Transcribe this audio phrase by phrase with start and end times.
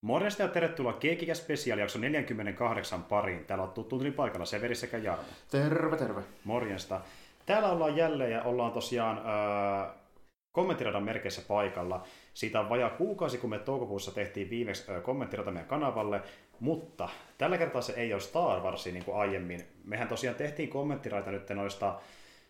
[0.00, 3.44] Morjesta ja tervetuloa Keekikä Special jakso 48 pariin.
[3.44, 5.24] Täällä on tuttu paikalla Severi sekä Jarmo.
[5.50, 6.20] Terve, terve.
[6.44, 7.00] Morjesta.
[7.46, 9.94] Täällä ollaan jälleen ja ollaan tosiaan äh,
[10.52, 12.04] kommenttiradan merkeissä paikalla.
[12.34, 16.20] Siitä on vajaa kuukausi, kun me toukokuussa tehtiin viimeksi äh, kommenttirata meidän kanavalle,
[16.60, 17.08] mutta
[17.38, 19.62] tällä kertaa se ei ole Star Warsi niin kuin aiemmin.
[19.84, 22.00] Mehän tosiaan tehtiin kommenttiraita nyt noista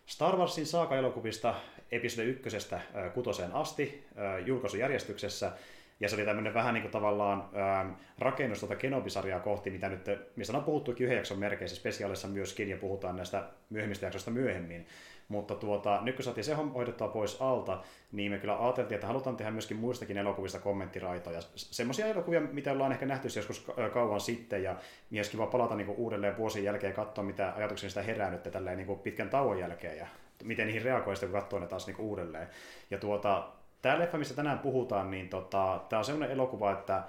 [0.05, 1.55] Star Warsin saaka-elokuvista
[1.91, 5.51] episode ykkösestä äh, kutoseen asti äh, julkaisujärjestyksessä.
[5.99, 10.05] Ja se oli tämmöinen vähän niin kuin tavallaan ähm, rakennus tuota Kenobi-sarjaa kohti, mitä nyt,
[10.35, 14.87] mistä on puhuttukin yhden jakson merkeissä spesiaalissa myöskin, ja puhutaan näistä myöhemmistä jaksoista myöhemmin.
[15.27, 17.81] Mutta tuota, nyt kun saatiin se hoidettua pois alta,
[18.11, 21.39] niin me kyllä ajateltiin, että halutaan tehdä myöskin muistakin elokuvista kommenttiraitoja.
[21.55, 24.75] Semmoisia elokuvia, mitä ollaan ehkä nähty joskus kauan sitten, ja
[25.09, 28.77] myöskin vaan palata niin uudelleen vuosien jälkeen ja katsoa, mitä ajatuksia sitä herää nyt tälleen
[28.77, 30.07] niin pitkän tauon jälkeen, ja
[30.43, 32.47] miten niihin reagoi sitten, kun katsoo ne taas niin uudelleen.
[32.91, 33.47] Ja tuota,
[33.81, 37.03] tämä leffa, mistä tänään puhutaan, niin tota, tämä on sellainen elokuva, että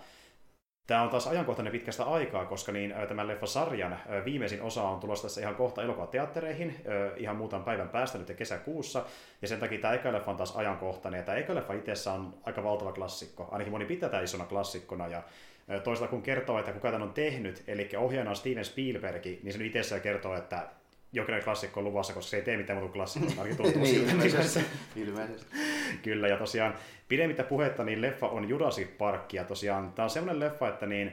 [0.90, 5.40] Tämä on taas ajankohtainen pitkästä aikaa, koska niin, tämän leffasarjan viimeisin osa on tulossa tässä
[5.40, 6.76] ihan kohta elokuvateattereihin,
[7.16, 9.04] ihan muutaman päivän päästä nyt kesäkuussa,
[9.42, 12.34] ja sen takia tämä eka leffa on taas ajankohtainen, ja tämä eka leffa itsessä on
[12.42, 15.22] aika valtava klassikko, ainakin moni pitää tätä isona klassikkona, ja
[15.84, 19.58] toisaalta kun kertoo, että kuka tämän on tehnyt, eli ohjaajana on Steven Spielberg, niin se
[19.58, 20.68] nyt itsessään kertoo, että
[21.12, 22.98] jokainen klassikko on luvassa, koska se ei tee mitään muuta
[23.38, 24.60] ainakin tuntuu niin, ilmeisesti.
[24.96, 25.56] ilmeisesti.
[26.02, 26.74] Kyllä, ja tosiaan
[27.08, 31.12] pidemmittä puhetta, niin leffa on Jurassic Park, ja tosiaan tämä on semmoinen leffa, että niin,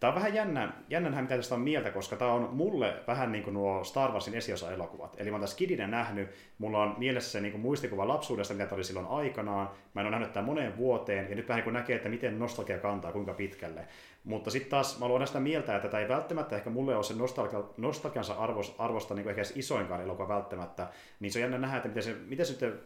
[0.00, 3.44] Tämä on vähän jännä, jännä mitä tästä on mieltä, koska tämä on mulle vähän niin
[3.44, 5.14] kuin nuo Star Warsin esiosa-elokuvat.
[5.18, 8.74] Eli mä oon tässä Kidinen nähnyt, mulla on mielessä se niin kuin muistikuva lapsuudesta, mitä
[8.74, 9.70] oli silloin aikanaan.
[9.94, 12.38] Mä en ole nähnyt tämän moneen vuoteen, ja nyt vähän niin kuin näkee, että miten
[12.38, 13.86] nostalgia kantaa, kuinka pitkälle.
[14.24, 17.14] Mutta sitten taas mä luon sitä mieltä, että tämä ei välttämättä ehkä mulle ole se
[17.14, 20.86] nostalgia, nostalgiansa arvosta, arvosta niin kuin ehkä edes isoinkaan elokuva välttämättä.
[21.20, 22.80] Niin se on jännä nähdä, että miten se, miten se sitten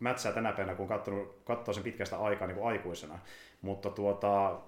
[0.00, 0.88] mätsää tänä päivänä, kun
[1.44, 3.18] katsoo sen pitkästä aikaa niin kuin aikuisena.
[3.62, 4.60] Mutta tuota,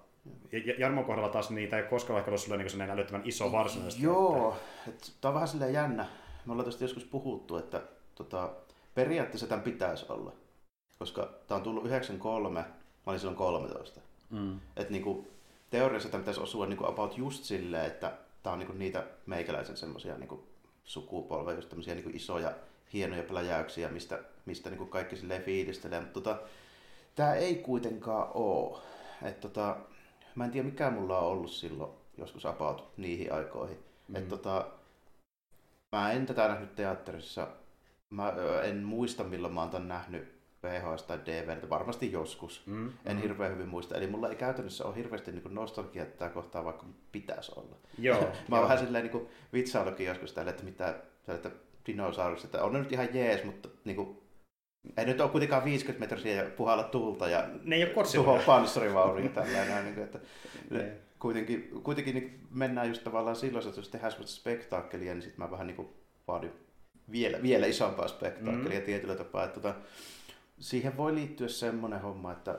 [0.78, 4.02] Jarmon kohdalla taas niitä ei koskaan ehkä ollut sulle niin sellainen älyttömän iso varsinaisesti.
[4.02, 4.56] Joo,
[4.88, 5.06] että...
[5.20, 6.06] tämä on vähän silleen jännä.
[6.46, 7.82] Me ollaan tästä joskus puhuttu, että
[8.14, 8.50] tota,
[8.94, 10.32] periaatteessa tämän pitäisi olla.
[10.98, 12.66] Koska tämä on tullut 93, mä
[13.06, 14.00] olin silloin 13.
[14.30, 14.60] Mm.
[14.76, 15.26] Että niinku,
[15.70, 18.12] teoriassa tämä pitäisi osua niinku about just silleen, että
[18.42, 20.46] tämä on niinku niitä meikäläisen semmoisia niinku
[20.84, 22.52] sukupolveja, just tämmöisiä niinku isoja,
[22.92, 26.00] hienoja pläjäyksiä, mistä, mistä niinku kaikki silleen fiilistelee.
[26.00, 26.40] Mutta tota,
[27.14, 28.78] tämä ei kuitenkaan ole.
[29.22, 29.76] Että tota,
[30.34, 33.78] mä en tiedä mikä mulla on ollut silloin joskus about niihin aikoihin.
[34.08, 34.16] Mm.
[34.16, 34.66] Et tota,
[35.92, 37.48] mä en tätä nähnyt teatterissa.
[38.10, 38.32] Mä
[38.64, 42.62] en muista milloin mä oon tämän nähnyt VHS tai DVD, varmasti joskus.
[42.66, 43.22] Mm, en mm.
[43.22, 43.96] hirveän hyvin muista.
[43.96, 47.76] Eli mulla ei käytännössä ole hirveästi niin nostalgia tätä kohtaa, vaikka pitäisi olla.
[47.98, 50.94] Joo, mä oon vähän silleen niin vitsailukin joskus tälle, että mitä
[51.28, 51.50] että
[51.86, 54.18] dinosaurukset, että on ne nyt ihan jees, mutta niin kuin,
[54.96, 59.28] ei nyt ole kuitenkaan 50 metriä ja puhalla tulta ja ne ei ole tuhoa panssarivaunuja
[59.28, 59.84] tällainen.
[59.84, 60.18] niin kuin, että
[60.70, 65.44] ne, kuitenkin, kuitenkin niin mennään just tavallaan silloin, että jos tehdään sellaista spektaakkelia, niin sitten
[65.44, 65.88] mä vähän niin kuin
[66.28, 66.52] vaadin
[67.12, 68.84] vielä, vielä isompaa spektaakkelia mm.
[68.84, 69.44] tietyllä tapaa.
[69.44, 69.74] Että, tota,
[70.60, 72.58] siihen voi liittyä semmoinen homma, että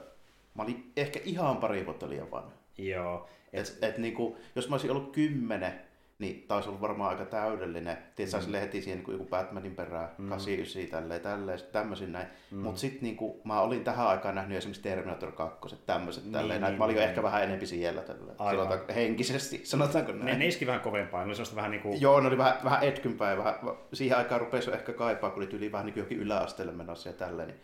[0.55, 2.51] mä olin ehkä ihan pari vuotta liian vanha.
[2.77, 3.29] Joo.
[3.53, 5.81] Et, et, et, niin kuin, jos mä olisin ollut kymmenen,
[6.19, 7.97] niin taisi olla varmaan aika täydellinen.
[8.15, 8.43] Tiedätkö, mm.
[8.43, 10.29] sille heti siihen niin joku Batmanin perään, mm.
[10.29, 12.27] 89, tälleen, tälleen, tämmöisin näin.
[12.51, 12.57] Mm.
[12.57, 16.61] Mutta sitten niin kuin, mä olin tähän aikaan nähnyt esimerkiksi Terminator 2, tämmöiset niin, tälleen,
[16.61, 17.09] niin, mä olin niin, jo niin.
[17.09, 20.25] ehkä vähän enempi siellä tälleen, henkisesti, sanotaanko näin.
[20.25, 22.01] Ne, ne iski vähän kovempaa, ne oli vähän niin kuin...
[22.01, 23.55] Joo, ne oli vähän, vähän etkympää ja vähän,
[23.93, 27.13] siihen aikaan rupesi ehkä kaipaa, kun oli tyyli vähän niin kuin johonkin yläasteelle menossa ja
[27.13, 27.59] tälleen, niin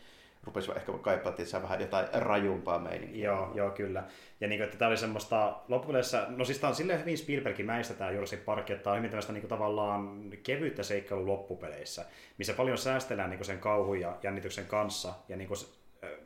[0.46, 3.26] rupesi ehkä kaipaa tietysti vähän jotain rajumpaa meininkiä.
[3.26, 4.04] Joo, joo, kyllä.
[4.40, 7.66] Ja niin kuin, että tämä oli semmoista loppupeleissä, no siis tämä on silleen hyvin Spielbergin
[7.66, 12.06] mäistä tämä Jurassic Park, että tämä on hyvin tämmöistä niin kuin, tavallaan kevyyttä seikkailun loppupeleissä,
[12.38, 15.58] missä paljon säästellään niin kuin sen kauhun ja jännityksen kanssa, ja niin kuin,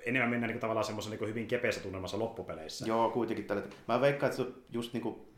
[0.06, 2.86] enemmän mennään niin kuin, tavallaan semmoisen niin hyvin kepeässä tunnelmassa loppupeleissä.
[2.88, 3.64] Joo, kuitenkin tällä.
[3.88, 5.29] Mä veikkaan, että just niin kuin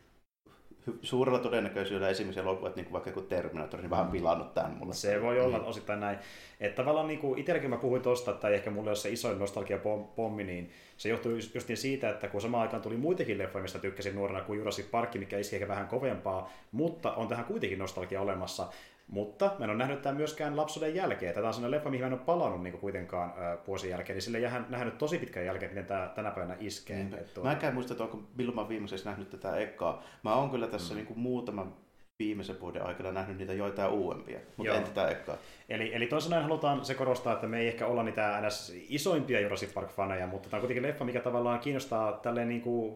[1.02, 4.12] suurella todennäköisyydellä esimerkiksi elokuvat, niin kuin vaikka joku Terminator, niin vähän mm.
[4.12, 4.94] pilannut tämän mulle.
[4.94, 5.68] Se voi olla niin.
[5.68, 6.18] osittain näin.
[6.59, 10.44] Että tavallaan niin kuin itselläkin mä puhuin tosta, että ehkä mulle on se isoin nostalgia-pommi,
[10.44, 14.16] niin se johtuu just niin siitä, että kun samaan aikaan tuli muitakin leffoja, mistä tykkäsin
[14.16, 18.68] nuorena kuin Jurassic Park, mikä iski ehkä vähän kovempaa, mutta on tähän kuitenkin nostalgia olemassa.
[19.12, 21.36] Mutta mä en ole nähnyt tämän myöskään lapsuuden jälkeen.
[21.36, 23.34] Tätä on sellainen leffa, mihin mä en ole palannut niin kuitenkaan
[23.68, 24.16] vuosien jälkeen.
[24.16, 27.04] Niin sille jää nähnyt tosi pitkän jälkeen, miten tämä tänä päivänä iskee.
[27.04, 27.10] Mm.
[27.10, 27.50] Tuota...
[27.50, 30.04] Mä en muista, että onko milloin mä viimeisessä nähnyt tätä ekaa.
[30.24, 30.96] Mä oon kyllä tässä mm.
[30.96, 31.74] niin kuin muutaman
[32.19, 34.78] viimeisen vuoden aikana nähnyt niitä joitain uudempia, mutta Joo.
[34.78, 35.38] en tätä ekaa.
[35.69, 38.74] Eli, eli toisin halutaan se korostaa, että me ei ehkä olla niitä ns.
[38.90, 42.96] isoimpia Jurassic Park-faneja, mutta tämä on kuitenkin leffa, mikä tavallaan kiinnostaa tälleen niin kuin,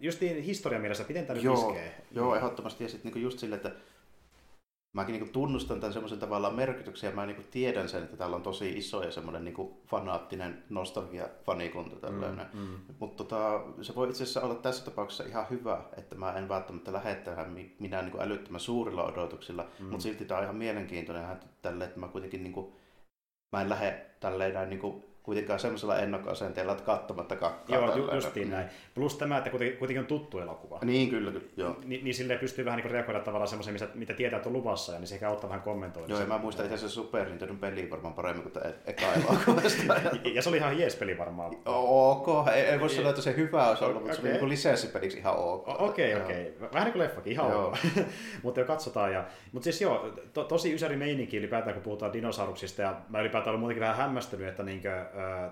[0.00, 1.94] just historian mielessä, miten tämä nyt Joo, iskee.
[2.10, 2.84] joo ehdottomasti.
[2.84, 3.70] Ja sitten niin just sille, että
[4.96, 8.42] mäkin niin tunnustan tämän semmoisen tavallaan merkityksen ja mä niin tiedän sen, että täällä on
[8.42, 12.46] tosi iso ja semmoinen niin fanaattinen nostalgia-fanikunta tällainen.
[12.52, 12.78] Mm, mm.
[12.98, 16.92] Mutta tota, se voi itse asiassa olla tässä tapauksessa ihan hyvä, että mä en välttämättä
[16.92, 19.86] lähde tähän minä niin älyttömän suurilla odotuksilla, mm.
[19.86, 22.72] mutta silti tämä on ihan mielenkiintoinen tälle, että mä kuitenkin niin kuin,
[23.52, 27.76] mä en lähde tälleen näin niin kuin kuitenkaan semmoisella ennakkoasenteella, että katsomatta kakkaa.
[27.76, 28.66] Joo, ju, justiin näin.
[28.94, 30.78] Plus tämä, että kuitenkin on tuttu elokuva.
[30.84, 31.44] Niin, kyllä, kyllä.
[31.56, 31.76] Joo.
[31.84, 34.98] Ni, niin silleen pystyy vähän niin reagoida tavallaan semmoiseen, mitä tietää, että on luvassa, ja
[34.98, 36.12] niin se ehkä auttaa vähän kommentoida.
[36.12, 39.94] Joo, ja mä muistan itse asiassa Super Nintendo peli varmaan paremmin kuin tämä eka elokuvasta.
[40.34, 41.56] ja se oli ihan jees peli varmaan.
[41.64, 44.08] Ok, ei, ei voi sanoa, että se hyvä olisi ollut, okay.
[44.08, 45.68] mutta se oli niin lisenssipeliksi ihan ok.
[45.68, 46.54] Okei, okay, okei.
[46.56, 46.68] Okay.
[46.72, 47.66] Vähän niin kuin leffakin, ihan joo.
[47.66, 47.76] ok.
[48.42, 49.12] mutta jo katsotaan.
[49.12, 49.24] Ja...
[49.52, 53.60] Mutta siis joo, to, tosi ysäri meininki ylipäätään, kun puhutaan dinosauruksista, ja mä ylipäätään olen
[53.60, 55.06] muutenkin vähän hämmästynyt, että niinkö,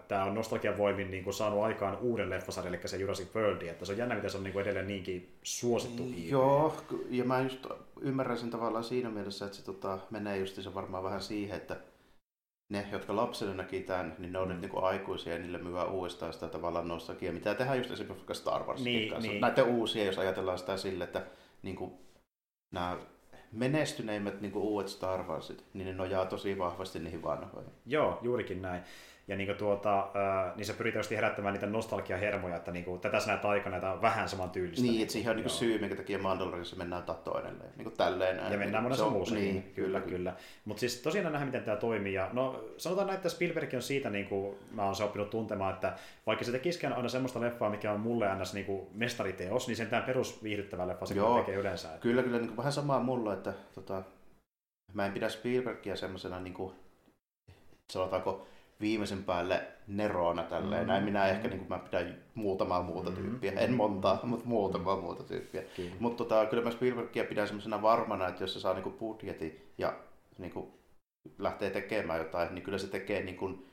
[0.09, 3.85] tämä on nostalgian voimin niin kuin saanut aikaan uuden leffasarjan, eli se Jurassic World, että
[3.85, 6.31] se on jännä, miten se on niin kuin edelleen niinkin suosittu IP.
[6.31, 6.77] Joo,
[7.11, 7.67] ja mä just
[8.01, 11.77] ymmärrän sen tavallaan siinä mielessä, että se tota, menee just se varmaan vähän siihen, että
[12.73, 14.53] ne, jotka lapsena näki tämän, niin ne on mm.
[14.53, 18.35] nyt niin kuin aikuisia ja niille myyvää uudestaan sitä tavallaan nostalgia, mitä tehdään just esimerkiksi
[18.35, 19.31] Star Wars niin, kanssa.
[19.31, 19.41] Niin.
[19.41, 21.23] Näitä uusia, jos ajatellaan sitä sille, että
[21.63, 21.93] niin kuin,
[22.73, 22.97] nämä
[23.53, 27.73] menestyneimmät niin kuin uudet Star Warsit, niin ne nojaa tosi vahvasti niihin vanhoihin.
[27.87, 28.83] Joo, juurikin näin.
[29.29, 30.11] Ja niin, tuota,
[30.57, 34.29] niin se pyritään herättämään niitä nostalgiahermoja, että niin kuin, tätä sinä aikana tämä on vähän
[34.29, 34.87] saman tyylistä.
[34.87, 37.71] Niin, että siihen on niin syy, minkä takia Mandalorianissa mennään tatoon edelleen.
[37.77, 38.53] Niin kuin tälleen näin.
[38.53, 39.35] Ja mennään monessa muussa.
[39.35, 40.17] Niin, kyllä, kyllä.
[40.17, 40.35] kyllä.
[40.65, 42.15] Mutta siis tosiaan nähdään, miten tämä toimii.
[42.15, 45.75] Ja, no, sanotaan näin, että Spielberg on siitä, niin kuin mä oon se oppinut tuntemaan,
[45.75, 45.95] että
[46.27, 49.87] vaikka se tekisikään aina semmoista leffaa, mikä on mulle aina niin kuin mestariteos, niin sen
[49.87, 51.89] tämä perusviihdyttävä leffa se Joo, tekee yleensä.
[52.01, 52.39] Kyllä, kyllä.
[52.39, 54.03] Niin kuin vähän samaa mulla, että tota,
[54.93, 56.75] mä en pidä Spielbergia semmoisena, niin kuin,
[57.93, 58.47] sanotaanko,
[58.81, 60.81] viimeisen päälle nerona tälleen.
[60.81, 60.87] Mm-hmm.
[60.93, 63.25] Näin minä ehkä niin kuin mä pidän muutamaa muuta mm-hmm.
[63.25, 63.53] tyyppiä.
[63.53, 65.63] En montaa, mutta muutamaa muuta tyyppiä.
[65.99, 69.73] Mutta tota, kyllä mä Spielbergia pidän semmoisena varmana, että jos se saa niin kuin budjetin
[69.79, 69.95] ja
[70.39, 70.67] niin kuin
[71.39, 73.67] lähtee tekemään jotain, niin kyllä se tekee niin kuin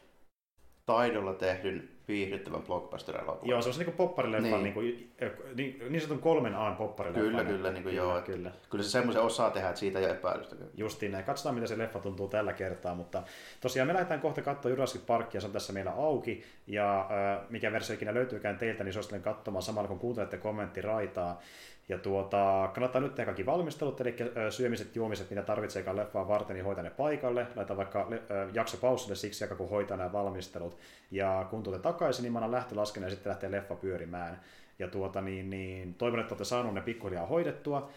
[0.93, 3.49] taidolla tehdyn viihdyttävän blockbuster-elokuvan.
[3.49, 4.73] Joo, se on niin popparileffa, niin.
[4.75, 5.11] Niin,
[5.55, 7.21] niin, niin sanotun kolmen A popparileffa.
[7.21, 8.21] Kyllä, kyllä, niin kuin kyllä, joo.
[8.21, 8.51] Kyllä.
[8.69, 10.55] kyllä se semmoisen osaa tehdä, että siitä ei ole epäilystä.
[10.77, 11.23] Justiin näin.
[11.23, 13.23] Katsotaan, miten se leffa tuntuu tällä kertaa, mutta
[13.61, 17.71] tosiaan me lähdetään kohta katsoa Jurassic Parkia, se on tässä meillä auki, ja äh, mikä
[17.71, 21.41] versio ikinä löytyykään teiltä, niin suosittelen katsomaan samalla kun kuuntelette kommenttiraitaa.
[21.89, 24.15] Ja tuota, kannattaa nyt tehdä kaikki valmistelut, eli
[24.49, 27.47] syömiset, juomiset, mitä tarvitseekaan leffaa varten, niin hoitaa ne paikalle.
[27.55, 28.07] Laita vaikka
[28.53, 30.77] jakso paussille siksi aikaa, kun hoitaa nämä valmistelut.
[31.11, 34.41] Ja kun tuotte takaisin, niin mä annan lähtölasken ja sitten lähtee leffa pyörimään.
[34.79, 37.89] Ja tuota, niin, niin, toivon, että olette saaneet ne pikkuhiljaa hoidettua.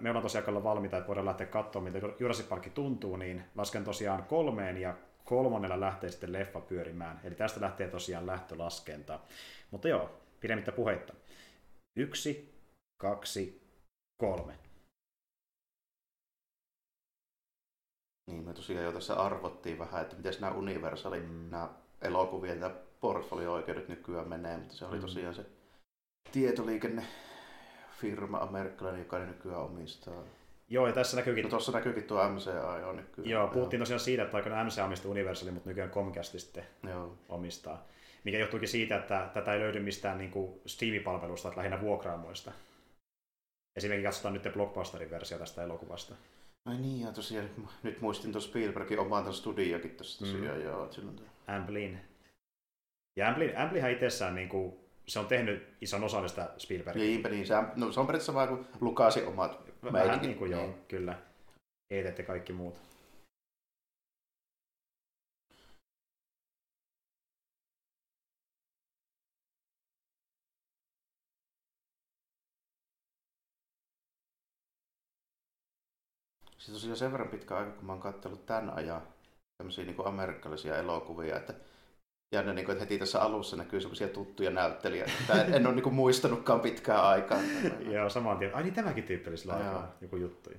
[0.00, 4.22] Me ollaan tosiaan valmiita, että voidaan lähteä katsomaan, miltä Jurassic Park tuntuu, niin lasken tosiaan
[4.22, 4.94] kolmeen ja
[5.24, 7.20] kolmannella lähtee sitten leffa pyörimään.
[7.24, 9.20] Eli tästä lähtee tosiaan lähtölaskenta.
[9.70, 10.10] Mutta joo,
[10.40, 11.14] pidemmittä puheitta.
[11.96, 12.55] Yksi,
[12.96, 13.62] kaksi,
[14.16, 14.58] kolme.
[18.30, 21.50] Niin, me tosiaan jo tässä arvottiin vähän, että miten nämä Universali, mm.
[21.50, 21.68] nämä
[22.02, 22.70] elokuvien ja
[23.00, 25.00] portfolio-oikeudet nykyään menee, mutta se oli mm.
[25.00, 25.46] tosiaan se
[26.32, 30.22] tietoliikennefirma amerikkalainen, joka ne nykyään omistaa.
[30.68, 31.44] Joo, ja tässä näkyykin...
[31.44, 33.30] No tuossa näkyykin tuo MCA jo nykyään.
[33.30, 37.14] Joo, puhuttiin tosiaan siitä, että aikana MCA omistaa Universali, mutta nykyään Comcast sitten Joo.
[37.28, 37.86] omistaa.
[38.24, 40.32] Mikä johtuukin siitä, että tätä ei löydy mistään niin
[40.66, 42.52] Steam-palvelusta, että lähinnä vuokraamoista.
[43.76, 46.14] Esimerkiksi katsotaan nyt Blockbusterin versio tästä elokuvasta.
[46.64, 47.50] Ai niin, ja tosiaan
[47.82, 50.64] nyt muistin tuon Spielbergin oman tuon studiokin tuossa tosiaan, mm.
[50.64, 50.92] joo.
[50.92, 51.20] Silloin...
[51.46, 52.00] Amblin.
[53.16, 54.76] Ja Amblin, Amblihan itsessään niin kuin,
[55.06, 57.02] se on tehnyt ison osan tästä Spielbergia.
[57.02, 60.62] Niinpä niin, se, no, se on periaatteessa vaan kuin Lukasi omat Vähän niin kuin joo,
[60.62, 60.74] niin.
[60.88, 61.18] kyllä.
[61.90, 62.74] Ei teette kaikki muut.
[76.66, 79.02] Se tosiaan sen verran pitkä aika, kun mä oon katsellut tämän ajan
[79.58, 81.54] tämmöisiä niin kuin amerikkalaisia elokuvia, että
[82.34, 85.12] jännä, niin kuin, että heti tässä alussa näkyy semmoisia tuttuja näyttelijöitä.
[85.42, 87.38] En, en ole niin kuin, muistanutkaan pitkään aikaa.
[87.94, 88.54] Joo, saman tien.
[88.54, 90.58] Ai niin tämäkin tyypillisellä aikaa joku juttuja.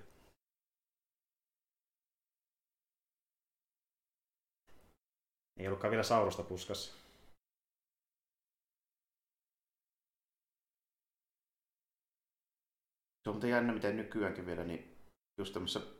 [5.57, 6.93] Ei ollutkaan vielä Saurosta puskassa.
[13.23, 14.97] Se on jännä, miten nykyäänkin vielä, niin
[15.37, 15.96] just tämmöisessä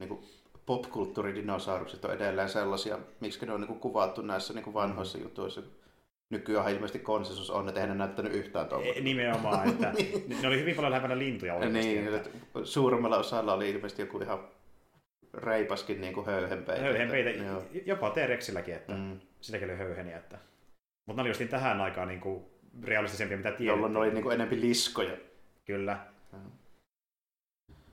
[0.00, 0.18] niin
[0.66, 5.24] popkulttuuridinosaurukset on edelleen sellaisia, miksi ne on niin kuvattu näissä niin vanhoissa mm.
[5.24, 5.62] jutuissa.
[6.30, 8.86] Nykyään ilmeisesti konsensus on, että eihän ne näyttänyt yhtään tuolla.
[8.86, 10.36] E, nimenomaan, että niin.
[10.42, 11.78] ne oli hyvin paljon lähempänä lintuja oikeasti.
[11.78, 12.30] Niin, että
[12.64, 14.38] suurimmalla osalla oli ilmeisesti joku ihan
[15.34, 16.82] reipaskin niin kuin höyhenpeitä.
[16.82, 19.20] Höyhenpeitä, että, jopa T-Rexilläkin, että mm.
[19.40, 20.16] silläkin oli höyheniä.
[20.16, 20.38] Että...
[21.06, 22.44] Mutta ne oli just niin tähän aikaan niin kuin
[22.82, 23.66] realistisempia, mitä tiedettiin.
[23.66, 25.16] Jolloin ne oli niin kuin enemmän liskoja.
[25.64, 25.98] Kyllä.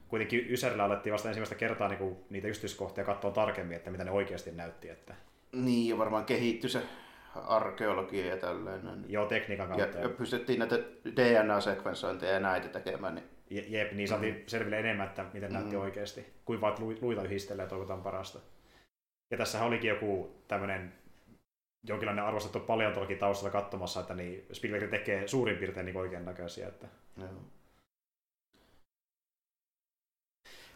[0.08, 4.12] Kuitenkin Ysärillä alettiin vasta ensimmäistä kertaa niin kuin, niitä yksityiskohtia katsoa tarkemmin, että mitä ne
[4.12, 4.90] oikeasti näytti.
[4.90, 5.16] Että...
[5.52, 6.82] Niin, ja varmaan kehittyi se
[7.36, 9.06] arkeologia ja tällainen.
[9.08, 9.98] Joo, tekniikan kautta.
[9.98, 10.76] Ja, ja pystyttiin näitä
[11.16, 13.16] DNA-sekvensointeja ja näitä tekemään.
[13.16, 13.26] Niin...
[13.50, 14.42] Je, jep, niin saatiin mm.
[14.48, 15.54] selville enemmän, että miten mm.
[15.54, 18.40] näytti oikeasti, kuin vaan luita yhdistelee ja toivotaan parasta.
[19.32, 20.94] Ja tässä olikin joku tämmöinen
[21.88, 26.68] jonkinlainen arvostettu paleontologi taustalla katsomassa, että niin Spielberg tekee suurin piirtein niin oikean näköisiä.
[26.68, 26.88] Että...
[27.18, 27.30] Joo.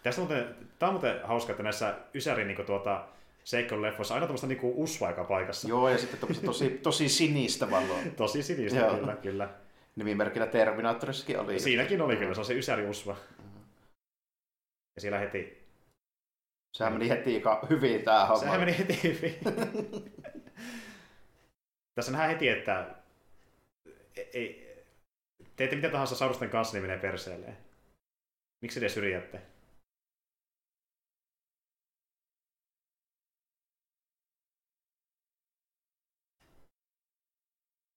[0.03, 3.08] Tästä muuten, tämä on muuten hauska, että näissä Ysärin niin tuota,
[3.43, 5.67] seikkailuleffoissa aina tuommoista niin usva aika paikassa.
[5.67, 7.98] Joo, ja sitten tosi, tosi sinistä valoa.
[8.17, 8.98] tosi sinistä, Joo.
[8.98, 9.50] kyllä, kyllä.
[9.96, 11.60] Nimimerkillä Terminaattorissakin oli.
[11.60, 13.15] Siinäkin oli kyllä, se on se Ysäri usva.
[14.96, 15.62] Ja siellä heti...
[16.77, 18.39] Sehän meni heti hyvin tämä homma.
[18.39, 19.36] Sehän meni heti hyvin.
[21.96, 22.96] Tässä nähdään heti, että
[24.34, 24.75] ei,
[25.55, 27.58] teette mitä tahansa saurusten kanssa, niin menee perseelleen.
[28.62, 29.41] Miksi te syrjätte?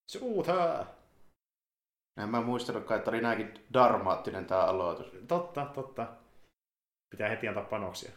[0.07, 0.85] Suuthaa!
[2.17, 5.11] En mä muistanutkaan, että oli näinkin dramaattinen tämä aloitus.
[5.27, 6.07] Totta, totta.
[7.09, 8.11] Pitää heti antaa panoksia.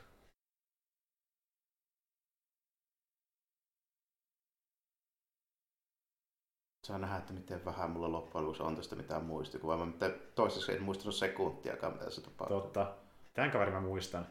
[6.86, 9.86] Saa nähdä, että miten vähän mulla loppujen lopuksi on tästä mitään muistikuvaa.
[9.86, 9.92] Mä
[10.34, 12.60] toistaiseksi en muistanut sekuntiakaan, mitä se tapahtuu.
[12.60, 12.96] Totta.
[13.34, 14.26] Tämän kaverin mä muistan.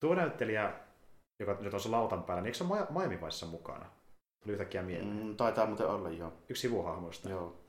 [0.00, 0.80] Tuo näyttelijä,
[1.40, 3.18] joka nyt on se lautan päällä, niin eikö se ole Miami
[3.50, 4.01] mukana?
[4.42, 5.22] Tuli yhtäkkiä mieleen.
[5.22, 6.32] Mm, taitaa muuten olla, joo.
[6.48, 7.28] Yksi sivuhahmoista.
[7.28, 7.62] Joo.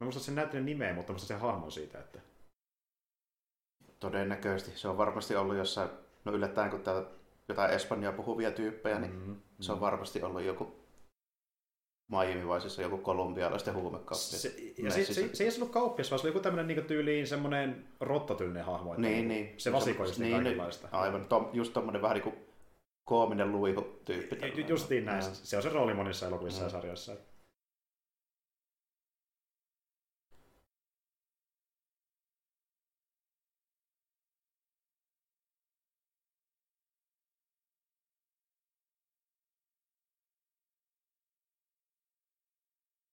[0.00, 2.20] Mä muistan sen näyttelijän nimeä, mutta muistan sen hahmon siitä, että...
[4.00, 4.78] Todennäköisesti.
[4.78, 5.90] Se on varmasti ollut jossain,
[6.24, 7.06] no yllättäen kun täällä
[7.48, 9.36] jotain espanjaa puhuvia tyyppejä, niin mm-hmm.
[9.60, 10.82] se on varmasti ollut joku
[12.12, 14.36] Miami-vaisessa joku kolumbialaisten huumekauppi.
[14.36, 17.26] Se, ja se, se, se, ei ollut kauppias, vaan se oli joku tämmöinen niin tyyliin
[17.26, 18.94] semmoinen rottatyylinen hahmo.
[18.94, 19.54] Niin, niin.
[19.56, 20.88] Se vasikoi just niin, kaikenlaista.
[20.92, 22.34] Aivan, tom, just tommonen vähän niin kuin
[23.04, 24.64] koominen luihu-tyyppi.
[24.68, 25.22] Justiin näin.
[25.22, 26.72] Se on se rooli monissa elokuvissa ja mm.
[26.72, 27.16] sarjoissa.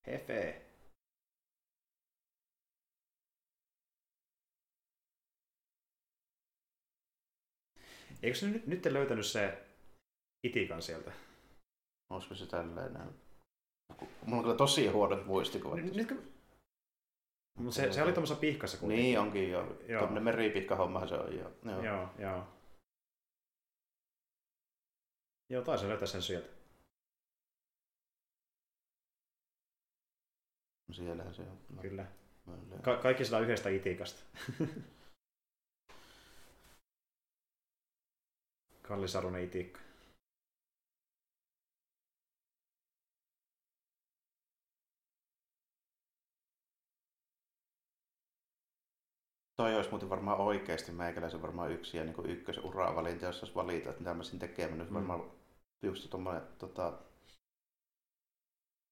[0.07, 0.61] Hefe.
[8.23, 9.68] Eikö se nyt, nyt löytänyt se
[10.43, 11.11] itikan sieltä?
[12.09, 13.09] Olisiko se tälleen näin?
[14.25, 15.79] Mulla on kyllä tosi huonot muistikuvat.
[15.79, 16.09] Nyt, nyt,
[17.57, 19.03] mutta se, se oli tuommoisessa pihkassa kuitenkin.
[19.03, 19.77] Niin onkin jo.
[19.87, 19.99] joo.
[19.99, 21.51] Tuommoinen meripihka homma se on jo.
[21.65, 22.09] Joo, joo.
[22.17, 22.47] Joo,
[25.49, 26.49] joo taisi löytää sen sieltä.
[30.91, 31.59] Siellähän se on.
[31.69, 31.81] No.
[31.81, 32.05] Kyllä.
[32.81, 34.23] Ka- kaikki sillä yhdestä itikasta.
[38.87, 39.79] Kallisarunen itikka.
[49.59, 53.89] Toi olisi muuten varmaan oikeasti meikäläisen varmaan yksi ja niin ykkösuraa valinta, jos olisi valita,
[53.89, 54.87] että mitä mä siinä tekemään.
[54.87, 54.93] Mm.
[54.93, 55.23] varmaan
[55.81, 56.93] just tuommoinen tota,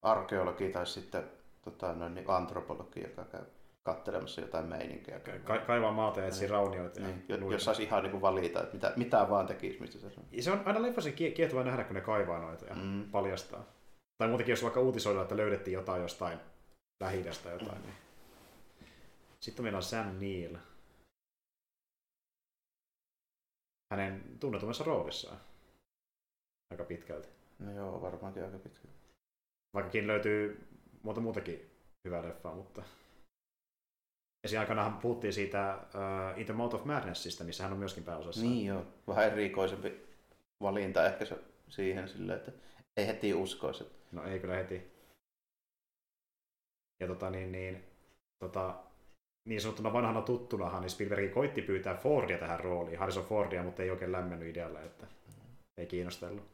[0.02, 1.24] arkeologi tai sitten
[1.62, 3.40] tota, noin, niin antropologi, joka käy
[3.82, 5.20] kattelemassa jotain meininkiä.
[5.44, 6.50] Ka- kaivaa maata ja etsii niin.
[6.50, 7.00] raunioita.
[7.00, 7.24] Niin.
[7.28, 10.26] Ja jos saisi ihan niin valita, että mitä, mitä vaan tekisi, mistä se on.
[10.40, 13.10] Se on aina leffasin kiehtovaa nähdä, kun ne kaivaa noita ja mm.
[13.10, 13.64] paljastaa.
[14.18, 16.38] Tai muutenkin, jos vaikka uutisoidaan, että löydettiin jotain jostain
[17.00, 17.60] lähi jotain.
[17.60, 17.82] Mm.
[17.82, 18.07] Niin.
[19.40, 20.56] Sitten meillä on Sam Neill.
[23.92, 25.40] Hänen tunnetummassa roolissaan.
[26.70, 27.28] Aika pitkälti.
[27.58, 28.98] No joo, varmaankin aika pitkälti.
[29.74, 30.68] Vaikkakin löytyy
[31.02, 31.70] monta muutakin
[32.04, 32.82] hyvää leffaa, mutta...
[34.52, 38.42] Ja aikana puhuttiin siitä uh, In the Mouth of Madnessista, missä hän on myöskin pääosassa.
[38.42, 40.06] Niin joo, vähän erikoisempi
[40.62, 42.52] valinta ehkä se siihen silleen, että
[42.96, 43.84] ei heti uskoisi.
[44.12, 44.90] No ei kyllä heti.
[47.00, 47.84] Ja tota niin, niin,
[48.38, 48.84] tota,
[49.48, 53.90] niin sanottuna vanhana tuttunahan, niin Spielberg koitti pyytää Fordia tähän rooliin, Harrison Fordia, mutta ei
[53.90, 55.06] oikein lämmennyt idealle, että
[55.76, 56.44] ei kiinnostellut.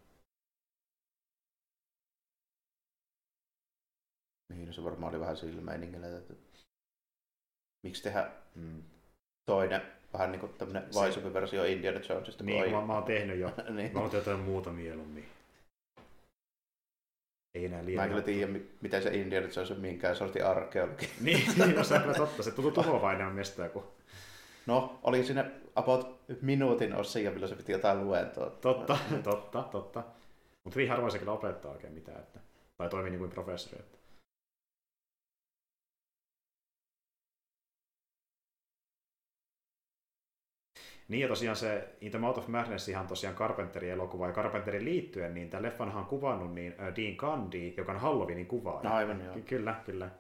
[4.55, 6.35] Niin, se varmaan oli vähän sillä meiningillä, että
[7.87, 8.83] miksi tehdä mm.
[9.47, 9.83] toinen,
[10.13, 12.45] vähän niin kuin tämmöinen vaisumpi versio Indiana Jonesista.
[12.45, 13.51] Niin, mä, mä oon tehnyt jo.
[13.77, 13.93] niin.
[13.93, 15.29] Mä oon jotain muuta mieluummin.
[17.55, 17.97] Ei enää liian.
[17.97, 21.09] Mä en kyllä tiedä, miten se Indiana Jones on minkään sortin arkeologi.
[21.21, 22.43] niin, niin, no se on kyllä totta.
[22.43, 23.85] Se tuntuu tuhovainen mestää, kun...
[24.67, 28.51] No, oli sinne about minuutin osia, milloin se piti jotain luentoa.
[28.51, 30.03] Totta, totta, totta.
[30.65, 32.19] Mutta hyvin harvoin se kyllä opettaa oikein mitään.
[32.19, 32.41] Että...
[32.77, 33.83] Tai toimii niin kuin professori.
[33.83, 33.94] Että...
[41.15, 44.85] Niin ja tosiaan se In the Mouth of Madness ihan tosiaan Carpenterin elokuva ja Carpenterin
[44.85, 48.89] liittyen, niin tämän leffanhan on kuvannut niin äh, Dean Candy, joka on Halloweenin kuvaaja.
[48.89, 49.35] No, aivan joo.
[49.35, 50.11] Ky- kyllä, kyllä.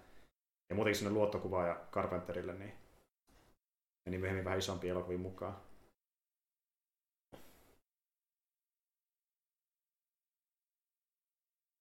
[0.71, 2.73] Ja muutenkin sinne luottokuvaaja Carpenterille, niin
[4.07, 5.57] meni myöhemmin vähän isompi elokuviin mukaan.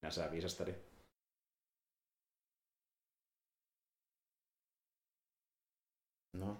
[0.02, 0.76] Minä sä viisasteli.
[6.34, 6.58] No.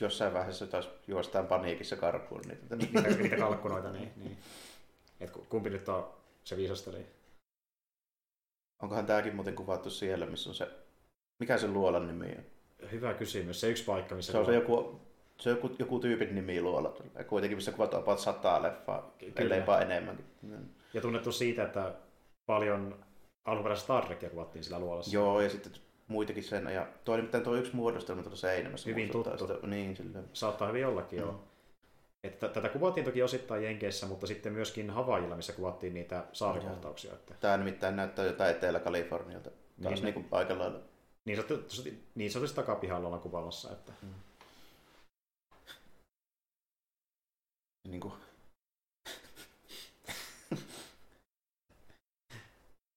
[0.00, 2.40] Jos Jossain vaiheessa taas juostaan paniikissa karkuun.
[2.40, 4.38] Niin, tota, niitä, niitä kalkkunoita, niin, niin.
[5.20, 6.08] Et kumpi nyt on
[6.44, 7.06] se viisasteli?
[8.82, 10.68] Onkohan tämäkin muuten kuvattu siellä, missä on se...
[11.40, 12.90] Mikä se luolan nimi on?
[12.90, 13.60] Hyvä kysymys.
[13.60, 14.32] Se yksi paikka, missä...
[14.32, 15.00] Se on se joku,
[15.40, 16.96] se on joku, joku tyypin nimi luola.
[17.26, 20.26] Kuitenkin missä kuvataan about sataa leffaa, ellei enemmänkin.
[20.94, 21.94] Ja tunnettu siitä, että
[22.46, 23.04] paljon
[23.44, 25.14] alkuperäistä Star Trekia kuvattiin sillä luolassa.
[25.14, 25.72] Joo, ja sitten
[26.08, 26.66] muitakin sen.
[26.66, 28.90] Ja toi nimittäin tuo yksi muodostelma tuossa seinämässä.
[28.90, 29.38] Hyvin tuttu.
[29.38, 30.18] Sitä, niin, sille.
[30.32, 31.24] Saattaa hyvin ollakin, mm.
[31.24, 31.44] joo.
[32.24, 37.12] Että tätä kuvattiin toki osittain Jenkeissä, mutta sitten myöskin Havaijilla, missä kuvattiin niitä saarikohtauksia.
[37.12, 37.34] Että...
[37.40, 39.50] Tämä nimittäin näyttää jotain Etelä-Kalifornialta.
[39.82, 40.80] Taas niin, niin kuin aika lailla.
[41.24, 43.72] Niin, sanotusti, niin sanotusti takapihalla ollaan kuvaamassa.
[43.72, 43.92] Että...
[44.02, 44.14] Mm.
[47.88, 48.14] niin kuin...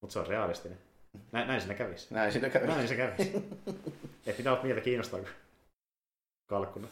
[0.02, 0.89] mutta se on realistinen.
[1.32, 2.14] Näin, näin siinä kävisi.
[2.14, 2.72] Näin siinä kävisi.
[2.74, 3.34] Näin se kävisi.
[4.26, 5.20] Et mitä olet mieltä kiinnostaa
[6.50, 6.88] kalkkuna?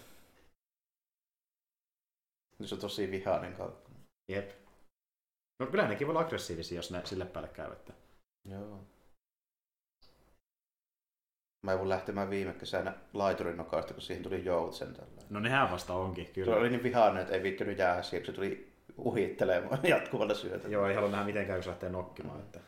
[2.63, 3.99] Se on tosi vihainen kalkkuna.
[4.31, 4.51] Jep.
[5.59, 7.71] No kyllä nekin voi olla aggressiivisia, jos ne sille päälle käy.
[7.71, 7.93] Että...
[8.49, 8.79] Joo.
[11.65, 15.21] Mä joudun lähtemään viime kesänä laiturin nokasta, kun siihen tuli joutsen tällä.
[15.29, 16.53] No nehän vasta onkin, kyllä.
[16.53, 20.67] Se oli niin vihainen, että ei viittynyt jäädä siihen, se tuli uhittelemaan jatkuvalla syötä.
[20.67, 22.37] Joo, ei halua nähdä mitenkään, jos lähtee nokkimaan.
[22.37, 22.45] Mm.
[22.45, 22.59] Että...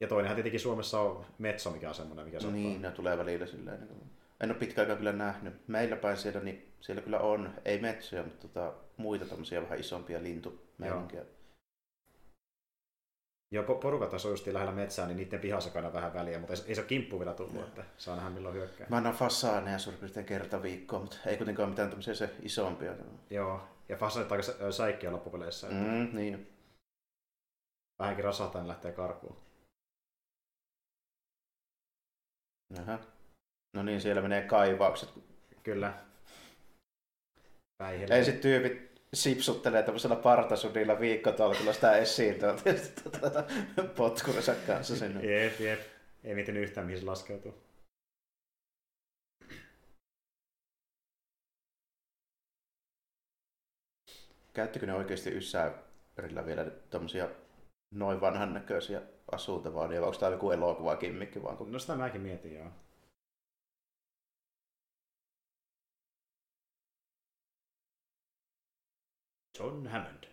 [0.00, 3.46] Ja toinenhan tietenkin Suomessa on Metso, mikä on semmoinen, mikä se Niin, ne tulee välillä
[3.46, 3.80] silleen.
[3.80, 4.10] Niin
[4.40, 5.68] en ole pitkä aikaa kyllä nähnyt.
[5.68, 10.22] Meillä päin siellä, niin siellä kyllä on, ei metsoja, mutta tota, muita tämmöisiä vähän isompia
[10.22, 11.24] lintumeininkiä.
[13.50, 16.88] Joo, porukat on just lähellä metsää, niin niiden pihassa vähän väliä, mutta ei, se ole
[16.88, 17.64] kimppu vielä tullut, Joo.
[17.64, 18.86] että saa nähdä milloin hyökkää.
[18.90, 22.92] Mä annan fasaaneja suurin piirtein kerta viikkoa, mutta ei kuitenkaan mitään tämmöisiä se isompia.
[23.30, 25.66] Joo, ja fasaanit aika säikkiä loppupeleissä.
[25.66, 25.80] Että...
[25.80, 26.52] Mm, niin.
[27.98, 29.43] Vähänkin rasahtaa, niin lähtee karkuun.
[32.80, 32.98] Aha.
[33.76, 35.08] No niin, siellä menee kaivaukset.
[35.62, 35.94] Kyllä.
[37.78, 38.14] Päihelle.
[38.14, 43.44] Ei sit tyypit sipsuttelee tämmöisellä partasudilla viikkotolkulla sitä esiin tuota,
[43.96, 45.26] potkurinsa kanssa sinne.
[45.26, 45.80] Jep, jep.
[46.24, 47.64] Ei miten yhtään mihin se laskeutuu.
[54.54, 57.28] Käyttikö ne oikeasti Yssäärillä vielä tämmöisiä
[57.94, 59.02] noin vanhan näköisiä
[59.34, 61.72] asuntavaunia, vai onko tämä joku elokuva kimmikki vaan?
[61.72, 62.70] No sitä mäkin mietin, joo.
[69.58, 70.24] John Hammond.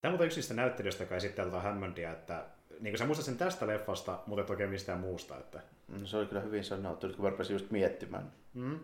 [0.00, 2.46] Tämä on yksi niistä näyttelijöistä, joka esittää tuota Hammondia, että
[2.80, 5.38] niin kuin sä muistat sen tästä leffasta, mutta et oikein mistään muusta.
[5.38, 5.62] Että...
[5.88, 8.32] No, se oli kyllä hyvin sanottu, nyt kun mä just miettimään.
[8.54, 8.80] Mm.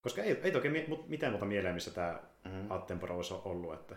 [0.00, 2.70] Koska ei, ei oikein mitään muuta mieleen, missä tämä mm-hmm.
[2.70, 3.74] Attenborough olisi ollut.
[3.74, 3.96] Että...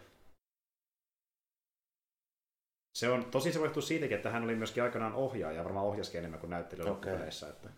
[2.93, 6.19] Se on, tosi se voi siitäkin, että hän oli myöskin aikanaan ohjaaja, ja varmaan ohjaskin
[6.19, 7.13] enemmän kuin näyttelijä okay.
[7.49, 7.69] Että...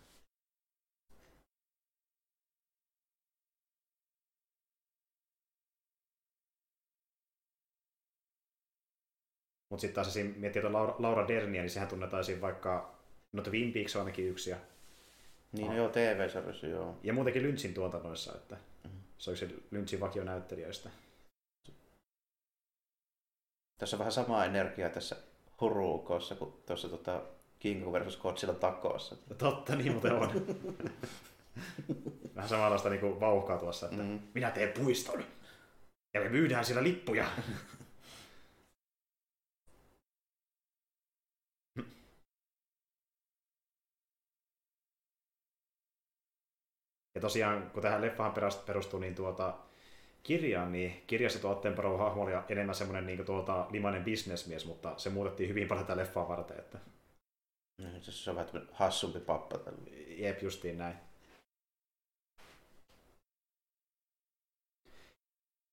[9.69, 10.34] Mutta sitten taas esim.
[10.38, 12.95] miettii tuota Laura, Laura Dernia, niin sehän tunnetaan vaikka,
[13.32, 14.49] no Twin Peaks on ainakin yksi.
[14.49, 14.58] Ja,
[15.52, 16.97] niin, no, joo, TV-sarjassa, joo.
[17.04, 18.99] Ja muutenkin Lynchin tuotannoissa, että mm-hmm.
[19.17, 20.89] se on yksi Lynchin vakionäyttelijöistä.
[23.84, 25.15] Tässä on vähän sama energia tässä
[25.62, 27.22] huruukossa kuin tuossa tota
[27.60, 29.15] King versus Godzilla takossa.
[29.30, 30.32] No totta, niin muuten on.
[32.36, 34.19] vähän samanlaista niin vauhkaa tuossa, että mm-hmm.
[34.34, 35.24] minä teen puiston
[36.13, 37.26] ja me myydään siellä lippuja.
[47.15, 48.34] Ja tosiaan, kun tähän leffahan
[48.65, 49.58] perustuu niin tuota,
[50.23, 55.09] kirjaan, niin kirjassa tuo Attenborough hahmo oli enemmän semmoinen niin tuota, limainen bisnesmies, mutta se
[55.09, 56.59] muutettiin hyvin paljon tätä leffaa varten.
[56.59, 56.79] Että...
[57.81, 59.59] No, se on vähän hassumpi pappa.
[60.07, 60.95] Jep, justiin näin.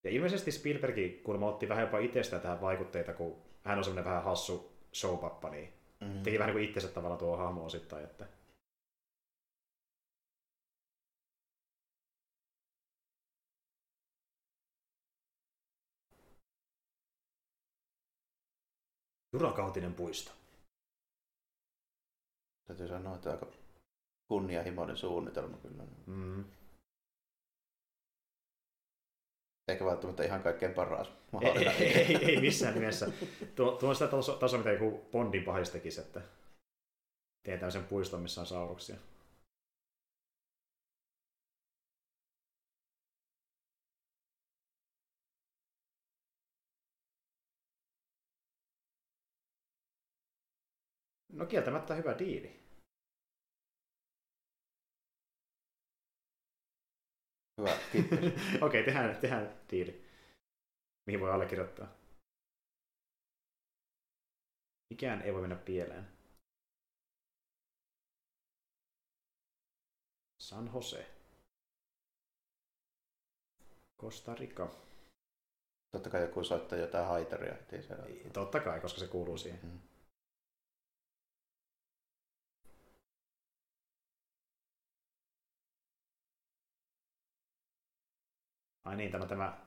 [0.05, 4.25] Ja ilmeisesti Spielberg kuulemma otti vähän jopa itsestään tähän vaikutteita, kun hän on semmoinen vähän
[4.25, 6.23] hassu showpappa, niin mm-hmm.
[6.23, 8.05] teki vähän niin kuin itsensä tavallaan tuo hahmo osittain.
[8.05, 8.40] Että...
[19.33, 20.33] Jurakautinen puisto.
[22.67, 23.47] Täytyy sanoa, että aika
[24.29, 25.83] kunnianhimoinen suunnitelma kyllä.
[26.07, 26.45] Mm.
[29.69, 31.75] Eikä välttämättä ihan kaikkein paras Ei, mahdollinen.
[31.77, 33.13] ei, ei, ei missään nimessä.
[33.55, 36.21] Tuo, tuo on sitä tasoa, taso, mitä joku Bondin pahis tekisi, että
[37.43, 38.97] tee tämmöisen puiston, missä on sauruksia.
[51.41, 52.61] No kieltämättä hyvä diili.
[57.61, 58.19] Hyvä, kiitos.
[58.67, 60.05] Okei, tehdään, tehdään diili.
[61.07, 61.89] Mihin voi allekirjoittaa.
[64.91, 66.09] Mikään ei voi mennä pieleen.
[70.41, 71.11] San Jose.
[74.01, 74.71] Costa Rica.
[75.93, 77.55] Totta kai joku soittaa jotain haitaria.
[78.33, 79.61] Totta kai, koska se kuuluu siihen.
[79.63, 79.90] Mm.
[88.85, 89.59] Ai niin, tämä, tämä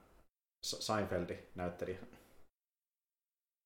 [0.65, 1.99] Seinfeldi näyttelijä.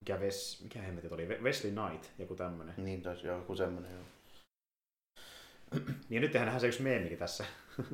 [0.01, 1.27] Mikä, Ves, mikä hemmetti oli?
[1.27, 2.75] We- Wesley Knight, joku tämmönen.
[2.77, 3.91] Niin taisi joku semmoinen.
[3.91, 4.03] Joo.
[6.09, 7.45] Niin nyt tehdään se yksi meemikin tässä.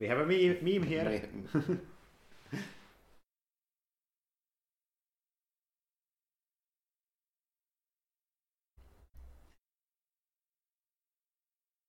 [0.00, 1.28] We have a meme, meme here.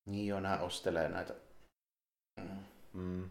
[0.05, 0.27] Niin.
[0.27, 1.35] Joo, nämä ostelee näitä.
[2.93, 3.29] Mm.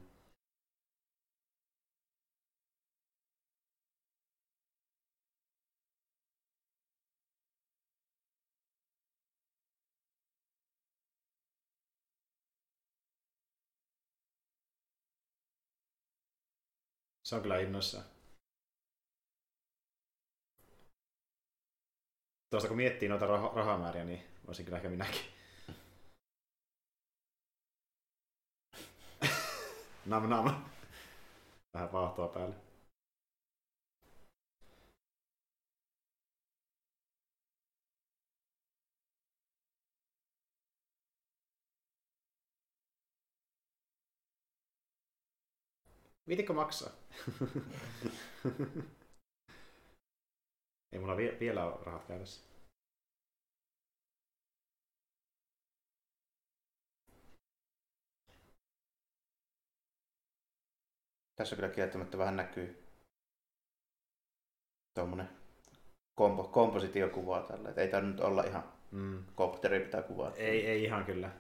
[17.22, 18.04] Se on kyllä innoissaan.
[22.50, 25.41] Tuosta kun miettii noita rah- rahamääriä, niin voisin kyllä ehkä minäkin.
[30.06, 30.64] Nam nam.
[31.74, 32.54] Vähän vaahtoa päälle.
[46.28, 46.90] Viitikö maksaa?
[50.92, 52.51] Ei mulla vie- vielä ole rahat käytössä.
[61.42, 62.84] Tässä kyllä kieltämättä vähän näkyy
[64.94, 65.28] tuommoinen
[66.14, 67.70] kompo, kompositiokuva tällä.
[67.70, 69.24] Et ei tämä nyt olla ihan Mm.
[69.34, 70.36] kopteri pitää kuvata.
[70.36, 71.30] Ei, ei ihan kyllä.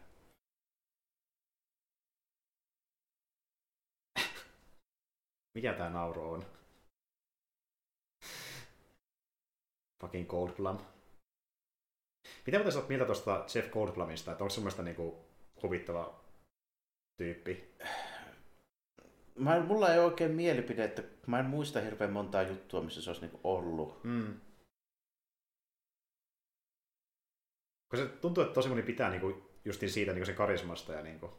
[5.54, 6.46] Mikä tää nauru on?
[10.00, 10.78] Fucking Goldblum.
[12.46, 14.32] Mitä muuten sä oot mieltä tuosta Jeff Goldblumista?
[14.32, 15.24] Että onko semmoista niinku
[15.62, 16.20] huvittava
[17.16, 17.74] tyyppi?
[19.34, 23.10] Mä mulla ei ole oikein mielipide, että mä en muista hirveän montaa juttua, missä se
[23.10, 24.04] olisi niinku ollut.
[24.04, 24.40] Mm.
[27.90, 31.30] Kun se tuntuu, että tosi moni pitää niinku justiin siitä niinku sen karismasta ja niinku...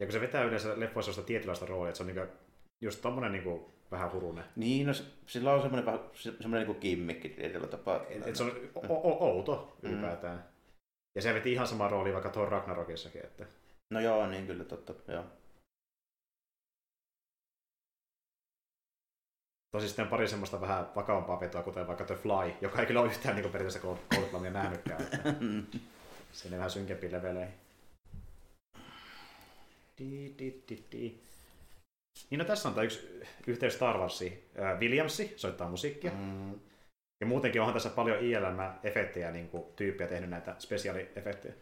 [0.00, 2.32] Ja kun se vetää yleensä leffoissa sitä tietynlaista roolia, että se on niinku
[2.80, 4.44] just tommonen niinku vähän hurunen.
[4.56, 4.92] Niin, no,
[5.26, 8.06] sillä on semmoinen, vähän- semmoinen niinku kimmikki tietyllä tapaa.
[8.06, 10.48] Et, et se on o- o- outo ylipäätään.
[11.14, 13.24] Ja se veti ihan sama rooli vaikka Thor Ragnarokissakin.
[13.24, 13.46] Että...
[13.90, 15.12] No joo, niin kyllä totta.
[15.12, 15.24] Joo.
[19.70, 23.00] Tosi sitten on pari semmoista vähän vakavampaa vetoa, kuten vaikka The Fly, joka ei kyllä
[23.00, 25.02] ole yhtään niin periaatteessa Goldblumia nähnytkään.
[25.02, 25.18] Että
[26.32, 27.54] sinne vähän synkempiin leveleihin.
[29.98, 31.20] Di, di, di, di.
[32.30, 34.44] Niin no tässä on tämä yksi yhteys Star Warsiin.
[34.58, 36.10] Äh, Williamsi soittaa musiikkia.
[36.10, 36.52] Mm.
[37.20, 41.54] Ja muutenkin onhan tässä paljon ILM-efektejä, niin kuin tyyppiä tehnyt näitä spesiaaliefektejä.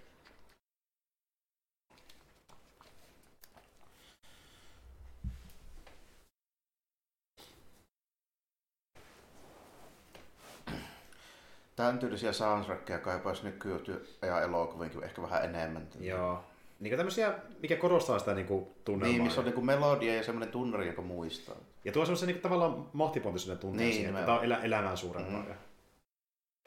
[11.77, 15.89] Tämän tyylisiä soundtrackia kaipaisi nykyajan elokuvinkin ehkä vähän enemmän.
[16.01, 16.45] Joo.
[16.81, 19.13] Niin tämmöisiä, mikä korostaa sitä niin kuin, tunnelmaa.
[19.13, 21.57] Niin, missä on ja, niinku melodia ja semmoinen tunnari, joka muistaa.
[21.85, 25.45] ja tuo semmoisen niin tavallaan mahtipontisuuden tunteen Niin, siihen, että tämä on elä, elämää suurempaa.
[25.49, 25.55] Ja,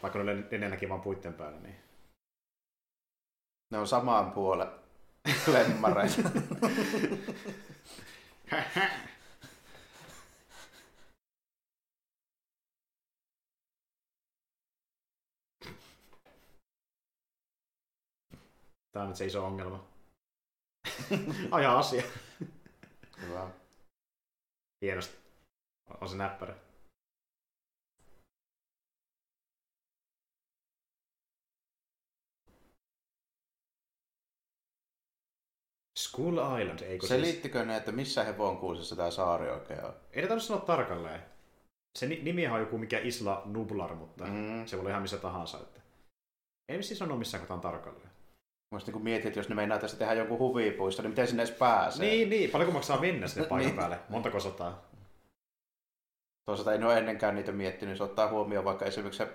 [0.02, 1.76] vaikka ne enemmänkin vaan puitten päällä, niin
[3.72, 4.68] Ne on samaan puolen
[5.46, 6.22] klemmareita.
[18.92, 19.88] Tämä on nyt se iso ongelma.
[21.52, 22.04] Aja asia.
[23.22, 23.50] Hyvä.
[24.86, 25.18] Hienosti.
[26.02, 26.56] On se näppärä.
[36.00, 37.22] School Island, eikö siis...
[37.22, 39.94] Selittikö ne, että missä hevonkuusessa tämä saari oikein on?
[40.14, 41.24] Ei tarvitse sanoa tarkalleen.
[42.00, 44.66] Se ni- nimihän on joku mikä Isla Nublar, mutta Mm.
[44.66, 45.60] se voi olla ihan missä tahansa.
[45.60, 45.82] Että...
[46.70, 48.09] Ei siis sano missään kohtaan tarkalleen.
[48.72, 51.56] Mä niin mietin, että jos ne meinaa tästä tehdä jonkun huvipuisto, niin miten sinne edes
[51.56, 52.06] pääsee?
[52.10, 52.50] Niin, niin.
[52.50, 53.76] Paljonko maksaa mennä sinne paikan Niin.
[53.80, 54.00] päälle?
[54.10, 54.90] Montako sataa?
[56.46, 59.30] Toisaalta en ole ennenkään niitä miettinyt, jos ottaa huomioon vaikka esimerkiksi se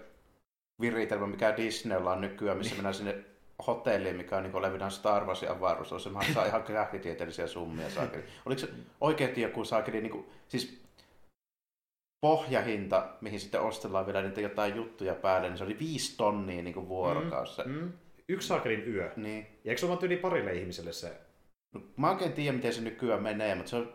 [0.81, 3.25] viritelmä, mikä Disneyllä on nykyään, missä mennään sinne
[3.67, 8.25] hotelliin, mikä on niin levinään Star Warsin avaruus, se maksaa ihan tähtitieteellisiä summia saakeli.
[8.47, 8.69] Oliko se
[9.01, 10.83] oikeasti joku saakeli, niin kuin, siis
[12.21, 16.75] pohjahinta, mihin sitten ostellaan vielä niitä jotain juttuja päälle, niin se oli viisi tonnia niin
[16.75, 17.63] kuin vuorokausi.
[17.65, 17.73] Mm.
[17.73, 17.93] Mm.
[18.29, 19.13] Yksi saakelin yö.
[19.17, 19.47] Niin.
[19.65, 21.21] Ja eikö se ole yli parille ihmiselle se?
[21.73, 23.93] No, mä oikein tiedä, miten se nykyään menee, mutta se on,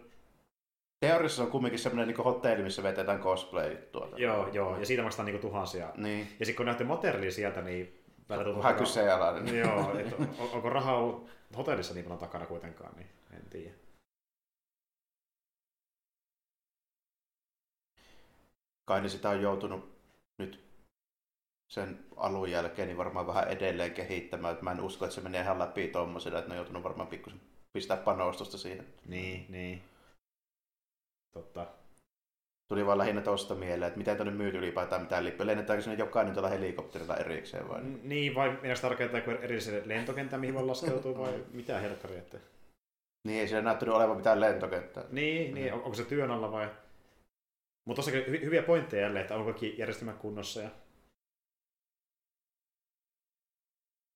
[1.06, 4.10] teoriassa se on kumminkin semmoinen niin hotelli, missä vetetään cosplay-juttua.
[4.18, 4.80] Joo, joo.
[4.80, 5.94] Ja siitä maksetaan niinku tuhansia.
[5.98, 6.28] Niin.
[6.40, 9.58] Ja sitten kun näette materiaalia sieltä, niin välillä tuntuu, Vähän kyseenalainen.
[9.58, 13.74] Joo, että on, onko rahaa ollut hotellissa niin paljon takana kuitenkaan, niin en tiedä.
[18.90, 19.92] kai ne sitä on joutunut
[20.38, 20.69] nyt
[21.70, 24.58] sen alun jälkeen niin varmaan vähän edelleen kehittämään.
[24.62, 27.42] Mä en usko, että se menee ihan läpi tuommoisella, että ne on joutunut varmaan pikkusen
[27.74, 28.86] pistää panostusta siihen.
[29.06, 29.82] Niin, niin.
[31.34, 31.68] Totta.
[32.68, 35.48] Tuli vaan lähinnä tuosta mieleen, että miten tuonne myyty ylipäätään mitään lippuja.
[35.48, 37.82] Lennetäänkö sinne jokainen tuolla helikopterilla erikseen vai?
[38.04, 42.38] Niin, vai meinaisi tarkoittaa kuin erillisen lentokentän, mihin voi laskeutua, vai mitä helkkari, että...
[43.28, 45.04] Niin, ei siellä näyttänyt olevan mitään lentokenttää.
[45.12, 46.70] Niin, niin, on- onko se työn alla vai...
[47.86, 50.70] Mutta tossakin hy- hyviä pointteja jälleen, että onko kaikki järjestelmät kunnossa ja...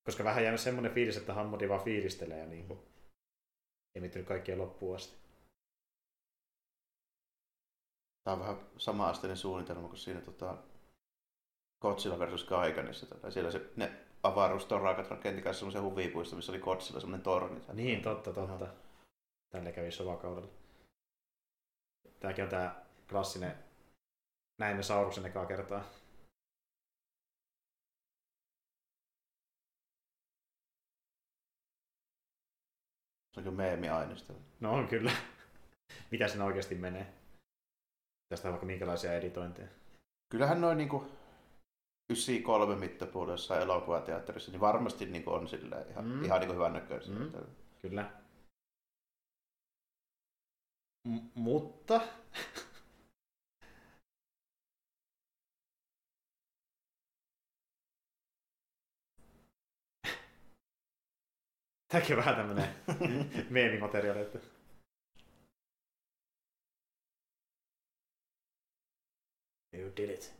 [0.04, 2.80] Koska vähän jäänyt semmoinen fiilis, että Hammodi vaan fiilistelee ja niin kuin...
[3.94, 5.16] Ei miettinyt kaikkea loppuun asti.
[8.24, 10.58] Tämä on vähän sama asteinen suunnitelma kuin siinä tota,
[11.82, 13.06] Godzilla versus Gaiganissa.
[13.06, 13.30] Tota.
[13.30, 17.60] Siellä se, ne avaruustorakat rakenti kanssa semmoisen huvipuisto, missä oli Godzilla semmoinen torni.
[17.72, 18.66] Niin, totta, totta.
[19.50, 20.48] Tälle kävi sovakaudella.
[22.20, 23.64] Tämäkin on tämä klassinen
[24.58, 25.84] näimme Sauruksen ekaa kertaa.
[33.34, 34.34] Se on kyllä meemi-aineisto.
[34.60, 35.10] No on kyllä.
[36.10, 37.12] Mitä siinä oikeasti menee?
[38.28, 39.68] Tästä on vaikka minkälaisia editointeja.
[40.32, 41.06] Kyllähän noin niinku
[42.10, 46.12] 93 mittapuoli jossain elokuvateatterissa, niin varmasti niinku on silleen ihan, Mm.
[46.12, 46.24] mm.
[46.24, 47.12] ihan niinku hyvän näköistä.
[47.12, 47.32] Mm.
[47.82, 48.10] Kyllä.
[51.08, 52.00] M- mutta...
[61.94, 62.68] Tämäkin on vähän tämmönen
[63.50, 64.38] meemimateriaali, että...
[69.72, 70.34] You did it.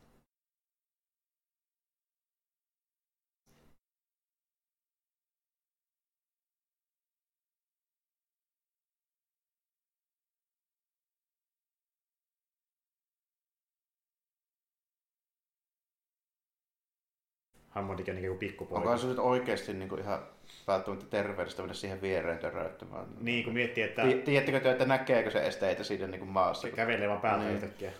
[17.68, 18.78] Hammondkin on niin kuin pikkupoika.
[18.78, 20.34] Onkohan se nyt oikeasti niinku ihan
[20.66, 23.06] välttämättä terveydestä mennä siihen viereen törröittämään?
[23.20, 26.68] Niin, kun miettii, että Ti- Tiedättekö te, että näkeekö se esteitä siinä niinku maassa?
[26.68, 27.54] se kävelee vaan päältä Niin.
[27.54, 27.92] yhtäkkiä.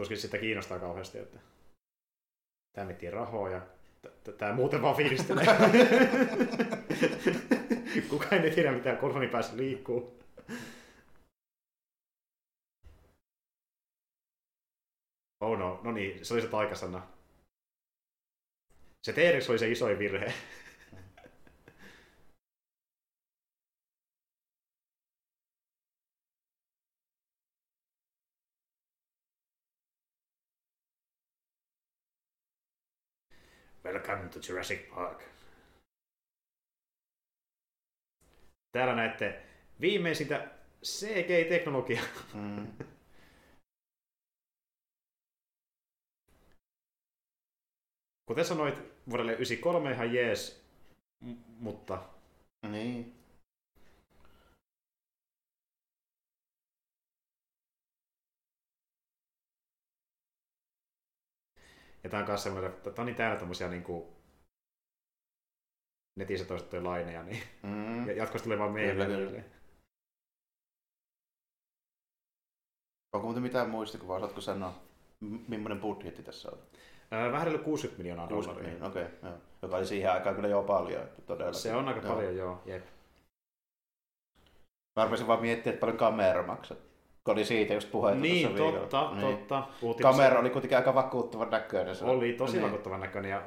[0.00, 1.38] Tuskin sitä kiinnostaa kauheasti, että
[2.72, 3.62] tämä miettii rahoa ja
[4.38, 5.44] tämä muuten vaan fiilistelee.
[8.10, 10.16] Kukaan ei tiedä, mitä kolonin päässä liikkuu.
[15.40, 17.06] Oh no, no niin, se oli se taikasana.
[19.02, 20.32] Se T-Rex oli se isoin virhe.
[33.86, 35.22] Welcome to Jurassic Park.
[38.72, 39.42] Täällä näette
[39.80, 40.50] viimeisintä
[40.84, 42.04] CG-teknologiaa.
[42.34, 42.66] Mm.
[48.28, 48.74] Kuten sanoit,
[49.10, 50.64] vuodelle 93 ihan jees,
[51.20, 52.02] m- mutta
[52.68, 53.14] Niin.
[62.06, 64.16] Ja tää on kanssa semmoinen, että on niin täynnä tämmösiä niinku
[66.18, 68.06] netissä toistettuja laineja, niin Mm.
[68.08, 69.42] ja jatkuvasti tulee vaan kyllä.
[73.12, 74.16] Onko muuten mitään muistikuvaa?
[74.16, 74.74] Osaatko sanoa,
[75.20, 76.58] millainen budjetti tässä on?
[77.12, 78.78] Öö, vähän reilu 60 miljoonaa 60 dollaria.
[78.78, 79.04] niin, okei.
[79.04, 79.38] Okay, joo.
[79.62, 81.08] Joka oli siihen aikaan kyllä jo paljon.
[81.26, 81.52] Todella.
[81.52, 82.14] Se on aika Joo.
[82.14, 82.62] paljon, joo.
[82.66, 82.84] Jep.
[84.96, 86.76] Mä rupesin vaan miettimään, että paljon kamera maksaa.
[87.26, 89.20] Kun oli siitä just puhetta Niin, totta, Niin.
[89.20, 89.62] totta.
[89.80, 91.96] Puhuttiin Kamera oli kuitenkin aika vakuuttavan näköinen.
[91.96, 92.64] Se- Oli tosi niin.
[92.64, 93.42] vakuuttavan näköinen ja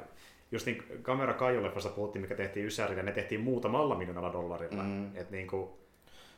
[0.52, 4.82] just niin kamera Kaijoleffasta puhuttiin, mikä tehtiin Ysärillä, ne tehtiin muutamalla miljoonalla dollarilla.
[4.82, 5.16] Mm.
[5.16, 5.68] Et niin kuin,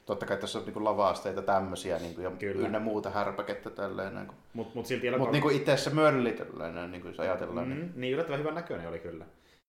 [0.06, 2.66] Totta kai tässä on niinku lavasteita tämmöisiä niinku, ja Kyllä.
[2.66, 4.14] ynnä muuta härpäkettä tälleen.
[4.14, 4.34] Niinku.
[4.54, 5.32] mut, mut silti Mutta elokuva...
[5.32, 7.68] niinku itse se mölli tällainen, niinku, jos ajatellaan.
[7.68, 7.74] Mm.
[7.74, 7.92] Niin.
[7.96, 9.24] niin yllättävän hyvän näköinen oli kyllä.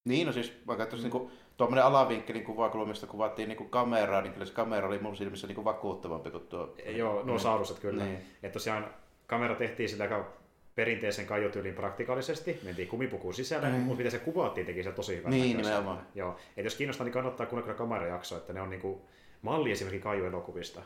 [0.06, 4.54] Niin, no siis vaikka tuossa niinku, tuommoinen alavinkkelin kuvakulmista kuvattiin niinku kameraa, niin kyllä se
[4.54, 6.76] kamera oli mun silmissä niinku vakuuttavampi kuin tuo.
[6.86, 8.04] Joo, nuo saarukset kyllä.
[8.04, 8.18] Niin.
[8.44, 8.94] Että tosiaan
[9.28, 10.34] kamera tehtiin sillä aika
[10.76, 13.82] perinteisen kaiutyyliin praktikaalisesti, mentiin kumipukuun sisälle, Niin.
[13.82, 16.08] mutta miten se kuvattiin teki se tosi hyvän Niin, nimenomaan.
[16.16, 16.38] Joo.
[16.58, 19.02] Et jos kiinnostaa, niin kannattaa kuunnella kyllä kamerajakso, että ne on niinku
[19.42, 20.82] malli esimerkiksi Kaiju-elokuvista,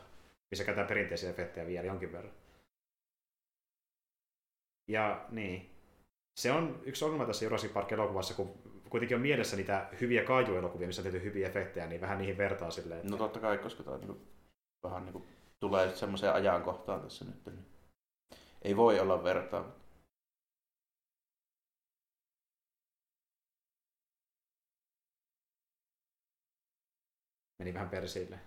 [0.50, 2.32] missä käytetään perinteisiä efektejä vielä jonkin verran.
[4.90, 5.70] Ja niin,
[6.40, 8.54] se on yksi ongelma tässä Jurassic Park-elokuvassa, kun
[8.90, 12.70] kuitenkin on mielessä niitä hyviä Kaiju-elokuvia, missä on tehty hyviä efektejä, niin vähän niihin vertaa
[12.70, 13.00] silleen.
[13.00, 13.10] Että...
[13.10, 14.20] No totta kai, koska tämä niinku,
[14.82, 15.26] vähän niinku,
[15.60, 17.46] tulee semmoiseen ajankohtaan tässä nyt.
[17.46, 17.66] Niin
[18.62, 19.78] ei voi olla vertaa.
[27.58, 28.40] Meni vähän persille.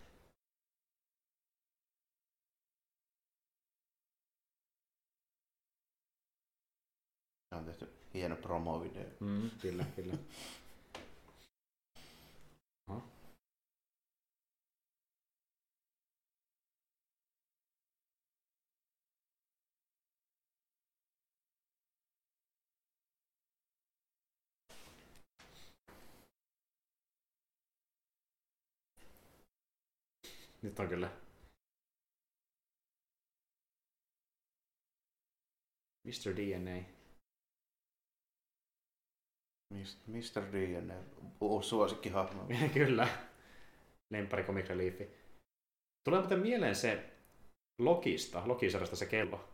[7.52, 9.06] On tehty hieno promo-video.
[9.20, 10.14] Mm, kyllä, kyllä.
[12.88, 13.02] Aha.
[30.62, 31.10] Nyt on kyllä.
[36.04, 36.36] Mr.
[36.36, 37.01] DNA.
[40.08, 40.44] Mr.
[40.54, 40.82] D,
[41.42, 42.46] uusi suosikkihahmo.
[42.74, 43.08] Kyllä.
[44.10, 45.10] Lemppari Comic Reliefi.
[46.04, 47.04] Tulee muuten mieleen se
[47.80, 49.50] Lokista, Lokisarjasta se kello,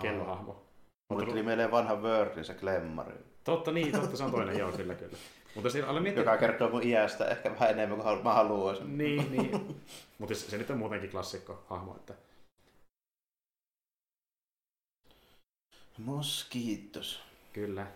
[0.00, 0.62] kellohahmo.
[1.10, 4.94] Mulle tuli mieleen vanha Wordin se klemmari, Totta niin, totta se on toinen, joo kyllä
[4.94, 5.16] kyllä.
[5.54, 8.98] Mutta siinä aloin miettiä, joka kertoo mun iästä ehkä vähän enemmän kuin mä haluaisin.
[8.98, 9.80] niin, niin.
[10.18, 12.14] Mutta se, se nyt on muutenkin klassikko hahmo, että
[15.98, 17.22] Moskiitos.
[17.52, 17.86] kyllä.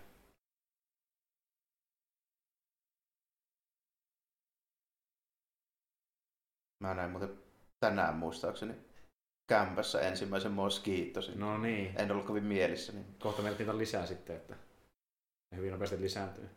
[6.85, 7.39] Mä näin muuten
[7.81, 8.75] tänään muistaakseni
[9.47, 11.41] kämpässä ensimmäisen moskiitosin.
[11.41, 14.57] No niin, En ollut kovin mielissä, niin kohta on lisää sitten, että
[15.53, 16.49] ne hyvin nopeasti lisääntyy.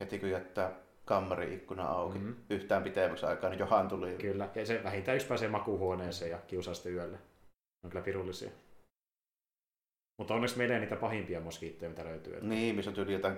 [0.00, 0.72] heti kun jättää
[1.04, 2.32] kammari-ikkuna auki Mhm.
[2.50, 4.16] yhtään pitemmäksi aikaa, niin johan tuli.
[4.20, 7.16] Kyllä, ja se vähintään yksi pääsee makuuhuoneeseen ja kiusaa sitten yölle.
[7.16, 7.22] Ne
[7.84, 8.50] on kyllä pirullisia.
[10.18, 12.34] Mutta onneksi meillä ei niitä pahimpia moskiittoja, mitä löytyy.
[12.34, 12.46] Että...
[12.46, 13.36] Niin, missä on tyyli jotain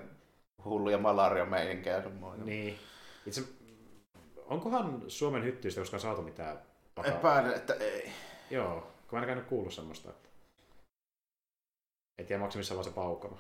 [0.65, 2.47] hulluja malaria-meininkejä ja semmoinen.
[2.47, 2.79] Niin.
[3.27, 3.43] Itse,
[4.49, 6.59] onkohan Suomen hyttyistä koskaan saatu mitään
[6.97, 7.19] vakavaa?
[7.19, 8.13] Epäilen, että ei.
[8.51, 10.11] Joo, kun mä en ainakaan nyt kuullut semmoista.
[10.11, 10.29] Että...
[12.19, 13.39] Et tiedä maksimissaan vaan se paukama.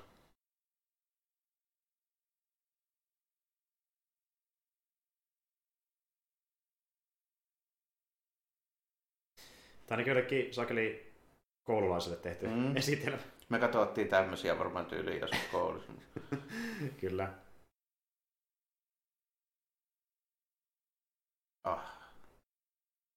[9.86, 11.12] Tai ainakin joillekin sakeli
[11.64, 12.52] koululaisille tehty Mm.
[12.52, 12.76] mm.
[12.76, 13.18] esitelmä.
[13.48, 15.92] Me katsottiin tämmöisiä varmaan tyyliin joskus koulussa.
[17.00, 17.32] Kyllä.
[21.68, 21.98] Ah,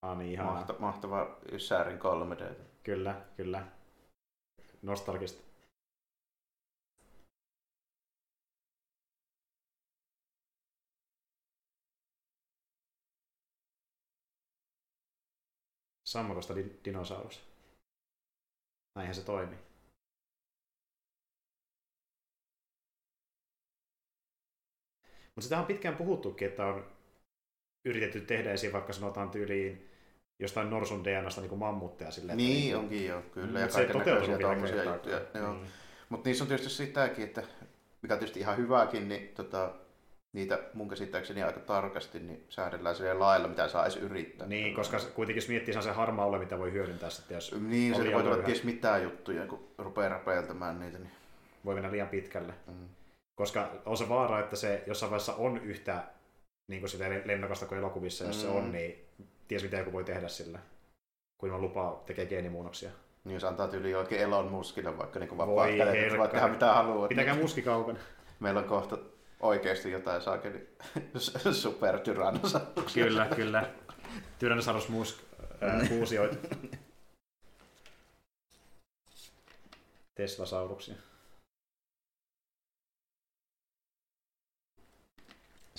[0.01, 2.55] Ah niin, mahta, mahtava Ysärin 3D.
[2.83, 3.67] Kyllä, kyllä.
[4.81, 5.41] Nostalgista.
[16.07, 17.41] Sammakosta di- dinosaurus.
[18.95, 19.59] Näinhän se toimii.
[25.35, 27.00] Mutta sitä on pitkään puhuttukin, että on
[27.85, 29.89] yritetty tehdä esiin vaikka sanotaan tyyliin
[30.39, 32.37] jostain norsun DNAsta niin kuin mammutteja silleen.
[32.37, 33.59] Niin niinku- onkin joo, kyllä.
[33.59, 35.21] Ja Mut se kaiken toteutuu näköisiä vielä tommosia kertaakaan.
[35.21, 35.47] juttuja.
[35.53, 35.67] Niin.
[36.09, 37.43] Mutta niissä on tietysti sitäkin, että
[38.01, 39.71] mikä on tietysti ihan hyväkin, niin tota,
[40.33, 44.47] niitä mun käsittääkseni aika tarkasti niin säädellään sillä lailla, mitä saa edes yrittää.
[44.47, 48.13] Niin, koska kuitenkin jos miettii, se harmaa ole, mitä voi hyödyntää sitten, jos Niin, se
[48.13, 50.97] voi tulla ties mitään juttuja, kun rupeaa räpeiltämään niitä.
[50.97, 51.11] Niin.
[51.65, 52.53] voi mennä liian pitkälle.
[52.67, 52.87] Mm.
[53.35, 56.03] Koska on se vaara, että se jossain vaiheessa on yhtä
[56.71, 58.55] niin kuin sitä lennokasta kuin elokuvissa, jos se Mm.
[58.55, 59.05] on, niin
[59.47, 60.59] ties mitä joku voi tehdä sillä.
[61.37, 62.89] Kun ilman lupaa tekee geenimuunnoksia.
[63.23, 66.73] Niin jos antaa tyyli oikein Elon Muskille vaikka niin Voi vapaat kädet, voit tehdä mitä
[66.73, 67.09] haluat.
[67.09, 67.99] Pitäkää niin muski kaukana.
[68.39, 68.97] Meillä on kohta
[69.39, 70.67] oikeasti jotain saakeli
[71.61, 73.05] supertyrannosauruksia.
[73.05, 73.69] kyllä, kyllä.
[74.39, 75.17] Tyrannosaurus musk,
[75.89, 76.35] kuusioita.
[80.15, 80.95] Teslasauruksia.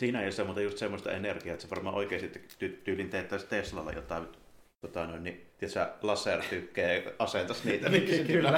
[0.03, 3.93] Siinä ei ole muuten just semmoista energiaa, että se varmaan oikeasti ty- tyylin teettäisi Teslalla
[3.93, 4.29] jotain
[4.81, 7.89] tota, noin, niin, tiedätkö, lasertykkejä asentas niitä.
[7.89, 8.53] niin Kyllä.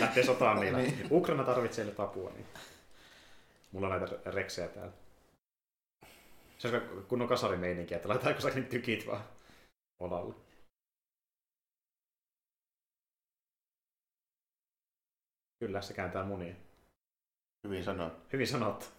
[0.00, 0.78] Lähtee sotaan niillä.
[0.78, 1.08] niin.
[1.10, 2.30] Ukraina tarvitsee nyt apua.
[2.30, 2.46] Niin.
[3.72, 4.92] Mulla on näitä reksejä täällä.
[6.58, 9.24] Se on kunnon kasarimeininki, että laitetaanko sä tykit vaan
[9.98, 10.34] olalle.
[15.58, 16.54] Kyllä, se kääntää munia.
[17.64, 18.26] Hyvin sanottu.
[18.32, 18.95] Hyvin sanottu.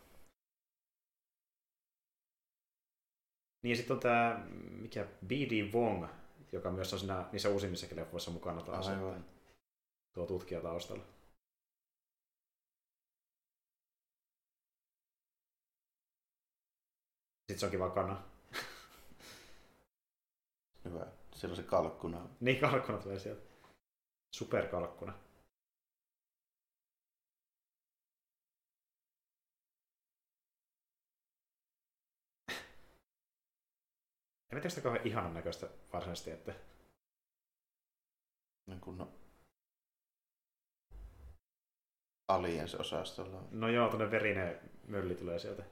[3.67, 4.45] Niin sitten on tämä,
[4.81, 5.73] mikä B.D.
[5.73, 6.07] Wong,
[6.51, 8.87] joka myös on siinä, niissä uusimmissakin leffoissa mukana taas.
[8.87, 9.25] Aivan.
[10.13, 11.03] Tuo tutkija taustalla.
[17.37, 18.23] Sitten se onkin vaan kana.
[20.85, 21.07] Hyvä.
[21.35, 22.29] Siellä on se kalkkuna.
[22.39, 23.41] Niin, kalkkuna tulee sieltä.
[24.35, 25.13] Superkalkkuna.
[34.57, 36.53] En tiedä sitä kauhean ihanan näköistä varsinaisesti, että...
[38.67, 39.11] Niin kun no...
[42.27, 43.43] Aliens-osastolla.
[43.51, 45.63] No joo, tuonne verinen mölli tulee sieltä.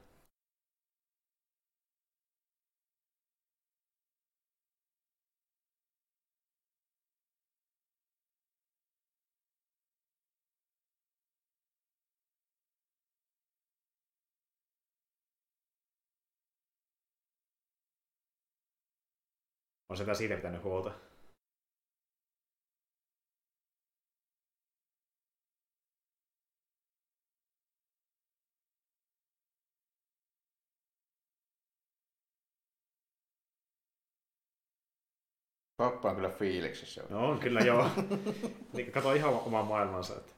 [19.96, 20.90] On sitä siitä pitänyt huolta.
[35.76, 37.02] Pappa on kyllä fiiliksissä.
[37.08, 37.90] No on kyllä joo.
[38.72, 40.16] niin, kato ihan omaa maailmansa.
[40.16, 40.32] Että...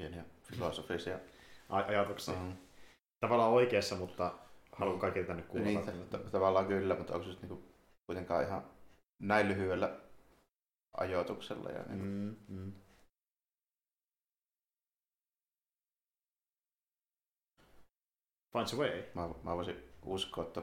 [0.00, 1.18] pieniä filosofisia
[1.70, 2.34] Aj- ajatuksia.
[2.34, 2.56] Mm.
[3.20, 4.34] Tavallaan oikeassa, mutta
[4.72, 5.26] haluan mm.
[5.26, 5.66] tänne kuulla.
[5.66, 7.62] Niin, t- tavallaan kyllä, mutta onko se niinku
[8.06, 8.70] kuitenkaan ihan
[9.18, 10.00] näin lyhyellä
[10.96, 11.70] ajoituksella.
[11.70, 12.04] Ja niinku...
[12.04, 12.72] mm, mm.
[18.52, 19.02] Finds a way.
[19.14, 20.62] Mä, mä voisin uskoa, että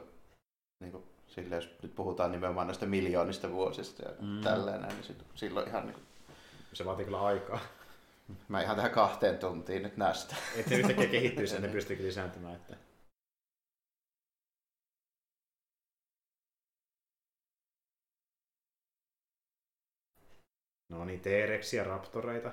[0.80, 4.40] niin kuin, sille, jos nyt puhutaan nimenomaan näistä miljoonista vuosista ja mm.
[4.40, 5.86] tällainen, niin silloin ihan...
[5.86, 6.06] Niin kuin...
[6.72, 7.60] Se vaatii kyllä aikaa.
[8.48, 10.36] Mä ihan tähän kahteen tuntiin nyt näistä.
[10.56, 12.56] Että ne yhtäkkiä kehittyisi ja ne pystyykin lisääntymään.
[12.56, 12.76] Että...
[20.88, 22.52] No niin, T-rexia, raptoreita.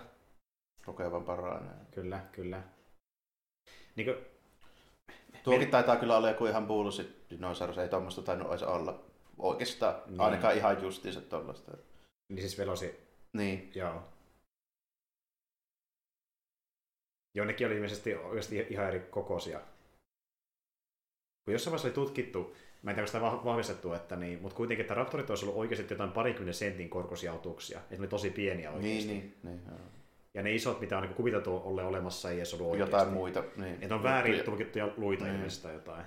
[0.86, 1.86] Kokevan paranee.
[1.92, 2.64] Kyllä, kyllä.
[3.96, 4.26] Niin kuin...
[5.44, 9.04] Tuokin taitaa kyllä olla joku ihan bullshit dinosaurus, ei tuommoista tainnut edes olla
[9.38, 10.22] oikeastaan, niin.
[10.22, 11.72] ainakaan ihan justiinsa tuollaista.
[12.30, 13.08] Niin siis velosi.
[13.34, 13.72] Niin.
[13.76, 14.15] Joo.
[17.36, 19.60] Jonnekin oli ilmeisesti oikeasti ihan eri kokoisia.
[21.46, 24.94] Kun jossain vaiheessa oli tutkittu, mä en tiedä, sitä vahvistettu, että niin, mutta kuitenkin, että
[24.94, 27.80] raptorit olisi ollut oikeasti jotain parikymmenen sentin korkoisia otuksia.
[27.80, 29.08] Että ne oli tosi pieniä oikeasti.
[29.08, 29.80] Niin, niin, niin
[30.34, 32.96] Ja ne isot, mitä on niin kuviteltu olle olemassa, ei edes ollut oikeasti.
[32.96, 33.44] Jotain muita.
[33.56, 33.78] Niin.
[33.82, 35.36] Että on väärin tulkittuja luita niin.
[35.36, 36.06] ilmeisesti jotain.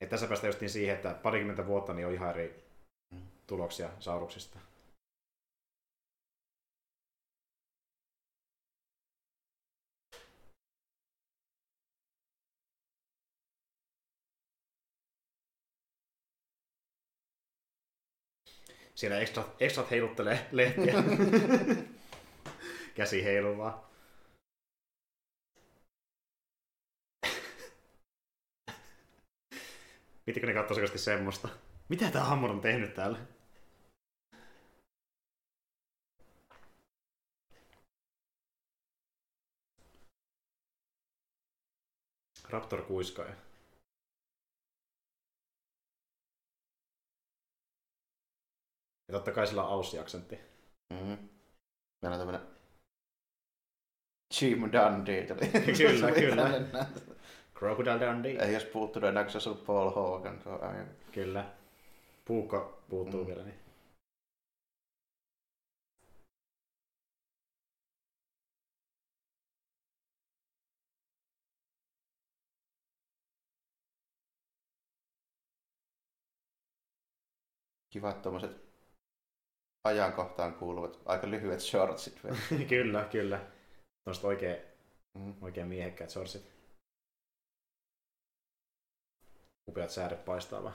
[0.00, 2.64] Et tässä päästään just niin siihen, että parikymmentä vuotta niin on ihan eri
[3.14, 3.22] mm.
[3.46, 4.58] tuloksia sauruksista.
[18.94, 20.94] Siellä ekstra, ekstrat heiluttelee lehtiä.
[22.94, 23.90] Käsi heiluvaa.
[30.24, 31.48] Pitikö ne katsoa semmoista?
[31.88, 33.18] Mitä tää Hammond on tehnyt täällä?
[42.50, 43.34] Raptor kuiskaaja.
[49.14, 50.38] Totta kai sillä on Aussie-aksentti.
[50.90, 51.28] Mm-hmm.
[52.02, 52.48] Meillä on tämmöinen
[54.40, 55.50] Jim Dundee tuli.
[55.78, 56.86] kyllä, kyllä.
[57.54, 58.44] Crocodile Dundee.
[58.44, 60.96] Ei jos puuttu, niin näkö se ollut Paul Hogan aiemmin.
[61.12, 61.52] Kyllä.
[62.24, 63.26] Puukko puuttuu mm.
[63.26, 63.58] vielä, niin.
[77.90, 78.73] Kivat tuommoiset
[79.84, 82.20] ajankohtaan kuuluvat aika lyhyet shortsit
[82.68, 83.46] kyllä, kyllä.
[84.04, 84.56] Tuosta oikein,
[85.18, 85.34] mm.
[85.40, 86.54] oikein miehekkäät shortsit.
[89.70, 90.74] Upeat sääret paistaa vaan.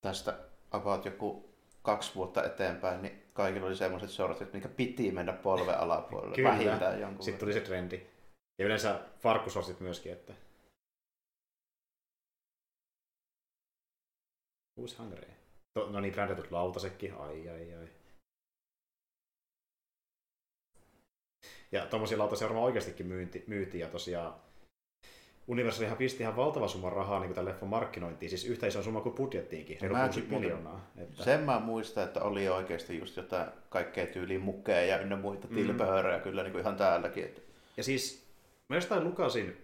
[0.00, 0.38] Tästä
[0.70, 6.34] about joku kaksi vuotta eteenpäin, niin kaikilla oli semmoiset shortsit, mikä piti mennä polven alapuolelle.
[6.34, 6.50] Kyllä.
[6.50, 8.06] Vähintään jonkun Sitten tuli se trendi.
[8.58, 10.34] Ja yleensä farkkusortsit myöskin, että
[14.80, 15.30] Who's hungry?
[15.74, 17.88] To, no niin, brändätyt lautasekin, ai ai ai.
[21.72, 24.34] Ja tommosia lautasia varmaan oikeastikin myynti, myytiin ja tosiaan
[25.46, 29.14] Universalihan pisti ihan valtava summa rahaa niin tämän leffon markkinointiin, siis yhtä iso summa kuin
[29.14, 30.90] budjettiinkin, reilu 60 miljoonaa.
[30.96, 31.24] Että...
[31.24, 35.54] Sen mä muistan, että oli oikeasti just jotain kaikkea tyyliin mukeja ja ynnä muita mm.
[35.54, 37.24] tilpehöröjä kyllä niin kuin ihan täälläkin.
[37.24, 37.40] Että...
[37.76, 38.26] Ja siis
[38.68, 39.56] mä jostain lukasin,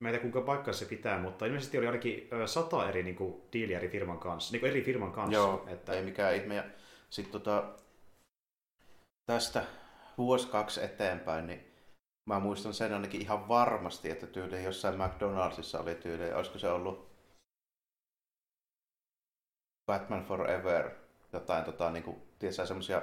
[0.00, 3.42] mä en tiedä kuinka paikkaa se pitää, mutta ilmeisesti oli ainakin sata eri niin kuin,
[3.52, 5.34] diiliä eri firman kanssa, niin kuin eri firman kanssa.
[5.34, 5.92] Joo, että...
[5.92, 6.54] ei mikään ihme.
[6.54, 6.64] Ja
[7.10, 7.74] sitten tota,
[9.26, 9.64] tästä
[10.18, 11.64] vuosi kaksi eteenpäin, niin
[12.28, 17.08] mä muistan sen ainakin ihan varmasti, että tyyli jossain McDonaldsissa oli tyyli, olisiko se ollut
[19.86, 20.90] Batman Forever,
[21.32, 23.02] jotain tota, niin kuin, tiedätkö, semmosia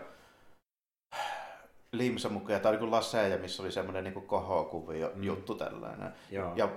[1.98, 5.24] limsamukeja tai niin laseja, missä oli semmoinen niin kohokuvio mm.
[5.24, 6.12] juttu tällainen.
[6.32, 6.54] Joo.
[6.56, 6.70] Ja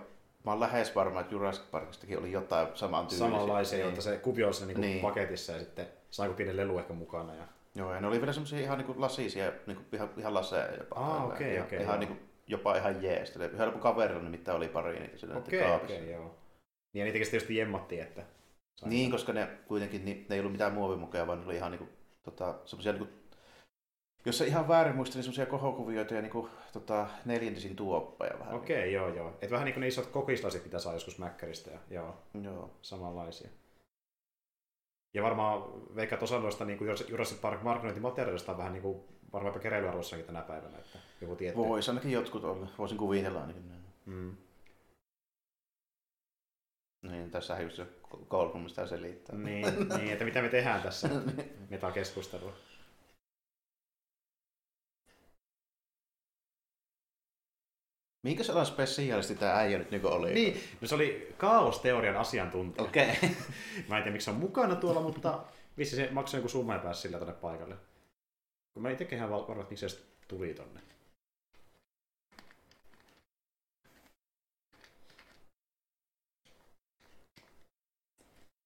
[0.45, 3.27] mä oon lähes varma, että Jurassic Parkistakin oli jotain saman tyylisiä.
[3.27, 3.87] Samanlaisia, niin.
[3.87, 5.01] jotta se kuvio on niin niin.
[5.01, 7.35] paketissa ja sitten saiko pienen lelu ehkä mukana.
[7.35, 7.45] Ja...
[7.75, 10.97] Joo, ja ne oli vielä semmoisia ihan niin lasisia, niin kuin, ihan, ihan laseja jopa.
[10.97, 11.77] Ah, okei, okay, okei.
[11.79, 13.37] Okay, ihan niin kuin, jopa ihan jees.
[13.37, 16.35] Yhdellä kaverilla nimittäin oli pari niitä sillä okay, okei, okay, joo.
[16.93, 18.23] Niin ja niitäkin sitten just jemmattiin, että...
[18.85, 21.89] Niin, koska ne kuitenkin, ne ei ollut mitään muovimukeja, vaan ne oli ihan niinku,
[22.23, 23.09] tota, semmoisia niinku,
[24.29, 28.55] jos se ihan väärin muista, niin semmoisia kohokuvioita ja niinku, tota, neljäntisin tuoppeja vähän.
[28.55, 28.95] Okei, okay, niin.
[28.95, 29.39] joo, joo.
[29.43, 32.71] Et vähän niin kuin ne isot kokislasit, mitä saa joskus Mäkkäristä ja joo, joo.
[32.83, 33.51] samanlaisia.
[35.15, 35.63] Ja varmaan
[35.97, 39.01] veikkaat osa noista niin kuin Jurassic Park markkinointimateriaalista on vähän niin kuin
[39.33, 40.79] varmaan jopa keräilyarvossakin tänä päivänä.
[40.79, 41.59] Että joku tietty.
[41.59, 42.67] Voisi ainakin jotkut olla.
[42.79, 43.83] Voisin kuvitella ainakin näin.
[44.07, 44.37] Mm.
[47.03, 47.87] Niin, tässä just se
[48.29, 49.37] kolmumista selittää.
[49.37, 49.67] Niin,
[49.97, 51.09] niin, että mitä me tehdään tässä
[51.71, 52.53] metakeskustelua.
[58.23, 60.35] Minkä sellainen spesiaalisti tämä äijä nyt niin oli?
[60.35, 62.85] Niin, no se oli kaosteorian asiantuntija.
[62.85, 63.11] Okei.
[63.11, 63.29] Okay.
[63.89, 65.45] Mä en tiedä, miksi se on mukana tuolla, mutta
[65.79, 67.77] vissi se maksoi joku summa ja pääsi sillä tonne paikalle.
[68.75, 69.99] Kun mä itsekin ihan varma, että miksi se
[70.29, 70.81] tuli tonne.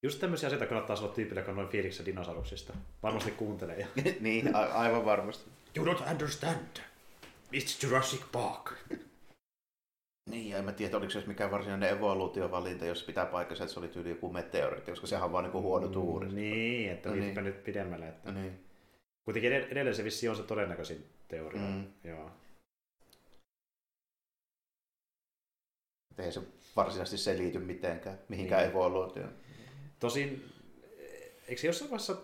[0.03, 2.72] Just tämmöisiä asioita kannattaa olla tyypillä, joka on noin fiiliksissä dinosauruksista.
[3.03, 3.78] Varmasti kuuntelee.
[3.78, 3.86] Ja...
[4.20, 5.50] niin, a- aivan varmasti.
[5.76, 6.78] You don't understand.
[7.53, 8.72] It's Jurassic Park.
[10.31, 13.81] Niin, ja en mä tiedä, oliko se mikään varsinainen evoluutiovalinta, jos pitää paikkansa, että se
[13.81, 16.29] oli tyyli joku meteoriitti, koska sehän on vaan niin huono tuuri.
[16.29, 17.45] Niin, että no niin.
[17.45, 18.09] nyt pidemmälle.
[18.09, 18.33] Että...
[18.33, 18.64] No niin.
[19.25, 21.62] Kuitenkin edelleen se vissi on se todennäköisin teoria.
[21.62, 21.85] Mm.
[22.05, 22.31] Joo.
[26.18, 26.43] Ei se
[26.77, 28.70] varsinaisesti selity mitenkään, mihinkään niin.
[28.70, 29.33] evoluutioon.
[29.99, 30.53] Tosin,
[31.49, 32.16] eikö jossain vaiheessa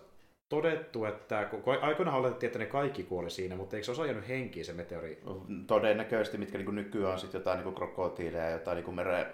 [0.49, 4.27] todettu, että kun aikoinaan oletettiin, että ne kaikki kuoli siinä, mutta eikö se osa jäänyt
[4.27, 5.21] henkiin se meteori?
[5.67, 9.25] Todennäköisesti, mitkä niin nykyään on sitten jotain niin krokotiileja ja jotain niin meren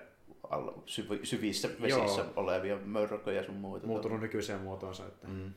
[1.24, 2.34] syvissä vesissä Joo.
[2.36, 3.88] olevia mörköjä sun muita.
[3.88, 5.07] Muuttunut nykyiseen muotoonsa.
[5.07, 5.28] Että...
[5.28, 5.53] Mm.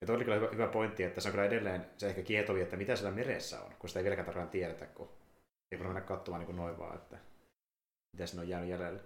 [0.00, 2.60] Ja toi oli kyllä hyvä, hyvä pointti, että se on kyllä edelleen se ehkä kietovi,
[2.60, 5.08] että mitä siellä meressä on, kun sitä ei vieläkään tarkkaan tiedetä, kun
[5.70, 7.18] ei voi mennä katsomaan niin kuin noin vaan, että
[8.12, 9.00] mitä sinne on jäänyt jäljelle.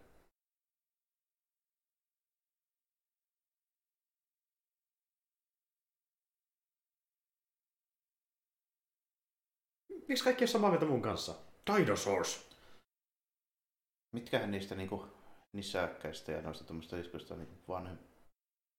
[10.09, 11.35] Miksi kaikki on samaa mieltä mun kanssa?
[11.67, 12.51] Dinosaurs!
[14.15, 15.07] Mitkähän niistä niinku
[15.53, 17.99] nisäkkäistä ja noista tuommoista iskuista niinku vanhem...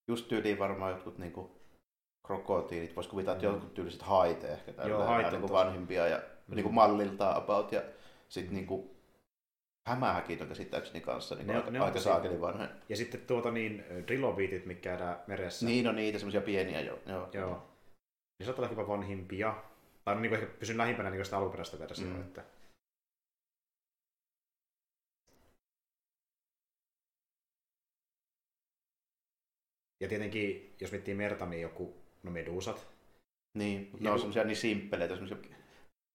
[0.07, 1.61] Just tyyliin varmaan jotkut niinku
[2.27, 3.53] krokotiilit, voisi kuvitella, että mm.
[3.53, 6.21] jotkut tyyliset haite ehkä Joo, haite niin vanhimpia ja
[6.51, 6.55] mm.
[6.55, 7.81] niin kuin malliltaan about ja
[8.29, 8.89] sitten niin kuin
[9.87, 12.67] hämähäkit on käsittääkseni kanssa niin ne, aika, ne aika saakeli vanha.
[12.89, 15.65] Ja sitten tuota niin, drilobiitit, mikä käydään meressä.
[15.65, 16.99] Niin on niitä semmoisia pieniä jo.
[17.05, 17.29] Joo.
[17.33, 17.67] Joo.
[18.39, 19.63] Niin saattaa olla jopa vanhimpia.
[20.05, 22.13] Tai niin kuin ehkä pysyn lähimpänä niin sitä alkuperäistä versiota.
[22.13, 22.21] Mm.
[22.21, 22.43] Että...
[29.99, 32.87] Ja tietenkin, jos miettii merta, niin joku No medusat.
[33.57, 35.37] Niin, mutta ne on semmoisia niin simppeleitä, semmoisia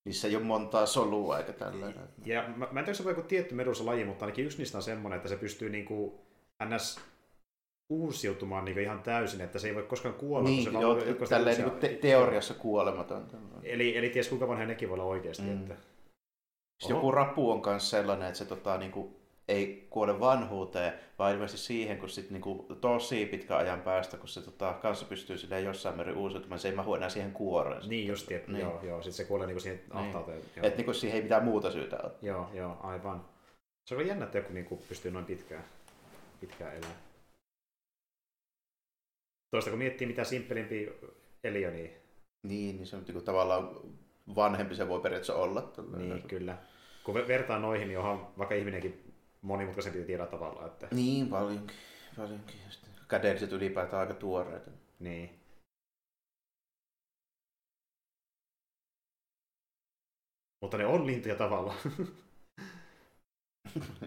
[0.07, 2.09] niissä ei ole montaa solua eikä tällainen.
[2.25, 5.17] Ja mä, mä en tiedä, onko joku tietty medusalaji, mutta ainakin yksi niistä on semmoinen,
[5.17, 6.21] että se pystyy niinku
[6.65, 7.01] ns
[7.89, 10.49] uusiutumaan niin ihan täysin, että se ei voi koskaan kuolla.
[10.49, 13.27] Niin, se joo, vaan, tälleen niin te- teoriassa kuolematon.
[13.63, 15.43] Eli, eli ties kuinka vanha nekin voi olla oikeasti.
[15.43, 15.63] Mm.
[15.63, 15.75] Että...
[16.89, 19.17] joku rapu on myös sellainen, että se tota, niin kuin,
[19.49, 24.29] ei kuole vanhuuteen, vaan ilmeisesti siihen, kun sit, niin kuin, tosi pitkä ajan päästä, kun
[24.29, 27.89] se tota, kanssa pystyy silleen jossain määrin uusiutumaan, se ei mahu enää siihen kuoreen.
[27.89, 28.61] Niin just, että niin.
[28.61, 29.97] joo, joo, sitten se kuolee niin siihen niin.
[29.97, 30.43] ahtauteen.
[30.63, 32.13] Että niin siihen ei mitään muuta syytä ole.
[32.23, 33.25] Joo, joo, aivan.
[33.89, 35.65] Se on jännä, että joku niin kuin, pystyy noin pitkään,
[36.41, 36.97] pitkään elämään.
[39.51, 40.93] Toista kun miettii mitä simppelimpi
[41.45, 41.91] eliö, niin...
[42.43, 43.71] Niin, niin se on niin kuin, tavallaan
[44.37, 45.73] vanhempi se voi periaatteessa olla.
[45.97, 46.59] Niin, kyllä.
[47.05, 49.06] Kun vertaa noihin, niin onhan vaikka ihminenkin
[49.47, 50.67] monimutkaisempi tietyllä tavalla.
[50.67, 50.89] Että...
[50.91, 51.77] Niin, paljonkin.
[52.17, 52.61] paljonkin.
[53.09, 54.71] Kädelliset ylipäätään aika tuoreita.
[54.99, 55.41] Niin.
[60.63, 61.75] Mutta ne on lintuja tavalla.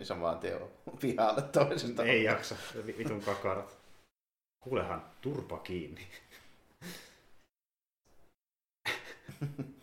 [0.04, 0.72] Samaan teo
[1.02, 2.04] pihalle toisesta.
[2.04, 2.56] Ei jaksa,
[2.98, 3.78] vitun kakarat.
[4.64, 6.08] Kuulehan, turpa kiinni.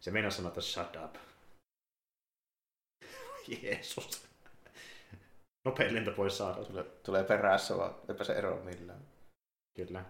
[0.00, 1.14] Se meinaa sanoa, että shut up.
[3.48, 4.21] Jeesus.
[5.64, 6.64] Nopein lento pois saada.
[6.64, 9.06] Tulee, tulee perässä vaan, eipä se eroa millään.
[9.76, 10.04] Kyllä.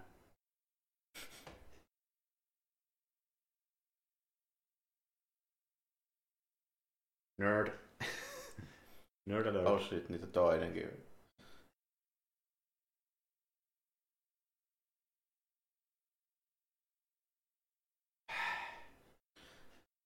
[7.39, 7.79] Nerd.
[9.29, 9.67] Nerd alert.
[9.67, 11.12] Oh shit, niitä toinenkin.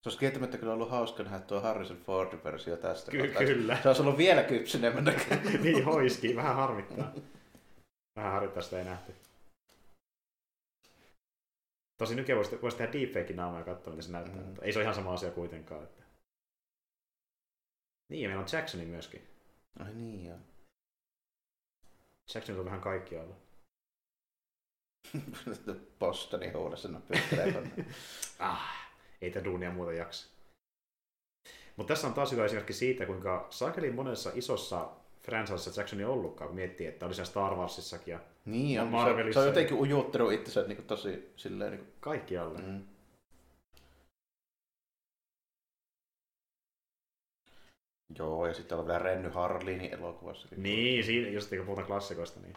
[0.07, 3.11] Se olisi kieltämättä kyllä ollut hauska nähdä tuo Harrison Fordin versio tästä.
[3.11, 3.79] Ky- kyllä.
[3.83, 5.05] Se olisi ollut vielä kypsynemmän
[5.63, 7.13] niin hoiski, vähän harmittaa.
[8.17, 9.15] Vähän harmittaa sitä ei nähty.
[11.99, 14.43] Tosi nykyään voisi, voisi tehdä deepfakein naamaa ja katsoa, mitä se näyttää.
[14.43, 14.55] Mm.
[14.63, 15.83] Ei se ole ihan sama asia kuitenkaan.
[15.83, 16.03] Että...
[18.09, 19.27] Niin, ja meillä on Jacksoni myöskin.
[19.79, 20.39] Ai niin, joo.
[22.35, 23.35] Jackson on vähän kaikkialla.
[25.99, 26.89] Bostonin huudessa
[28.39, 28.86] ah
[29.23, 30.37] ei tätä duunia muuta jaksa.
[31.77, 34.91] Mutta tässä on taas hyvä esimerkki siitä, kuinka sakeli monessa isossa
[35.23, 38.91] franchisessa Jacksoni on ollutkaan, kun miettii, että oli siellä Star Warsissakin ja niin, on,
[39.27, 41.71] Se, se on jotenkin ujuttanut itsensä niin kuin tosi silleen...
[41.71, 41.93] Niin kuin...
[42.01, 42.59] Kaikkialle.
[42.59, 42.83] Mm.
[48.19, 50.49] Joo, ja sitten on vielä Renny Harlinin elokuvassa.
[50.57, 52.57] Niin, siinä, just kun puhutaan klassikoista, niin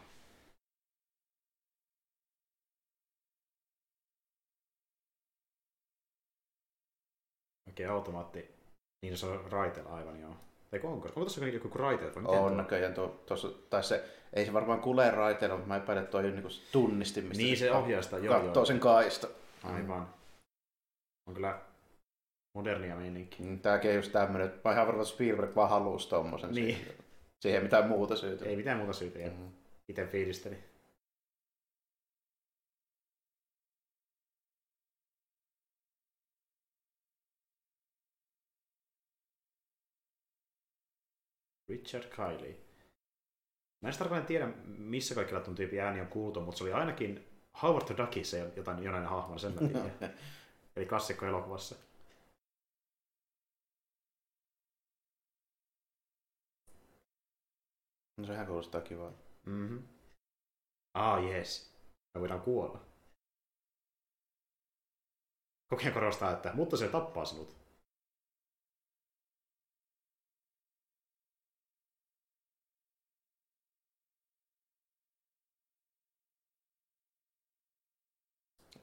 [7.80, 8.52] oikein automaatti,
[9.02, 10.36] niin se on raiteella aivan joo.
[10.74, 11.08] Eikö onko?
[11.08, 12.18] Onko tuossa joku raiteet?
[12.18, 12.50] On tuo?
[12.50, 14.04] näköjään tuo, tuossa, tai se,
[14.34, 17.58] ei se varmaan kulje raiteella, mutta mä epäilen, että toi on niinku tunnisti, mistä niin,
[17.58, 18.66] se ohjaa joo, joo.
[18.66, 19.28] sen kaista.
[19.64, 20.08] Aivan.
[21.28, 21.60] On kyllä
[22.58, 23.44] modernia meininki.
[23.44, 26.52] Mm, tääkin on just tämmönen, mä ihan varmaan Spielberg vaan halusi tommosen.
[26.52, 26.76] Niin.
[26.76, 26.94] Siihen,
[27.40, 28.46] siihen mitään muuta syytä.
[28.46, 29.48] Ei mitään muuta syytä, mm-hmm.
[29.88, 30.58] itse fiilisteli.
[41.94, 42.56] Richard Kiley.
[43.82, 47.28] Mä en tarkalleen tiedä, missä kaikilla tuon tyypin ääni on kuultu, mutta se oli ainakin
[47.62, 49.92] Howard the Duckissa jotain jonain hahmona, sen mä tiedän.
[50.76, 51.76] Eli klassikko elokuvassa.
[58.18, 59.12] No sehän kuulostaa kivaa.
[59.46, 59.78] Mhm.
[60.94, 61.74] Ah, yes.
[62.16, 62.86] Me voidaan kuolla.
[65.70, 67.59] Kokeen korostaa, että mutta se tappaa sinut.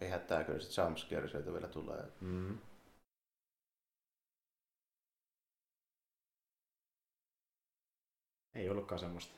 [0.00, 2.04] Ei hätää, kyllä sitten jumpscare sieltä vielä tulee.
[2.20, 2.58] Mm.
[8.54, 9.34] Ei ollutkaan semmoista.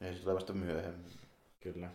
[0.00, 1.20] Ei se tulee vasta myöhemmin.
[1.60, 1.90] Kyllä.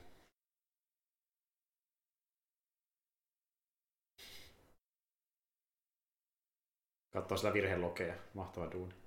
[7.12, 8.16] Katsoa sitä virhelokeja.
[8.34, 9.03] Mahtava duuni.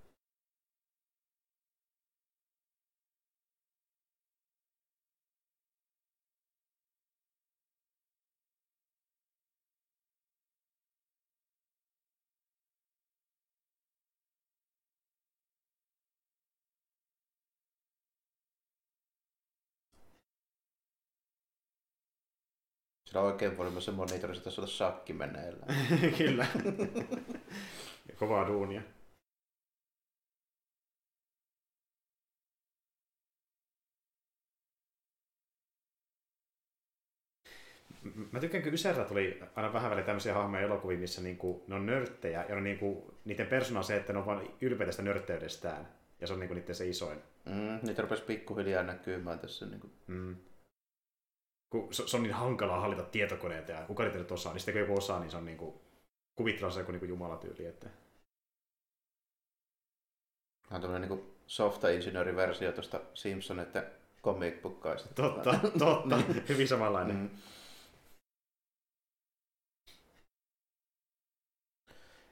[23.17, 25.67] Sillä oikein paljon se monitorissa tässä olla sakki meneillä.
[26.19, 26.47] Kyllä.
[28.09, 28.83] ja kovaa duunia.
[38.33, 41.87] Mä tykkään, kun Ysärillä tuli aina vähän väliin tämmöisiä hahmoja elokuvia, missä niinku, ne on
[41.87, 45.89] nörttejä ja ne niinku, niiden persona on se, että ne on vain ylpeitä sitä nörtteydestään.
[46.21, 47.19] Ja se on niinku niiden se isoin.
[47.45, 49.67] Mm, niitä rupesi pikkuhiljaa näkymään tässä.
[49.67, 49.93] Niin kuin.
[50.07, 50.37] Mm.
[51.81, 54.75] Kun se, se, on niin hankalaa hallita tietokoneita ja kuka niitä nyt osaa, niin sitten
[54.75, 55.81] kun joku osaa, niin se on niinku,
[56.37, 57.67] kuvitella se joku niinku jumalatyyli.
[57.67, 57.89] Että...
[60.69, 63.87] Tämä on tämmöinen niin softa-insinööriversio tuosta Simpsoneiden
[64.23, 65.09] comic bookkaista.
[65.15, 66.17] Totta, totta.
[66.49, 67.17] Hyvin samanlainen.
[67.17, 67.31] Mm.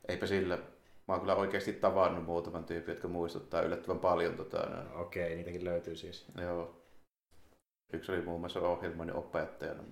[0.09, 0.57] Eipä sillä.
[1.09, 4.36] Mä oon kyllä oikeasti tavannut muutaman tyypin, jotka muistuttaa yllättävän paljon.
[4.36, 4.59] Tota,
[4.95, 6.26] Okei, okay, niitäkin löytyy siis.
[6.40, 6.84] Joo.
[7.95, 9.82] Yksi oli muun muassa ohjelmani opettajana,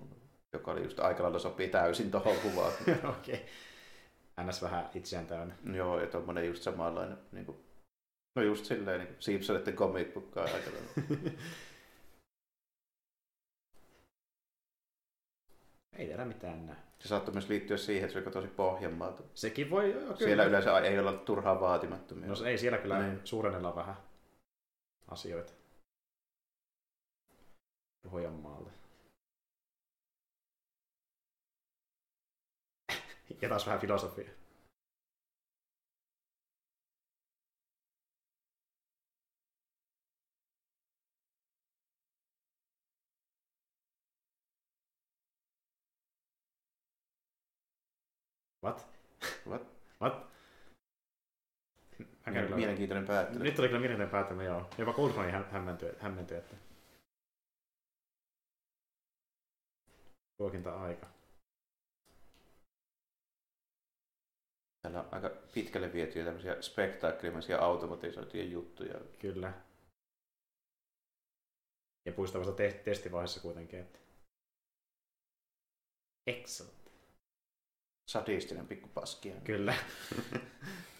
[0.53, 2.72] joka oli just aika lailla sopii täysin tuohon kuvaan.
[3.18, 3.34] Okei.
[3.34, 4.46] Okay.
[4.46, 5.55] NS vähän itseään täynnä.
[5.74, 7.59] Joo, ja tuommoinen just samanlainen, niin kuin,
[8.36, 10.70] no just silleen niin Simpsoneiden comic bookkaa aika
[15.96, 16.78] Ei tiedä mitään näin.
[16.98, 19.22] Se saattoi myös liittyä siihen, että se on tosi Pohjanmaalta.
[19.34, 20.16] Sekin voi, joo, kyllä.
[20.16, 22.28] Siellä yleensä ei olla turhaa vaatimattomia.
[22.28, 23.20] No ei siellä kyllä niin.
[23.24, 23.96] suurennella vähän
[25.09, 25.53] asioita.
[28.11, 28.70] Pohjanmaalta.
[33.42, 34.30] ja taas vähän filosofia.
[48.64, 48.86] What?
[49.48, 49.66] What?
[50.00, 50.32] What?
[52.55, 53.44] Mielenkiintoinen päättely.
[53.44, 54.70] Nyt oli kyllä mielenkiintoinen päättely, joo.
[54.78, 56.57] Jopa Goldmani hämmentyi, hämmentyi että
[60.43, 61.07] ruokinta-aika.
[64.82, 68.95] Täällä on aika pitkälle vietyjä tämmöisiä spektaakkelimaisia automatisoituja juttuja.
[69.18, 69.53] Kyllä.
[72.07, 73.99] Ja puistavassa te- testivaiheessa kuitenkin, että
[76.26, 76.93] Excellent.
[78.11, 79.40] Sadistinen pikku paskia.
[79.40, 79.74] Kyllä.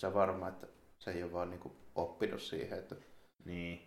[0.00, 0.66] Sä varma, että
[0.98, 2.96] se ei ole vaan niin oppinut siihen, että
[3.44, 3.86] niin.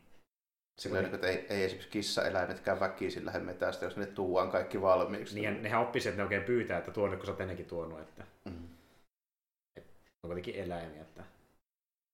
[0.81, 5.35] Sillä niin, että ei, ei esimerkiksi kissaeläimetkään väkisin lähde metästä, jos ne tuuaan kaikki valmiiksi.
[5.35, 7.99] Niin, nehän oppisi, että ne oikein pyytää, että tuonne, kun sä oot ennenkin tuonut.
[7.99, 8.23] Että...
[8.45, 8.67] Mm.
[9.75, 9.85] Et,
[10.23, 11.23] on kuitenkin eläimiä, että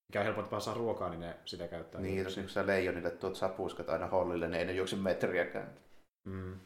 [0.10, 2.02] mikä on helpompaa saa ruokaa, niin ne sitä käyttää.
[2.02, 5.74] Niin, jos niin sä leijonille tuot sapuskat aina hollille, niin ei ne juokse metriäkään.
[6.26, 6.60] Mm.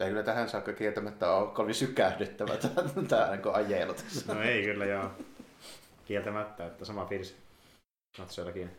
[0.00, 2.56] Ei kyllä tähän saakka kieltämättä ole kovin sykähdyttävä
[3.08, 3.94] tämä niin ajelu
[4.26, 5.10] No ei kyllä joo.
[6.04, 7.36] Kieltämättä, että sama fiilis
[8.18, 8.70] natsoillakin.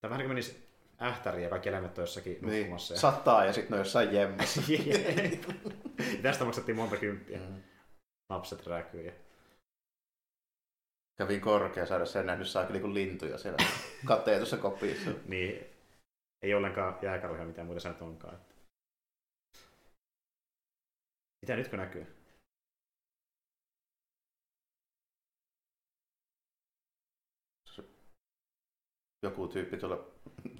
[0.00, 0.66] Tämä vähän niin menisi
[1.02, 2.94] ähtäriin ja kaikki eläimet on jossakin niin, nukkumassa.
[2.94, 3.00] Ja...
[3.00, 4.62] Sataa ja sitten ne jossain jemmässä.
[6.22, 7.38] Tästä maksettiin monta kymppiä.
[7.38, 7.62] Mm.
[8.28, 9.02] Lapset rääkyy.
[9.02, 9.12] Ja...
[11.18, 13.58] Kävin korkea saada sen nähnyt saa kyllä lintuja siellä
[14.04, 15.10] kateetussa kopissa.
[15.26, 15.75] niin,
[16.46, 18.38] ei ollenkaan jääkarhuja mitään muuta sä onkaan.
[21.42, 22.06] Mitä nytkö näkyy?
[29.22, 30.10] Joku tyyppi tuolla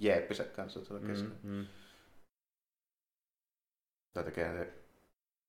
[0.00, 1.34] jeeppisen kanssa tuolla mm, keskellä.
[1.42, 1.66] Mm, mm.
[4.12, 4.72] Tai tekee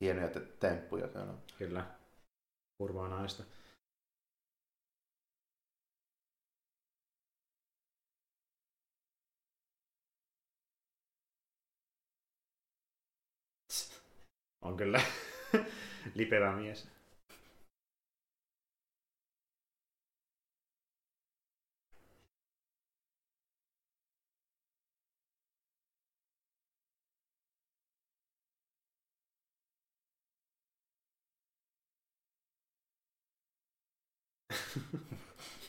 [0.01, 0.29] hienoja
[0.59, 1.33] temppuja täällä.
[1.57, 1.95] Kyllä.
[2.77, 3.43] Kurvaa naista.
[14.67, 15.01] On kyllä
[16.15, 16.87] lipevä mies.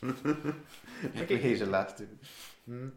[1.29, 2.09] Mihin se lähti?
[2.65, 2.91] Mm.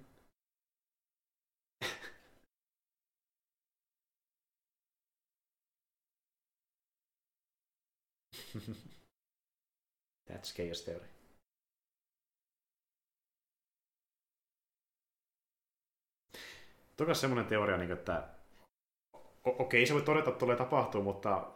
[10.31, 11.07] That's chaos theory.
[16.97, 18.29] Toki semmoinen teoria, niin että
[19.45, 21.53] okei, se voi todeta, että tulee tapahtuu, mutta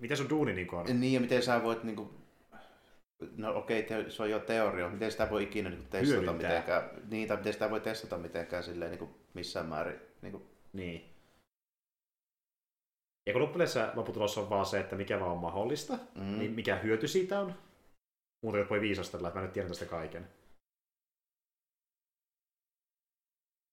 [0.00, 1.00] miten sun duuni niin on?
[1.00, 2.10] Niin, ja miten sä voit niin kuin...
[3.36, 6.34] No okei, okay, se on jo teoria, mutta miten sitä voi ikinä niin testata Hyödyntää.
[6.34, 6.90] mitenkään?
[7.10, 10.00] Niin, tai miten sitä voi testata mitenkään silleen niin kuin missään määrin?
[10.22, 10.32] Niin.
[10.32, 10.44] Kuin...
[10.72, 11.09] niin.
[13.30, 16.38] Ja kun loppupeleissä lopputulos on vaan se, että mikä vaan on mahdollista, mm.
[16.38, 17.54] niin mikä hyöty siitä on.
[18.42, 20.28] Muuten voi viisastella, että mä nyt tiedän tästä kaiken.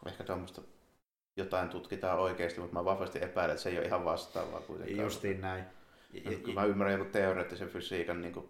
[0.05, 0.61] Ehkä tuommoista
[1.37, 5.03] jotain tutkitaan oikeasti, mutta mä vahvasti epäilen, että se ei ole ihan vastaavaa kuitenkaan.
[5.05, 5.63] Justiin näin.
[6.13, 8.49] Ja, ja, mä ymmärrän joku teoreettisen fysiikan niin kuin,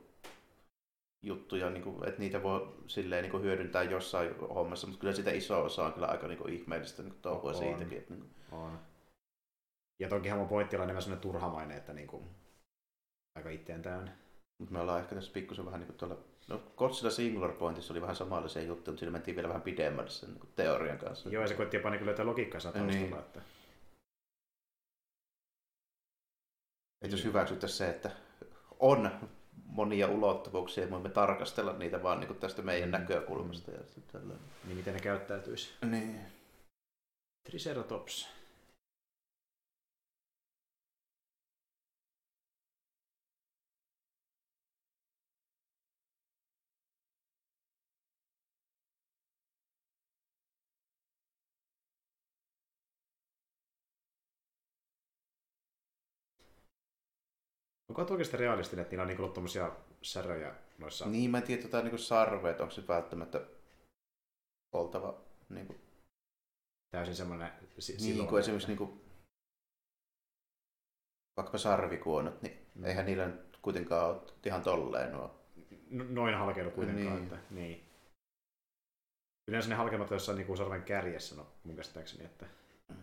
[1.22, 5.32] juttuja, niin kuin, että niitä voi silleen, niin kuin, hyödyntää jossain hommassa, mutta kyllä sitä
[5.32, 7.98] iso osa on kyllä aika niin kuin, ihmeellistä niin touhua siitäkin.
[7.98, 8.60] Että, niin kuin...
[8.60, 8.80] On.
[10.00, 12.24] Ja tokihan mun pointti on enemmän sellainen turhamainen, että niin kuin,
[13.36, 14.12] aika itteen täynnä.
[14.58, 16.18] Mutta me ollaan ehkä tässä pikkusen vähän niin kuin tuolla
[16.48, 20.30] No Godzilla Singular Pointissa oli vähän samanlaisia juttuja, mutta siinä mentiin vielä vähän pidemmälle sen
[20.30, 21.30] niin teorian kanssa.
[21.30, 23.00] Joo, ja se koitti jopa niin löytää logiikkansa taustalla.
[23.00, 23.20] Niin.
[23.20, 23.42] Että...
[27.02, 28.12] Että jos hyväksyttäisiin se, että
[28.80, 29.12] on
[29.66, 32.92] monia ulottuvuuksia ja voimme tarkastella niitä vaan niin tästä meidän mm.
[32.92, 33.72] näkökulmasta.
[33.72, 33.80] Ja.
[34.64, 35.74] Niin miten ne käyttäytyisi.
[35.86, 36.20] Niin.
[37.50, 38.37] Triceratops.
[57.90, 61.06] Onko tuo oikeasti realistinen, että niillä on niin ollut tuommoisia säröjä noissa...
[61.06, 63.42] Niin, mä en tiedä, tota, niin sarveet, onko se välttämättä
[64.74, 65.80] oltava niin kuin...
[66.92, 69.02] täysin semmoinen si- Niin kuin esimerkiksi niin kuin,
[71.38, 72.86] vaikka sarvikuonot, niin mm.
[72.86, 75.40] eihän niillä nyt kuitenkaan ole ihan tolleen nuo.
[75.90, 77.24] Noin halkeudu kuitenkaan, niin.
[77.24, 77.84] että niin.
[79.48, 82.46] Yleensä ne halkeamat jossain niin kuin sarven kärjessä, no mun käsittääkseni, että
[82.90, 82.96] mm.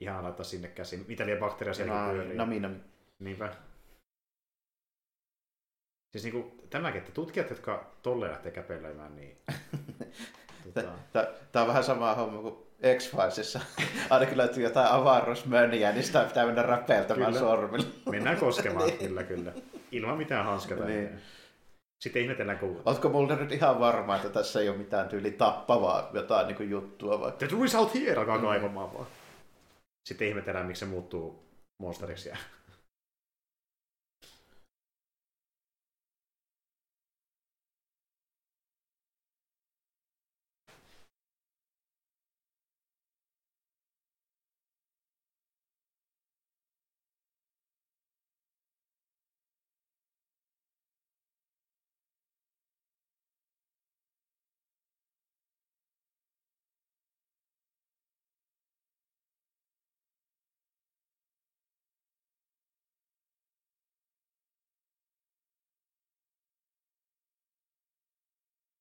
[0.00, 1.04] ihan laittaa sinne käsin.
[1.08, 2.36] Mitä liian bakteeria siellä no, pyörii.
[2.36, 2.76] Nami, nami.
[3.18, 3.56] Niinpä.
[6.12, 9.38] Siis niinku tämäkin, että tutkijat, jotka tolleen lähtee käpeilemään, niin...
[10.64, 11.26] tota...
[11.52, 13.60] Tämä on vähän sama homma kuin X-Filesissa.
[14.10, 17.86] Ainakin löytyy jotain avaruusmöniä, niin sitä pitää mennä räpeiltämään sormilla.
[18.10, 18.98] Mennään koskemaan, niin.
[18.98, 19.52] kyllä, kyllä.
[19.92, 20.84] Ilman mitään hanskata.
[20.84, 21.20] Niin.
[22.00, 22.82] Sitten ihmetellään kuulua.
[22.84, 26.70] Oletko mulle nyt ihan varma, että tässä ei ole mitään tyyli tappavaa jotain niin kuin
[26.70, 27.20] juttua?
[27.20, 27.32] Vai?
[27.32, 29.06] The result here alkaa kaivamaan vaan.
[30.08, 31.48] Sitten ihmetellään, miksi se muuttuu
[31.78, 32.30] monsteriksi.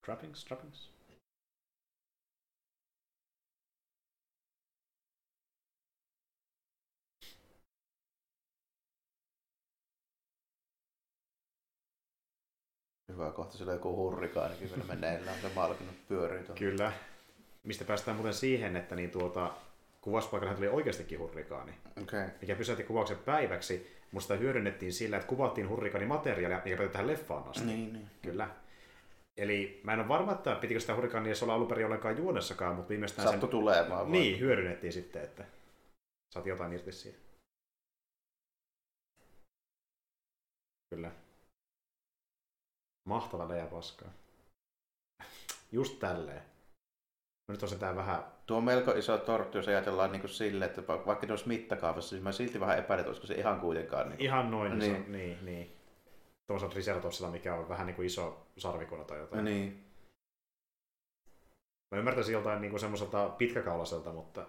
[0.08, 0.90] Trappings, trappings.
[13.12, 16.60] Hyvä kohta, sillä joku hurrikaanikin vielä meneillään, se malkinut pyörii tuolla.
[16.60, 16.92] Kyllä.
[17.64, 19.54] Mistä päästään muuten siihen, että niin tuota,
[20.02, 22.30] kuvauspaikalla tuli oikeastikin hurrikaani, okay.
[22.42, 27.50] mikä pysäytti kuvauksen päiväksi, mutta sitä hyödynnettiin sillä, että kuvattiin hurrikaanimateriaalia, mikä päätyi tähän leffaan
[27.50, 27.66] asti.
[27.66, 28.10] Niin, niin.
[28.22, 28.67] Kyllä.
[29.38, 32.90] Eli mä en ole varma, että pitikö sitä hurrikaania olla alun perin ollenkaan juonessakaan, mutta
[32.90, 33.50] viimeistään Sattu sen...
[33.50, 35.46] tulemaan Niin, hyödynnettiin sitten, että
[36.34, 37.18] saatiin jotain irti siitä.
[40.96, 41.12] Kyllä.
[43.08, 44.14] Mahtava läjä paskaa.
[45.72, 46.42] Just tälleen.
[47.48, 48.24] No nyt on se tää vähän...
[48.46, 52.24] Tuo on melko iso torttu, jos ajatellaan niin silleen, että vaikka ne olisi mittakaavassa, niin
[52.24, 54.10] mä silti vähän epäilen, että olisiko se ihan kuitenkaan...
[54.10, 54.26] Niin kuin...
[54.26, 54.96] Ihan noin, niin.
[54.96, 55.77] Iso, niin, niin
[56.48, 59.46] tuossa Triceratopsilla, mikä on vähän niin kuin iso sarvikuna tai jotain.
[59.46, 59.84] Niin.
[61.92, 64.48] Mä ymmärtäisin joltain niin kuin semmoiselta pitkäkaulaselta, mutta...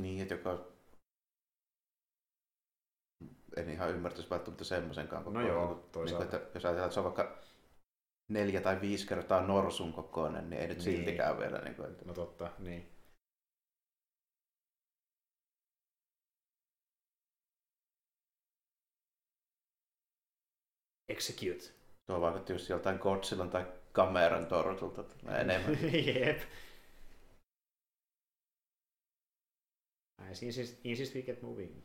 [0.00, 0.64] Niin, että joka...
[3.56, 6.24] En ihan ymmärtäisi välttämättä semmoisenkaan No joo, niin, toisaalta.
[6.24, 7.38] Niin, että jos ajatellaan, että se on vaikka
[8.28, 10.96] neljä tai viisi kertaa norsun kokoinen, niin ei nyt niin.
[10.96, 11.58] siltikään vielä.
[11.58, 12.04] Niin kuin, että...
[12.04, 12.97] No totta, niin.
[21.08, 21.64] Execute.
[22.06, 25.04] Tuo vaikutti just joltain Godzillan tai kameran tortulta
[25.40, 25.78] enemmän.
[26.14, 26.40] Jep.
[30.20, 31.82] I insist, insist we get moving.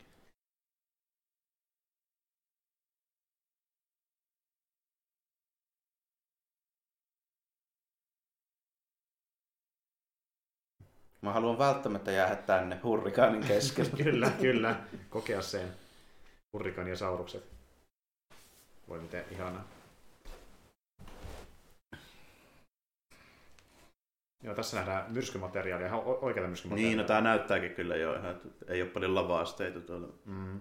[11.22, 13.90] Mä haluan välttämättä jäädä tänne hurrikaanin keskelle.
[14.04, 14.80] kyllä, kyllä.
[15.10, 15.74] Kokea sen.
[16.52, 17.53] Hurrikaani ja saurukset.
[18.88, 19.64] Voi miten ihanaa.
[24.42, 26.96] Joo, tässä nähdään myrskymateriaalia, ihan o- oikeata myrskymateriaalia.
[26.96, 30.08] Niin, no tää näyttääkin kyllä jo ihan, että ei ole paljon lavaasteita tuolla.
[30.24, 30.60] Mm.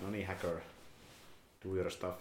[0.00, 0.60] No niin, hacker.
[1.90, 2.20] Your stuff.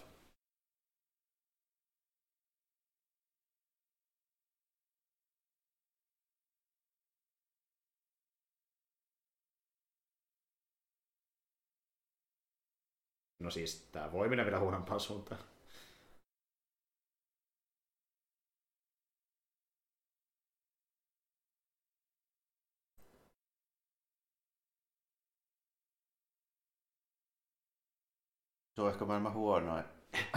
[13.39, 15.41] No siis, tää voi mennä vielä huonompaan suuntaan.
[28.80, 29.84] Se on ehkä maailman huonoin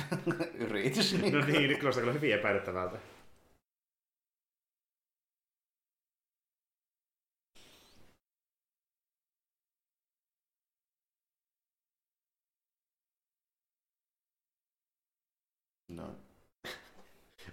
[0.54, 1.12] yritys.
[1.12, 2.98] No niin, nyt kuulostaa kyllä hyvin epäilyttävältä.
[15.88, 16.14] No.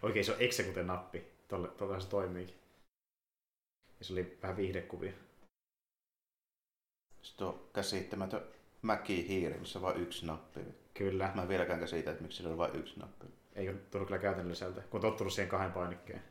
[0.01, 1.23] Oikein se on execute-nappi.
[1.47, 2.55] Tolle, tolle se toimiikin.
[3.99, 5.13] Ja se oli vähän viihdekuvia.
[7.21, 10.59] Sitten on käsittämätön Mäki-hiiri, missä on vain yksi nappi.
[10.93, 11.31] Kyllä.
[11.35, 13.25] Mä en vieläkään käsitä, että miksi sillä on vain yksi nappi.
[13.55, 16.23] Ei ole tullut kyllä käytännölliseltä, kun on tottunut siihen kahden painikkeen.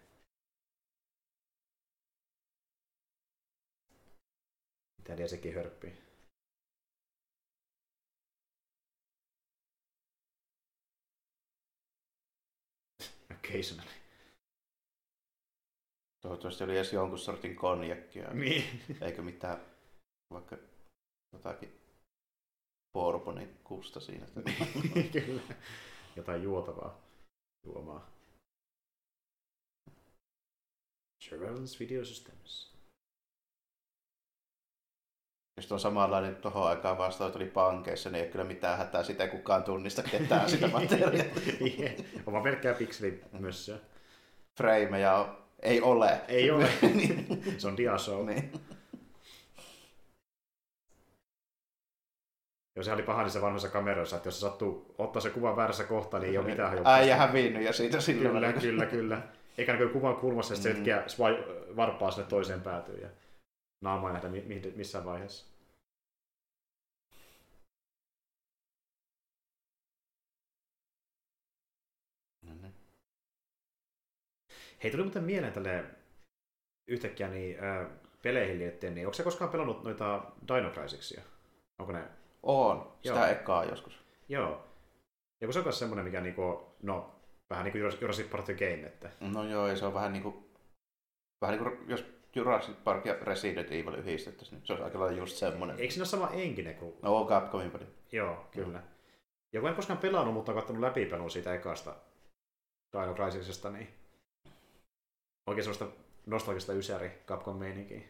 [4.99, 5.93] Mitä liian sekin hörppii.
[13.35, 13.91] Occasionally.
[16.21, 18.65] Toivottavasti oli edes jonkun sortin konjakkia, Niin.
[19.01, 19.61] eikä mitään
[20.33, 20.57] vaikka
[21.33, 21.78] jotakin
[22.93, 24.27] Bourbonin kusta siinä.
[25.13, 25.43] Kyllä.
[26.17, 27.01] Jotain juotavaa
[27.67, 28.11] juomaa.
[31.25, 32.79] Surveillance Video Systems.
[35.57, 39.25] Jos tuo samanlainen tuohon aikaan vastaus tuli pankeissa, niin ei ole kyllä mitään hätää sitä,
[39.25, 41.25] ei kukaan tunnista ketään sitä materiaalia.
[42.27, 43.81] Oma pelkkää pikseli myös se.
[44.59, 46.21] Frameja on, ei ole.
[46.29, 46.69] Ei ole.
[46.83, 47.43] niin.
[47.61, 48.27] Se on diashow.
[48.27, 48.53] niin.
[52.79, 55.85] Joo, se oli paha niissä vanhoissa kameroissa, että jos se sattuu ottaa se kuvan väärässä
[55.85, 56.95] kohtaa, niin ei ole mitään hajua.
[56.95, 58.35] Äijä hävinnyt ja siitä silloin.
[58.35, 59.23] Kyllä, kyllä, kyllä.
[59.59, 60.75] Eikä näkyy kuvan kulmassa, että se Mm.
[60.77, 63.09] hetkeä swi- varpaa sinne toiseen päätyyn ja
[63.81, 65.47] naamaa nähdä mi- mi- missään vaiheessa.
[74.83, 75.85] Hei, tuli muuten mieleen tälle
[76.89, 77.87] yhtäkkiä niin, äh,
[78.23, 81.23] peleihin liittyen, niin onko se koskaan pelannut noita Dino Crisicia?
[81.79, 82.05] Onko ne?
[82.43, 83.27] On, sitä Joo.
[83.27, 83.99] ekaa joskus.
[84.29, 84.65] Joo.
[85.41, 87.15] Ja kun se on myös semmoinen, mikä niinku, no,
[87.51, 90.23] vähän niin kuin Jurassic Park The Game, että No joo, ja se on vähän niin
[90.23, 90.51] kuin,
[91.41, 95.19] vähän niin kuin jos Jurassic Park ja Resident Evil yhdistettäisiin, niin se on aika lailla
[95.19, 95.79] just semmoinen.
[95.79, 96.95] eikö siinä ole sama enkinen kuin...
[97.03, 97.87] No on Capcomin peli.
[98.13, 98.83] Joo, kyllä.
[99.53, 101.95] Ja kun en koskaan pelannut, mutta on katsonut läpipelun siitä ekasta
[102.93, 103.89] Dino Crisisesta, niin
[105.47, 105.87] oikein sellaista
[106.27, 108.01] nostalgista ysäri Capcom meininkiä.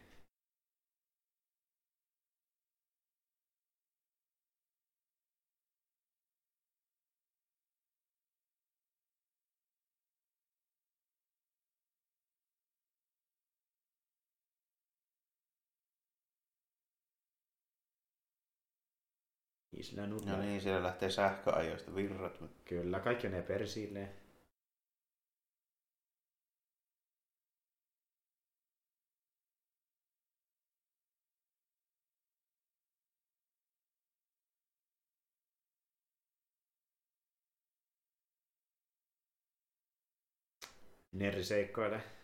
[19.89, 22.43] Isla No niin, siellä lähtee sähköajoista virrat.
[22.65, 24.09] Kyllä, kaikki menee persilleen.
[41.13, 42.18] Nerri seikkailee.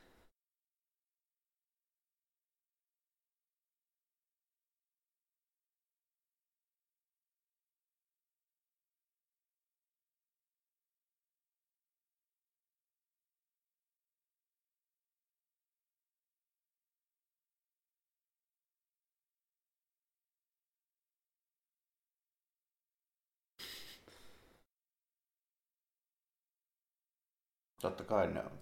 [27.84, 28.58] Totta kai ne on.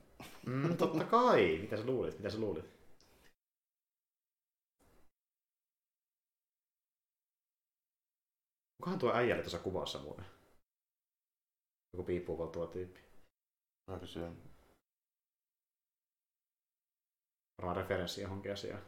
[0.46, 1.58] Mm, totta kai.
[1.58, 2.18] Mitä sä luulit?
[2.18, 2.64] Mitä sä luulit?
[8.76, 10.24] Kukahan tuo äijälle tuossa kuvassa muuten?
[11.92, 13.00] Joku piippuuval tuo tyyppi.
[13.90, 14.42] Mä kysyn.
[17.58, 18.82] Varmaan referenssi johonkin asiaan.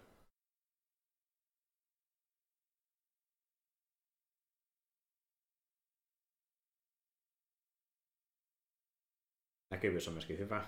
[9.75, 10.65] Näkyvyys on myöskin hyvä.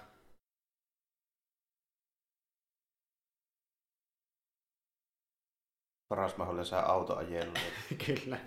[6.08, 7.58] Paras mahdollinen saa autoajella.
[8.06, 8.38] Kyllä.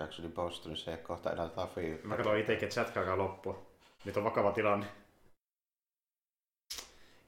[0.00, 2.00] Jacksonin Bostonissa ja kohta enää Lafi.
[2.04, 3.66] Mä katson itsekin, että chatka alkaa loppua.
[4.04, 4.86] Nyt on vakava tilanne.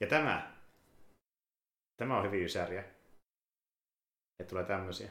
[0.01, 0.53] Ja tämä.
[1.97, 2.85] Tämä on hyvin ysäriä.
[4.41, 5.11] Että tulee tämmösiä.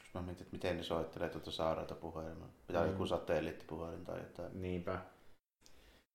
[0.00, 2.48] Jos mä mietin, että miten ne soittelee tuota saarelta puhelimella.
[2.66, 2.90] Pitää Mm.
[2.92, 4.62] joku satelliittipuhelin tai jotain.
[4.62, 4.98] Niinpä.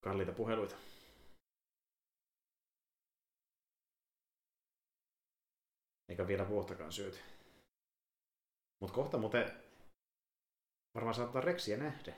[0.00, 0.76] Kalliita puheluita.
[6.08, 7.18] Eikä vielä vuottakaan syöty.
[8.80, 9.62] Mutta kohta muuten
[10.94, 12.12] varmaan saattaa reksiä nähdä.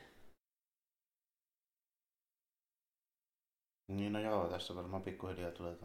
[3.88, 5.76] Niin no joo, tässä varmaan pikkuhiljaa tulee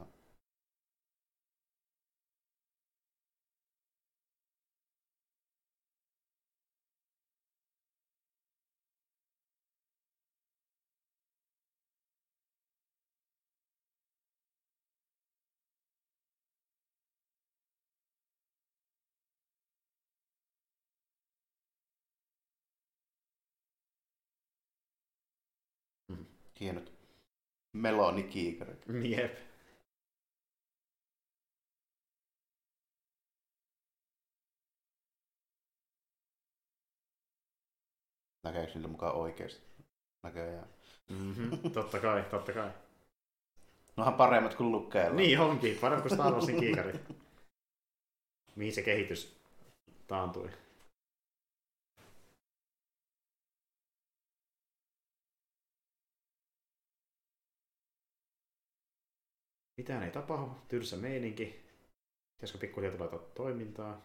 [26.65, 26.93] Hienot
[27.73, 28.85] melonikiikarit.
[29.03, 29.37] Jep.
[38.43, 39.61] Näkeekö niillä mukaan oikeesti?
[40.23, 40.67] Näköjään.
[41.09, 41.71] Mm-hmm.
[41.73, 42.71] Totta kai, totta kai.
[43.97, 45.15] Nohan paremmat kuin lukkeella.
[45.15, 46.99] Niin onkin, parempi kuin Star Warsin kiikari.
[48.55, 49.35] Mihin se kehitys
[50.07, 50.49] taantui.
[59.77, 61.65] Mitään ei tapahdu, tylsä meininki.
[62.35, 64.01] Pitäisikö pikkuhiljaa laittaa toimintaa?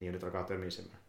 [0.00, 1.00] Niin nyt alkaa tömisemään.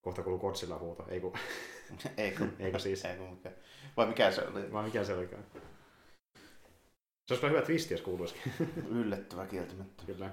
[0.00, 1.06] Kohta kuuluu Godzilla huuto.
[1.08, 1.32] Ei kun,
[2.16, 3.04] Ei kun, Eikö siis?
[3.04, 3.52] Ei kun mikä.
[3.96, 4.72] Vai mikä se oli?
[4.72, 5.44] vaan mikä se olikaan.
[7.30, 8.52] Se olisi hyvä twisti, jos kuuluisikin.
[9.00, 10.02] Yllättävä kieltämättä.
[10.06, 10.30] Kyllä.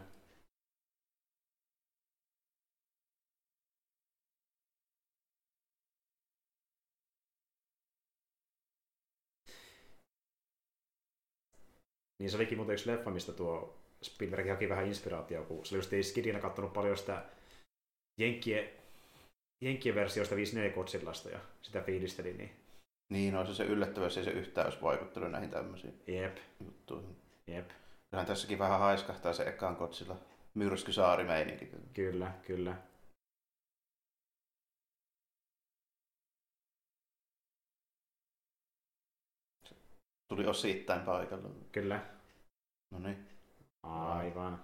[12.20, 16.00] Niin se olikin muuten yksi leffa, mistä tuo Spielberg haki vähän inspiraatiota, kun se oli
[16.00, 17.26] just Skidina kattonut paljon sitä
[18.20, 18.70] Jenkkien,
[19.62, 22.67] Jenkkien versioista 54 Godzillasta ja sitä fiilisteli, niin
[23.10, 23.64] Niin, on se se
[24.18, 27.16] ei se yhtään olisi vaikuttanut näihin tämmöisiin jep, juttuihin.
[27.48, 27.70] jep,
[28.10, 30.16] Kyllähän tässäkin vähän haiskahtaa se ekaan kotsilla
[30.54, 31.70] myrskysaari-meininki.
[31.94, 32.76] kyllä, kyllä.
[40.28, 41.50] Tuli osittain paikalla.
[41.72, 42.06] Kyllä,
[42.92, 43.28] No niin.
[43.84, 44.64] aivan.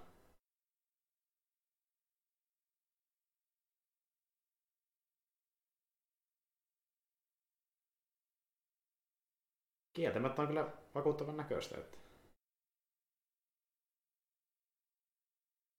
[9.94, 11.78] Kieltämättä on kyllä vakuuttavan näköistä.
[11.78, 11.98] Että...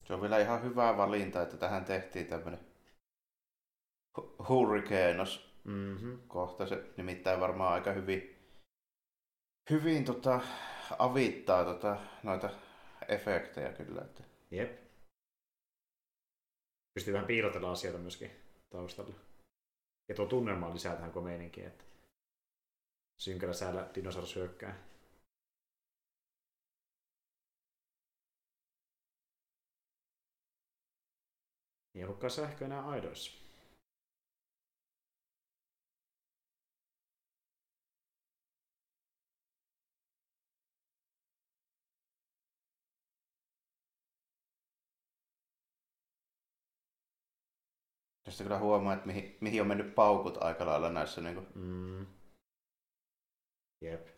[0.03, 2.59] Se on vielä ihan hyvä valinta, että tähän tehtiin tämmönen
[4.17, 6.19] hu- hurrikeenos Mm-hmm.
[6.27, 6.67] kohta.
[6.67, 8.35] Se nimittäin varmaan aika hyvin,
[9.69, 10.41] hyvin tota,
[10.99, 12.49] avittaa tota, noita
[13.07, 14.01] efektejä kyllä.
[14.01, 14.23] Että.
[14.51, 14.79] Jep.
[16.93, 18.31] Pystyy vähän piilotella asioita myöskin
[18.69, 19.15] taustalla.
[20.09, 21.83] Ja tuo tunnelma lisää tähän komeininkiin, että
[23.17, 24.75] synkällä säällä dinosaurus hyökkää.
[31.95, 33.45] Ei ollutkaan sähkö enää aidoissa.
[48.23, 51.21] Tästä kyllä huomaa, että mihin, mihin on mennyt paukut aika lailla näissä.
[51.21, 52.05] Niin kuin, Mm.
[53.85, 54.14] Jep.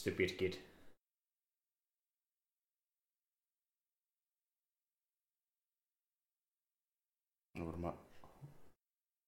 [0.00, 0.54] Stupid kid.
[7.54, 7.98] No varmaan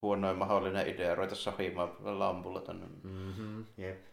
[0.02, 2.86] huonoin mahdollinen idea ruveta sahimaan lampulla tänne.
[2.86, 4.04] Mm-hmm, jep.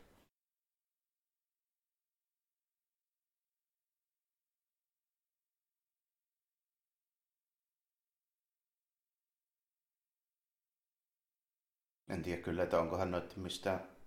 [12.10, 13.99] En tiedä kyllä, että onkohan noita mistään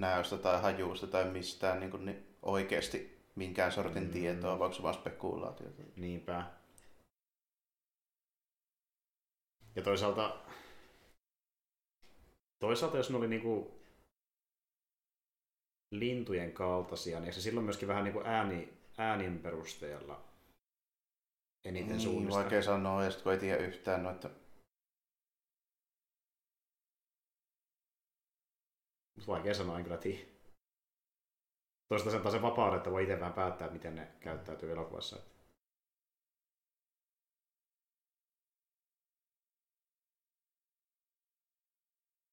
[0.00, 4.10] näöstä tai hajuusta tai mistään niin, kuin, niin oikeasti minkään sortin mm.
[4.10, 5.82] tietoa, vai onko se vaan spekulaatiota?
[5.96, 6.44] Niinpä.
[9.76, 10.36] Ja toisaalta,
[12.58, 13.80] toisaalta jos ne oli niinku
[15.90, 20.24] lintujen kaltaisia, niin se silloin myöskin vähän niinku ääni, äänin perusteella
[21.64, 22.40] eniten niin, suunnista.
[22.40, 24.30] vaikea sanoa, ja kun ei tiedä yhtään noita
[29.26, 30.26] vaikea sanoa, en kyllä tiedä.
[31.88, 35.16] Toisaalta sen taas vapauden, että voi itse vähän päättää, miten ne käyttäytyy elokuvassa.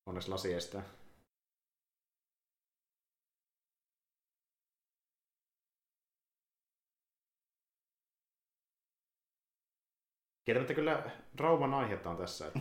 [0.05, 0.96] Onneksi lasi estää.
[10.47, 12.47] Kieltämättä kyllä rauman aihetta on tässä.
[12.47, 12.59] Että...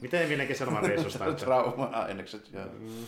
[0.00, 1.26] Miten Emilien kesäloman reissusta?
[1.26, 1.44] Että...
[1.44, 2.66] Trauman ainekset, joo.
[2.66, 3.06] Mm.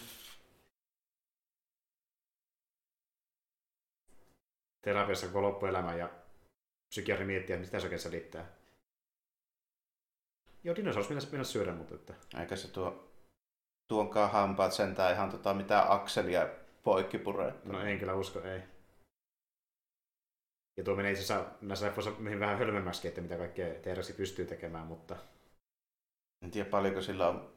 [4.84, 6.10] Terapiassa koko loppuelämä ja
[6.88, 8.46] psykiatri miettii, että mitä se oikein selittää.
[10.64, 12.14] Joo, dinosaurus mennä, mennä syödä, mutta että...
[12.40, 13.12] Eikä se tuo,
[13.88, 16.48] tuonkaan hampaat sentään ihan tota, mitään akselia
[16.82, 17.20] poikki.
[17.64, 18.73] No en kyllä usko, ei.
[20.76, 22.10] Ja tuo menee itse asiassa näissä leffoissa
[22.40, 25.16] vähän hölmemmäksi, että mitä kaikkea Teresi pystyy tekemään, mutta...
[26.44, 27.54] En tiedä paljonko sillä on...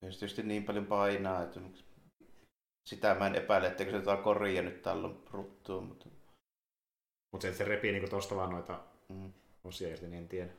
[0.00, 1.60] Tietysti niin paljon painaa, että
[2.88, 6.08] sitä mä en epäile, etteikö se jotain koria nyt tällä ruttuu, mutta...
[7.32, 9.32] Mutta se, että se repii niinku tosta vaan noita mm.
[9.64, 10.52] osia irti, niin en tiedä.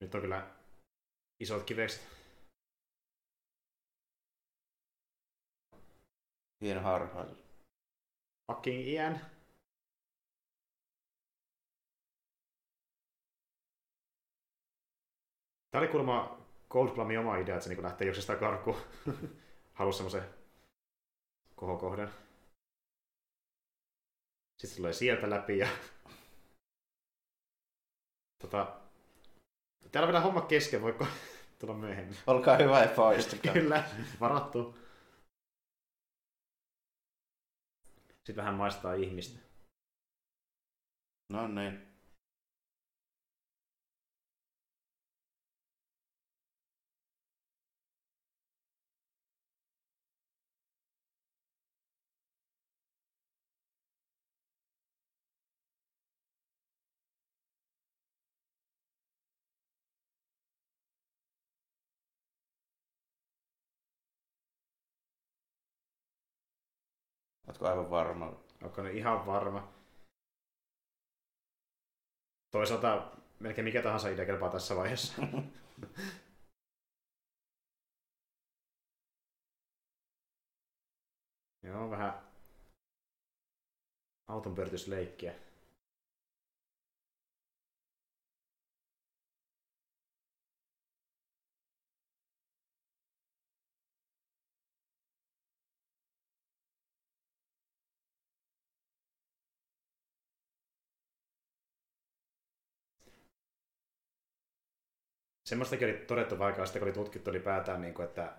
[0.00, 0.50] Nyt on kyllä
[1.40, 2.15] isot kivekset.
[6.66, 7.44] Hieno harhaus.
[8.46, 9.20] Fucking Ian.
[15.70, 16.38] Tämä oli kuulemma
[16.70, 18.76] Goldblamin oma idea, että se niin lähtee juoksesta karkuun.
[19.78, 20.34] Halusi semmoisen
[21.56, 22.08] kohokohdan.
[24.58, 25.68] Sitten se tulee sieltä läpi ja...
[28.42, 28.80] tota...
[29.92, 31.06] Täällä on vielä homma kesken, voiko
[31.58, 32.16] tulla myöhemmin?
[32.26, 33.52] Olkaa hyvä ja poistukaa.
[33.52, 33.84] Kyllä,
[34.20, 34.85] varattu.
[38.26, 39.40] Sitten vähän maistaa ihmistä.
[41.32, 41.85] No niin.
[67.46, 68.32] Oletko aivan varma?
[68.62, 69.72] Onko ne ihan varma?
[72.50, 75.22] Toisaalta melkein mikä tahansa idea kelpaa tässä vaiheessa.
[81.62, 82.26] Joo, vähän
[84.28, 85.45] auton pyöritysleikkiä.
[105.46, 108.32] Semmoistakin oli todettu vaikka sitä, kun oli tutkittu ylipäätään, niin kuin, että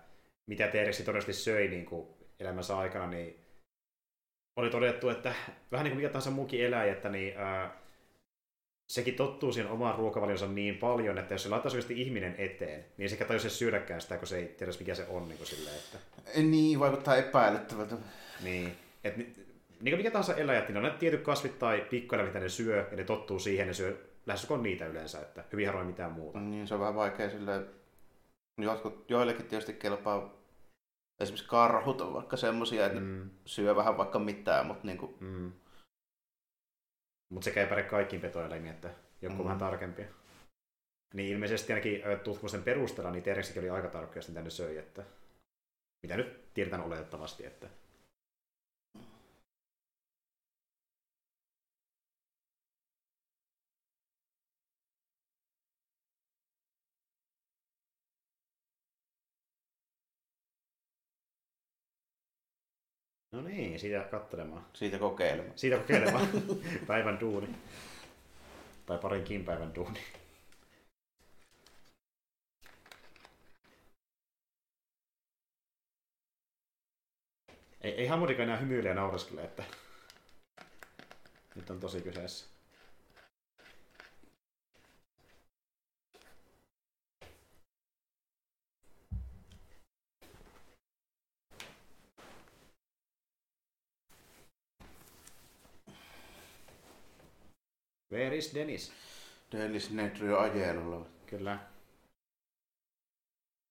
[0.46, 2.08] mitä T-rexi todennäköisesti söi niin kuin
[2.40, 3.44] elämänsä aikana, niin
[4.56, 5.34] oli todettu, että
[5.72, 7.76] vähän niin kuin mikä tahansa muukin eläin, että niin, ää,
[8.88, 13.10] sekin tottuu siihen omaan ruokavalionsa niin paljon, että jos se laittaisi oikeasti ihminen eteen, niin
[13.10, 15.28] sekä tajuisi syödäkään sitä, kun se ei tiedä mikä se on.
[15.28, 15.98] Niin, kuin silleen, että...
[16.42, 17.94] niin vaikuttaa epäilyttävältä.
[18.42, 18.72] Niin,
[19.04, 19.32] että niin
[19.80, 22.96] kuin mikä tahansa eläjät, niin on ne tietyt kasvit tai pikkueläimet, mitä ne syö, ja
[22.96, 26.40] ne tottuu siihen, ne syö lähestulkoon niitä yleensä, että hyvin harvoin mitään muuta.
[26.40, 27.66] Niin, se on vähän vaikea sille
[28.58, 30.34] jotkut, joillekin tietysti kelpaa
[31.20, 33.30] esimerkiksi karhut on vaikka semmoisia, että mm.
[33.44, 35.16] syö vähän vaikka mitään, mutta niin kuin...
[35.20, 35.52] mm.
[37.32, 38.90] Mutta sekä ei päde kaikkiin petoeläimiin, että
[39.22, 39.44] joku mm.
[39.44, 40.06] vähän tarkempia.
[41.14, 45.04] Niin ilmeisesti ainakin tutkimusten perusteella niin Tereksikin oli aika tarkkoja mitä ne söi, että
[46.02, 47.68] mitä nyt tiedetään oletettavasti, että
[63.38, 64.66] No niin, siitä katselemaan.
[64.72, 65.58] Siitä kokeilemaan.
[65.58, 66.28] Siitä kokeilemaan.
[66.86, 67.48] päivän duuni.
[68.86, 70.00] Tai parinkin päivän duuni.
[77.80, 79.64] Ei, ei Hamurika enää hymyile ja naureskele, että
[81.54, 82.57] nyt on tosi kyseessä.
[98.12, 98.92] Where is Dennis?
[99.52, 101.06] Dennis Nedry ajelulla.
[101.26, 101.58] Kyllä.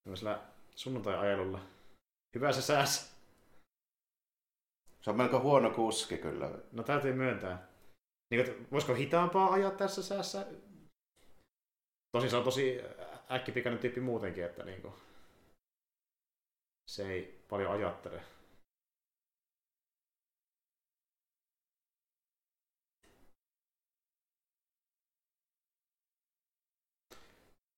[0.03, 0.41] Tämmöisellä
[0.75, 1.59] sunnuntai-ajelulla.
[2.35, 3.17] Hyvä se sääs.
[5.01, 6.51] Se on melko huono kuski kyllä.
[6.71, 7.67] No täytyy myöntää.
[8.31, 10.47] Niin, että voisiko hitaampaa ajaa tässä säässä?
[12.11, 12.81] Tosin se on tosi
[13.31, 14.93] äkkipikainen tyyppi muutenkin, että niin kuin,
[16.89, 18.21] se ei paljon ajattele.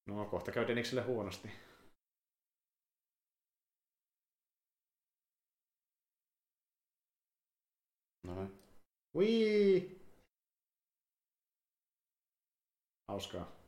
[0.09, 1.51] No, kohta käy Denikselle huonosti.
[8.23, 8.59] No niin.
[9.15, 9.99] Wii!
[13.07, 13.58] Hauskaa.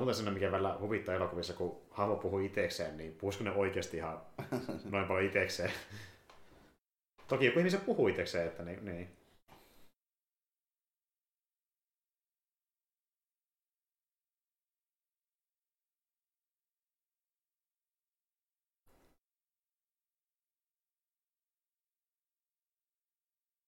[0.00, 4.22] On sen, mikä välillä huvittaa elokuvissa, kun hahmo puhuu itekseen, niin puhuisiko ne oikeasti ihan
[4.90, 5.72] noin paljon itekseen?
[7.28, 9.16] Toki joku ihmisen puhuu itekseen, että niin, niin.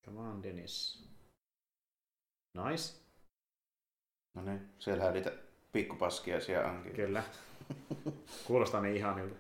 [0.05, 1.09] Come on, Dennis.
[2.55, 3.03] Nice.
[4.35, 6.93] No niin, siellähän niitä pikkupaskiaisia onkin.
[6.93, 7.23] Kyllä.
[8.47, 9.37] Kuulostaa niin ihanilta.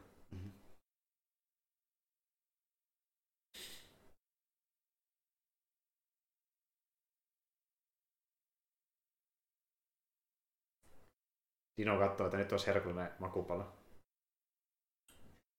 [11.81, 13.73] Dino katsoo, että nyt olisi herkullinen makupala.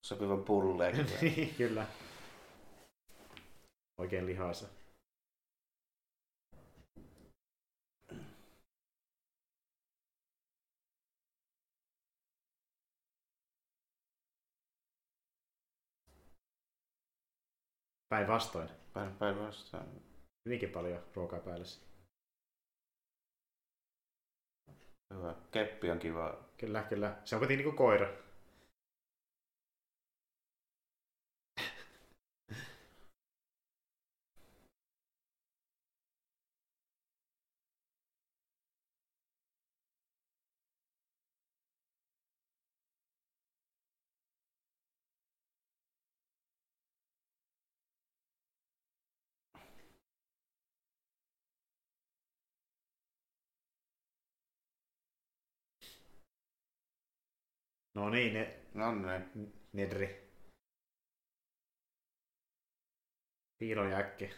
[0.06, 1.06] Sopivan pulleen.
[1.58, 1.86] Kyllä.
[3.98, 4.83] Oikein lihaisa.
[18.14, 18.68] Päinvastoin.
[18.92, 20.02] Päin, päinvastoin.
[20.46, 21.80] Hyvinkin paljon ruokaa päällessä.
[25.14, 25.34] Hyvä.
[25.50, 26.38] Keppi on kiva.
[26.58, 27.16] Kyllä, kyllä.
[27.24, 28.23] Se on kuitenkin niinku koira.
[57.94, 59.52] No niin, ne, No niin.
[59.72, 60.24] Nedri.
[63.58, 64.30] Piilojäkki.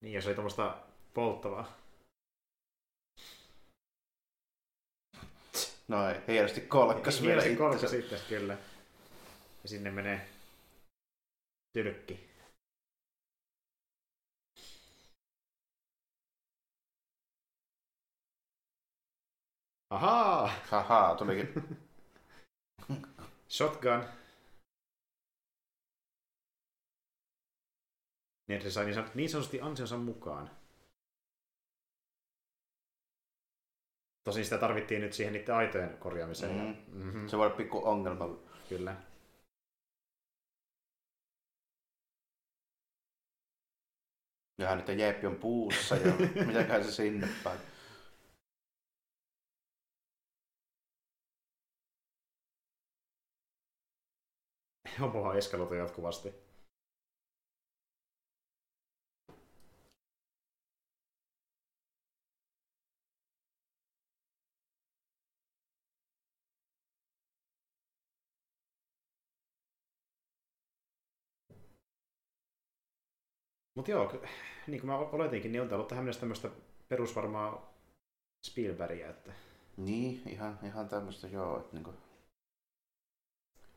[0.00, 1.78] Niin, jos ei tuommoista polttavaa.
[5.88, 7.96] Noin, hienosti kolkkas vielä Hienosti itsensä.
[7.96, 8.58] sitten, kyllä.
[9.62, 10.28] Ja sinne menee
[11.72, 12.27] tylkki.
[19.90, 20.46] Ahaa!
[20.70, 21.48] Haha, tulikin.
[23.56, 24.04] Shotgun.
[28.48, 30.50] Nedri sai niin san- niin sanotusti ansionsa mukaan.
[34.24, 36.54] Tosin sitä tarvittiin nyt siihen niiden aitojen korjaamiseen.
[36.56, 37.02] Mhm.
[37.04, 37.28] Mm-hmm.
[37.28, 38.24] Se voi olla pikku ongelma.
[38.68, 38.96] Kyllä.
[44.58, 46.12] Ja nyt Jeeppi on puussa ja
[46.46, 47.60] mitäköhän se sinne päin.
[55.00, 56.34] Homohan eskaloitu jatkuvasti.
[73.74, 74.12] Mutta joo,
[74.66, 76.50] niin kuin mä oletinkin, niin on tää ollut tähän mennessä tämmöistä
[76.88, 77.74] perusvarmaa
[78.46, 79.32] Spielbergia, että
[79.76, 81.60] Niin, ihan, ihan tämmöistä joo.
[81.60, 81.76] Että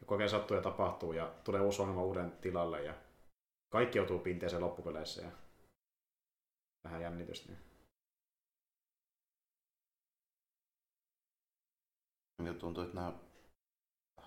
[0.01, 2.93] niinku, kokeen sattuu ja tapahtuu ja tulee uusi ongelma uuden tilalle ja
[3.69, 5.31] kaikki joutuu pinteeseen loppupeleissä ja
[6.83, 7.53] vähän jännitystä.
[12.41, 13.13] Minusta tuntuu, että nämä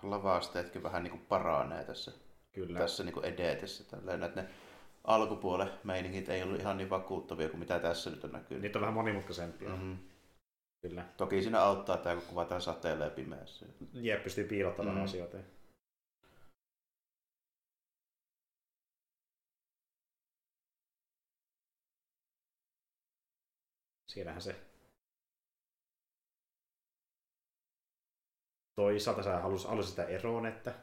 [0.03, 2.11] lavasteetkin vähän niin kuin paranee tässä,
[2.53, 2.79] Kyllä.
[2.79, 3.83] tässä niin kuin edetessä.
[3.83, 4.49] Tälleen, että ne
[5.03, 8.61] alkupuolen meiningit ei ollut ihan niin vakuuttavia kuin mitä tässä nyt on näkynyt.
[8.61, 9.69] Niitä on vähän monimutkaisempia.
[9.69, 9.97] Mm-hmm.
[10.81, 11.05] Kyllä.
[11.17, 13.65] Toki siinä auttaa tämä, kun kuvataan sateella ja pimeässä.
[13.93, 15.03] Jep, pystyy piilottamaan Mm.
[15.03, 15.37] asioita.
[24.15, 24.55] Siinähän se.
[28.75, 30.73] Toisaalta sä halus, halusit sitä eroon, että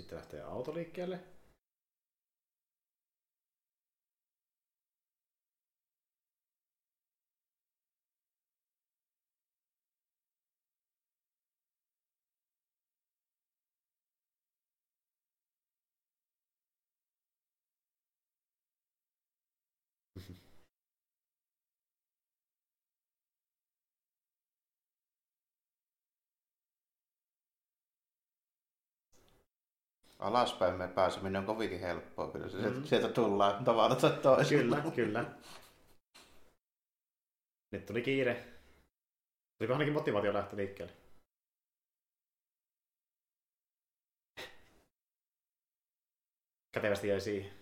[0.00, 0.74] sitten lähtee auto
[30.20, 32.74] Alaspäin me pääseminen on kovinkin helppoa, kyllä se Mm.
[32.74, 32.84] mm.
[32.84, 34.76] sieltä tullaan tavalla tai toisella.
[34.76, 35.24] Kyllä, kyllä.
[37.72, 38.44] Nyt tuli kiire.
[39.58, 40.92] Tuliko ainakin motivaatio lähteä liikkeelle?
[46.72, 47.52] Kätevästi jäi siihen.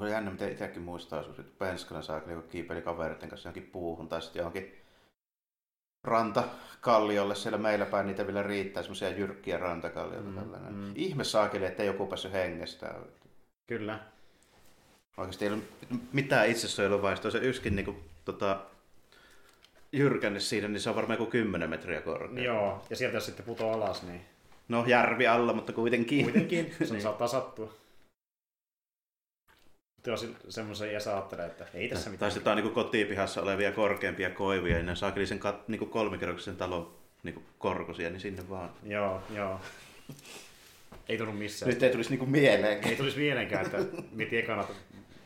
[0.00, 4.22] Oli jännä, miten itsekin muistaa että penskana saa kun kiipeili kavereiden kanssa johonkin puuhun tai
[4.22, 4.81] sitten johonkin
[6.04, 10.28] rantakalliolle siellä meillä päin, niitä vielä riittää, semmoisia jyrkkiä rantakallioita.
[10.30, 10.74] Mm, tällainen.
[10.74, 10.92] mm.
[10.94, 12.96] Ihme saakeli, ettei joku päässyt hengestään.
[13.66, 13.98] Kyllä.
[15.16, 15.64] Oikeasti ei ollut
[16.12, 17.30] mitään itsesuojeluvaistoa.
[17.30, 18.60] Se yskin niin kuin, tota,
[19.92, 22.44] jyrkänne siinä, niin se on varmaan joku 10 metriä korkea.
[22.44, 24.20] Joo, ja sieltä jos sitten putoo alas, niin
[24.68, 26.24] No järvi alla, mutta kuitenkin.
[26.24, 27.02] kuitenkin se Niin.
[27.02, 27.74] saattaa sattua.
[30.06, 32.32] Jos semmoisen jäsä ajattelee, että ei tässä Tai mitään.
[32.32, 36.94] sitten jotain niin kotipihassa olevia korkeampia koivia, ja ne saakeli sen kat, niin kolmikerroksisen talon
[37.22, 38.70] niin korkosia, niin sinne vaan.
[38.82, 39.60] Joo, joo.
[41.08, 41.70] Ei tullut missään.
[41.70, 42.88] Nyt ei tulisi niin mieleen.
[42.88, 43.78] Ei tulisi mielenkään, että
[44.12, 44.64] miten ekana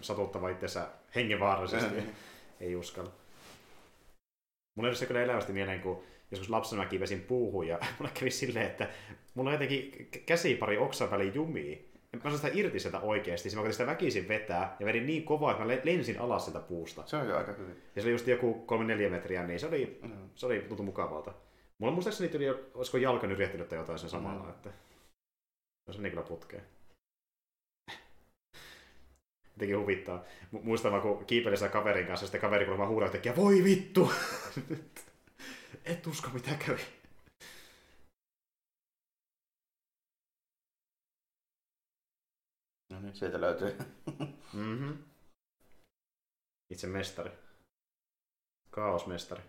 [0.01, 1.95] satuttava itsensä hengenvaarallisesti.
[2.61, 3.11] ei uskalla.
[4.75, 8.31] Mulla ei se kyllä elävästi mieleen, kun joskus lapsena mä kiivesin puuhun ja mulla kävi
[8.31, 8.89] silleen, että
[9.35, 11.96] mulla jotenkin käsipari oksan väliin jumii.
[12.25, 13.43] Mä saa sitä irti sieltä oikeasti.
[13.51, 16.45] Sitten mä koitin sitä väkisin vetää ja vedin niin kovaa, että mä le- lensin alas
[16.45, 17.03] sieltä puusta.
[17.07, 17.83] Se jo aika hyvin.
[17.97, 18.65] Ja se oli just joku
[19.09, 20.31] 3-4 metriä, niin se oli, Mm.
[20.35, 21.35] se oli tuntu mukavalta.
[21.79, 24.51] Mulla muistaakseni tuli, olisiko jalka nyrjehtynyt tai jotain sen samalla, Mm.
[24.51, 24.71] että
[25.91, 26.63] se meni kyllä putkeen.
[29.57, 30.25] Jotenkin huvittaa.
[30.55, 33.65] Mu- Muistan vaan, kun kiipeilin sen kaverin kanssa, ja sitten kaveri kuulemma huudaa yhtäkkiä, voi
[33.65, 34.13] vittu!
[35.85, 36.81] Et usko mitä kävi.
[42.97, 43.79] No niin, sieltä löytyy.
[44.53, 44.99] Mm-hmm.
[46.71, 47.31] Itse mestari.
[48.71, 49.43] Kaosmestari.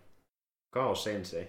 [0.69, 1.47] Kaos sensei.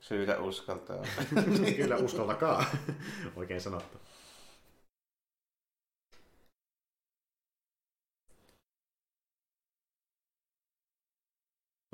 [0.00, 1.04] Syytä uskaltaa.
[1.76, 2.64] Kyllä uskaltakaa.
[3.36, 3.98] Oikein sanottu.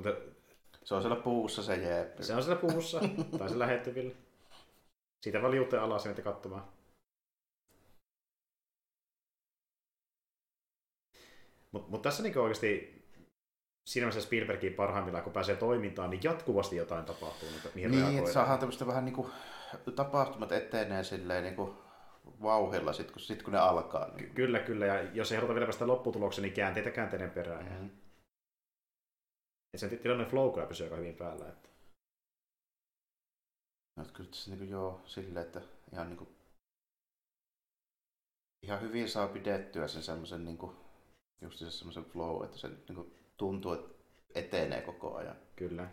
[0.03, 0.21] Mutta
[0.83, 2.23] Se on siellä puussa se jeeppi.
[2.23, 2.99] se on siellä puussa,
[3.37, 4.15] tai se lähettyvillä.
[5.23, 6.63] Siitä vaan liutte alas ja menette katsomaan.
[11.71, 12.99] Mutta mut tässä niinku oikeasti
[13.89, 18.09] siinä mielessä Spielbergin parhaimmillaan, kun pääsee toimintaan, niin jatkuvasti jotain tapahtuu, niin mihin Niin, että
[18.11, 18.33] reagoidaan.
[18.33, 19.29] saadaan tämmöistä vähän niinku
[19.95, 21.75] tapahtumat etenee silleen niinku
[22.41, 24.07] vauhilla sit kun, sit kun ne alkaa.
[24.15, 24.33] Niin.
[24.33, 27.81] Kyllä, kyllä, ja jos ei haluta vielä päästä lopputulokseen, niin käänteitä käänteiden perään.
[27.81, 27.89] Mm.
[29.73, 31.49] Ja sen tilanne flow kyllä pysyy aika hyvin päällä.
[31.49, 31.69] Että.
[33.95, 35.61] No, että kyllä tässä niinku joo silleen, että
[35.93, 36.27] ihan niinku
[38.61, 40.75] ihan hyvin saa pidettyä sen semmoisen niinku
[41.41, 43.89] just se semmoisen flow, että se niinku tuntuu, että
[44.35, 45.35] etenee koko ajan.
[45.55, 45.89] Kyllä.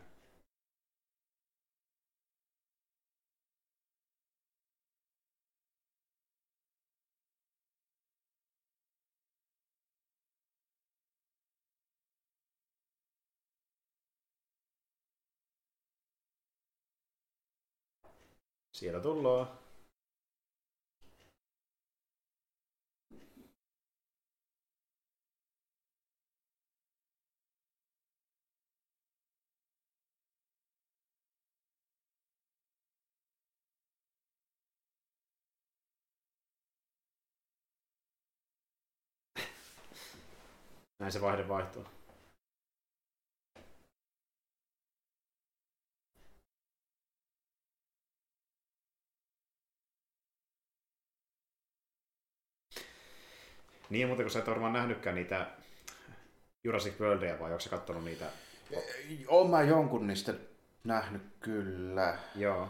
[18.77, 19.47] Siellä tullaan.
[40.99, 41.85] Näin se vaihde vaihtuu.
[53.91, 55.51] Niin, mutta kun sä et varmaan nähnytkään niitä
[56.65, 58.27] Jurassic Worldia, vai onko sä kattonut niitä?
[59.29, 60.35] Oon mä jonkun niistä
[60.85, 62.19] nähnyt kyllä.
[62.35, 62.69] Joo,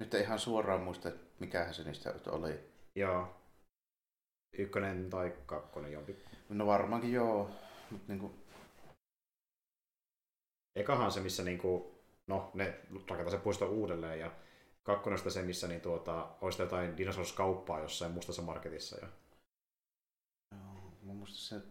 [0.00, 2.60] Nyt ei ihan suoraan muista, että mikähän se niistä oli.
[2.94, 3.36] joo.
[4.58, 6.16] Ykkönen tai kakkonen jompi.
[6.48, 7.50] No varmaankin joo,
[7.90, 8.34] mutta niinku,
[10.76, 14.30] Ekahan se, missä niinku, no, ne rakentaa se puisto uudelleen ja
[14.82, 18.96] kakkonen on sitten se, missä niin tuota, olisi jotain dinosauruskauppaa jossain mustassa marketissa.
[19.02, 19.08] Ja...
[21.22, 21.66] muistan se...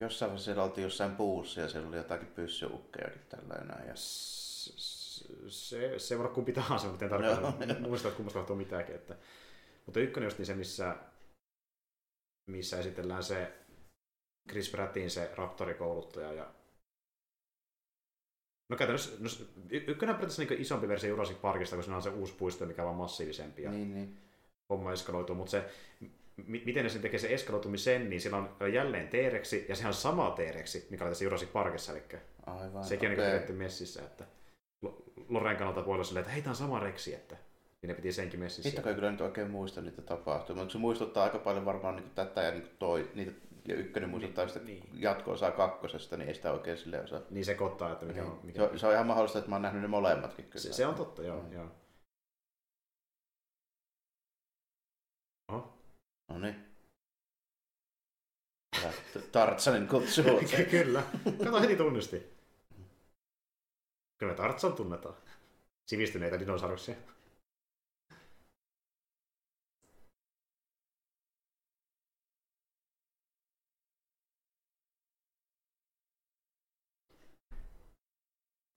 [0.00, 3.88] Jossain vaiheessa siellä oltiin jossain puussa ja siellä oli jotakin pyssyukkejakin tällainen.
[3.88, 3.92] Ja...
[3.96, 7.80] Se, se voi olla kumpi tahansa, mutta en tarkoita Joo.
[7.80, 8.94] muista, että kummasta tapahtuu mitäänkin.
[8.94, 9.16] Että...
[9.86, 10.96] Mutta ykkönen just niin se, missä,
[12.50, 13.52] missä esitellään se
[14.50, 16.32] Chris Prattin se Raptori-kouluttaja.
[16.32, 16.54] Ja...
[18.70, 19.28] No käytännössä, no,
[19.70, 22.66] y- ykkönen on periaatteessa niin isompi versio Jurassic Parkista, koska siinä on se uusi puisto,
[22.66, 23.62] mikä on vaan massiivisempi.
[23.62, 24.18] Ja Niin, niin.
[24.70, 25.70] homma eskaloituu, mutta se,
[26.46, 30.30] miten ne sen tekee se eskaloitumisen, niin sillä on jälleen T-reksi, ja sehän on sama
[30.30, 32.02] T-reksi, mikä oli tässä Jurassic Parkissa, eli
[32.46, 32.84] Aivan.
[32.84, 33.26] sekin on okay.
[33.30, 34.24] pidetty messissä, että
[34.82, 37.36] Lo- Loren kannalta voi olla silleen, että hei, tämä on sama reksi, että
[37.82, 38.68] niin ne piti senkin messissä.
[38.68, 42.42] Hitto, kyllä nyt oikein muista niitä tapahtumia, mutta se muistuttaa aika paljon varmaan niin tätä
[42.42, 43.32] ja niin toi, niitä,
[43.68, 44.82] ja ykkönen muistuttaa Niin, sitä niin.
[44.94, 47.20] jatko-osaa kakkosesta, niin ei sitä oikein silleen osaa.
[47.30, 48.28] Niin sekoittaa, että mikä on...
[48.28, 48.46] Niin.
[48.46, 48.56] Mikä...
[48.58, 50.62] Se, on- se, on ihan mahdollista, että mä oon nähnyt ne molemmatkin kyllä.
[50.62, 51.42] Se, se on totta, joo.
[51.42, 51.52] Mm.
[51.52, 51.66] joo.
[56.28, 56.66] No niin.
[59.32, 60.24] Tartsanin kutsuu.
[60.56, 61.02] Ky- Kyllä.
[61.44, 62.36] Kato heti tunnisti.
[64.18, 65.14] Kyllä Tartsan tunnetaan.
[65.86, 66.94] Sivistyneitä dinosauruksia.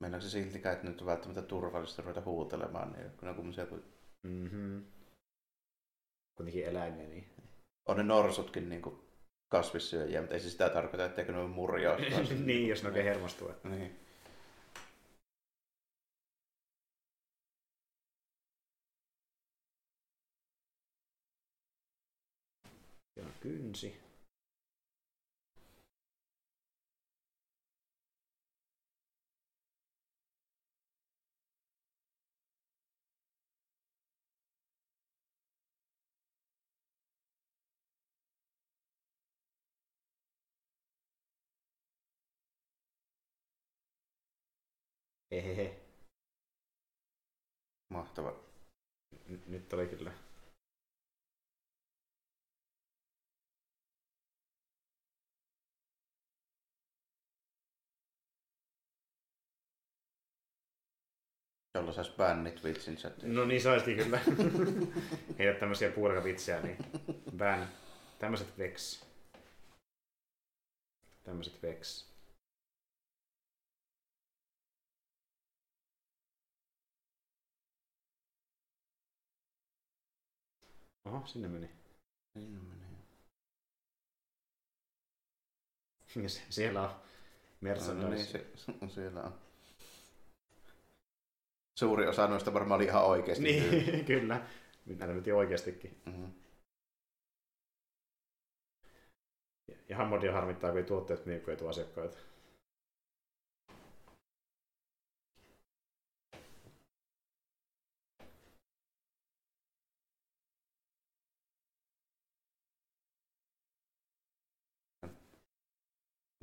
[0.00, 3.34] Meinaako se siltikään, että nyt on välttämättä turvallista ruveta huutelemaan, niin kun on
[3.68, 3.84] kuin...
[4.22, 4.84] Mm-hmm.
[6.40, 7.28] Kuitenkin eläimiä, niin...
[7.88, 8.96] On ne norsutkin niin kuin
[9.48, 11.96] kasvissyöjiä, mutta ei se sitä tarkoita, etteikö ne ole murjaa.
[12.44, 13.48] niin, jos ne oikein hermostuu.
[13.48, 14.00] että- Niin.
[23.40, 24.09] Kynsi.
[45.42, 45.76] Hehehe.
[47.88, 48.30] Mahtava.
[49.28, 50.12] N- nyt oli kyllä.
[61.74, 63.34] Jolla saisi bännit vitsin chatiin.
[63.34, 64.20] No niin saisikin kyllä.
[65.38, 66.76] Heitä tämmöisiä puurakavitsejä, niin
[67.36, 67.68] ban.
[68.18, 69.04] Tämmöiset vex.
[71.24, 72.09] Tämmöiset vex.
[81.04, 81.70] Oho, sinne meni.
[86.06, 86.96] Sinne se- Siellä on No
[87.60, 88.38] merchandise.
[88.38, 89.34] niin, se, siellä on.
[91.78, 93.44] Suuri osa noista varmaan oli ihan oikeasti.
[93.44, 94.46] Niin, kyllä.
[94.86, 96.00] Näitä nyt oikeastikin.
[96.06, 96.32] Mm-hmm.
[99.88, 102.18] Ja Hammodia harmittaa, kun ei tuotteet myy, kun ei asiakkaita.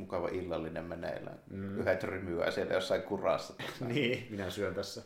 [0.07, 1.39] Mukava illallinen meneillään.
[1.49, 1.79] Mm.
[1.79, 3.53] Yhdet rymyää siellä jossain kurassa.
[3.87, 5.03] Niin, minä syön tässä.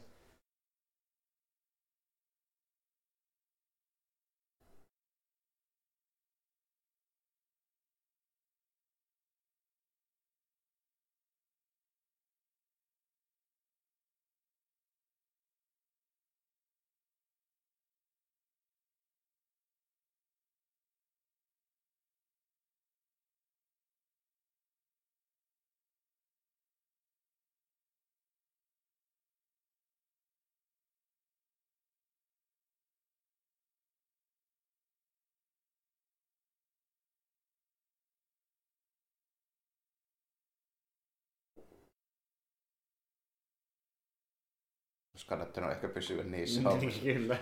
[45.22, 47.02] Olisi kannattanut ehkä pysyä niissä hommissa.
[47.02, 47.38] Kyllä.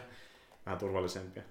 [0.65, 1.43] Vähän turvallisempia.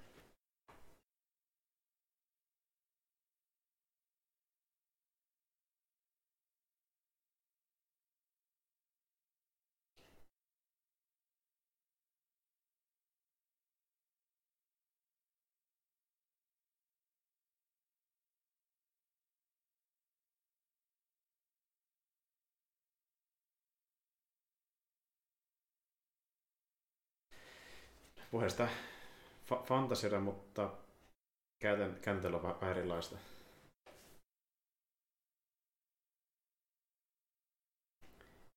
[28.31, 28.67] Puheesta
[29.49, 29.63] fa-
[30.19, 30.69] mutta
[31.59, 33.17] käytän, käytäntö on vähän erilaista.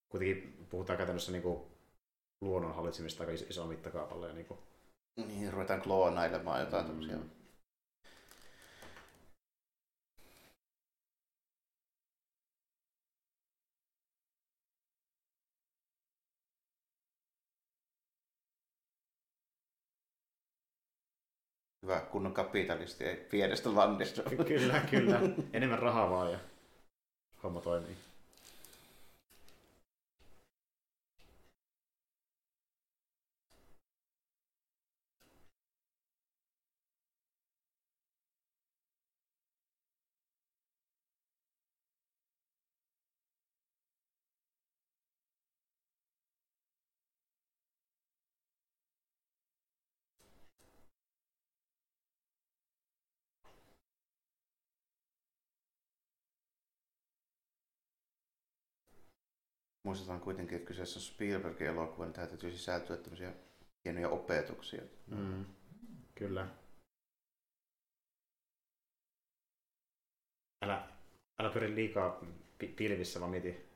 [0.08, 1.62] Kuitenkin puhutaan käytännössä niin kuin
[2.40, 4.26] luonnon hallitsemista aika iso mittakaavalla.
[4.26, 4.60] Ja niin, kuin...
[5.16, 6.88] niin, ruvetaan kloonailemaan jotain mm.
[6.88, 7.41] tämmöisiä.
[21.82, 24.22] Hyvä kunnon kapitalisti, ei pienestä landista.
[24.46, 25.20] Kyllä, kyllä.
[25.52, 26.38] Enemmän rahaa vaan ja
[27.42, 27.96] homma toimii.
[59.84, 63.32] Muistetaan kuitenkin, että kyseessä on Spielbergin elokuva, niin täytyy sisältyä tämmöisiä
[63.84, 64.82] hienoja opetuksia.
[65.06, 65.44] Mm,
[66.14, 66.48] kyllä.
[70.64, 70.88] Älä,
[71.40, 72.20] älä pyri liikaa
[72.76, 73.68] pilvissä, vaan mieti,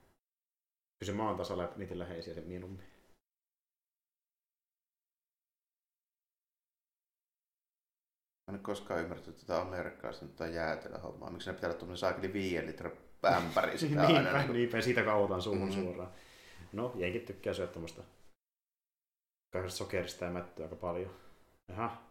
[0.99, 2.87] pysy maan tasalla ja mieti läheisiä sen mieluummin.
[8.47, 11.31] Mä en koskaan ymmärtänyt tätä amerikkalaista tätä jäätelä hommaa.
[11.31, 12.93] Miksi ne pitää olla tuommoinen saakeli viien litran
[13.27, 14.39] ämpäri sitä niinpä, aina.
[14.39, 15.85] Niin niinpä, siitä kauhotaan suuhun mm-hmm.
[15.85, 16.11] suoraan.
[16.73, 18.03] No, jenkit tykkää syödä tuommoista
[19.69, 21.11] sokerista ja mättöä aika paljon.
[21.73, 22.03] Aha.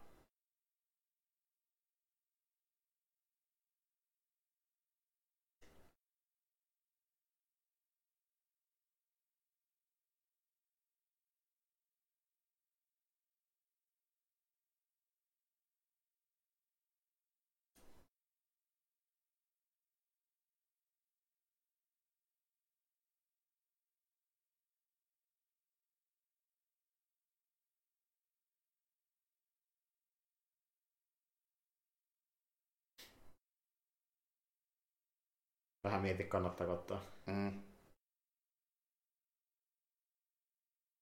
[35.86, 37.02] Vähän mieti, kannattaa ottaa.
[37.26, 37.62] Mm.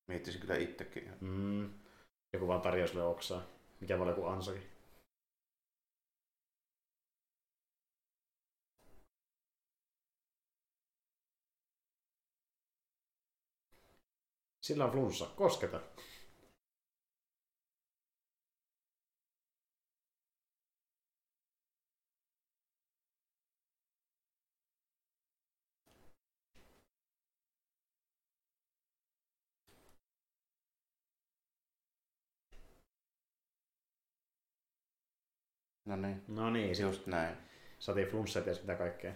[0.09, 1.13] Miettisin kyllä itsekin.
[1.21, 1.71] Mm.
[2.33, 3.43] Joku vaan tarjoaa sulle oksaa.
[3.81, 4.63] Mikä voi olla joku ansakin.
[14.61, 15.27] Sillä on flunssa.
[15.37, 15.81] Kosketa.
[35.85, 36.25] No niin.
[36.29, 37.37] No niin, Just näin.
[37.79, 39.13] Saatiin flunssa ja mitä kaikkea.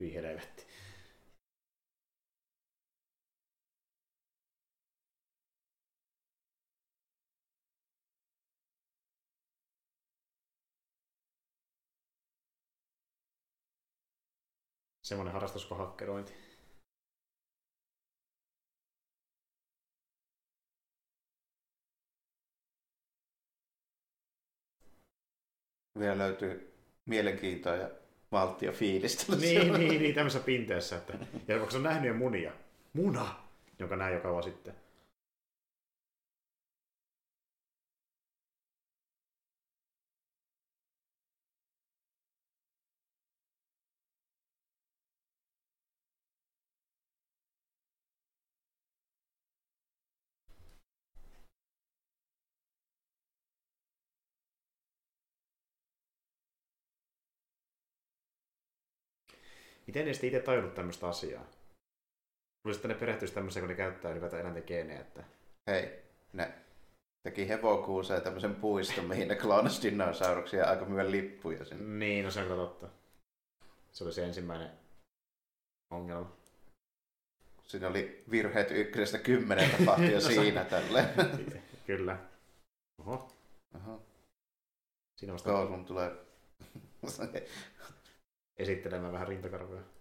[0.00, 0.66] Hyi helvetti.
[15.02, 16.45] Semmoinen harrastus kuin hakkerointi.
[25.98, 26.72] Vielä löytyy
[27.06, 27.90] mielenkiintoa ja
[28.30, 29.36] malttia fiilistä.
[29.36, 30.96] Niin, niin, niin, tämmöisessä pinteessä.
[30.96, 31.18] Että...
[31.48, 32.52] Ja onko se on nähnyt jo munia?
[32.92, 33.34] Muna!
[33.78, 34.74] Jonka näin jo kauan sitten.
[59.96, 61.44] Miten ne sitten itse tajunnut tämmöistä asiaa?
[62.64, 65.00] Luulisin, että ne perehtyisi tämmöiseen, kun ne käyttää ylipäätään eläinten geenejä.
[65.00, 65.24] Että...
[65.70, 66.02] Hei,
[66.32, 66.54] ne
[67.22, 71.84] teki hevokuuseen tämmöisen puiston, mihin ne kloonasi dinosauruksia ja aika myö lippuja sinne.
[71.84, 72.88] Niin, no se on kyllä totta.
[73.92, 74.70] Se oli se ensimmäinen
[75.90, 76.32] ongelma.
[77.62, 81.04] Siinä oli virheet ykkösestä kymmenen tapahtui jo siinä tälle.
[81.86, 82.18] Kyllä.
[82.98, 83.28] Oho.
[83.74, 83.98] Aha.
[85.16, 86.12] Siinä vasta Joo, sun tulee...
[88.58, 89.95] esittelemään vähän rintakarvoja.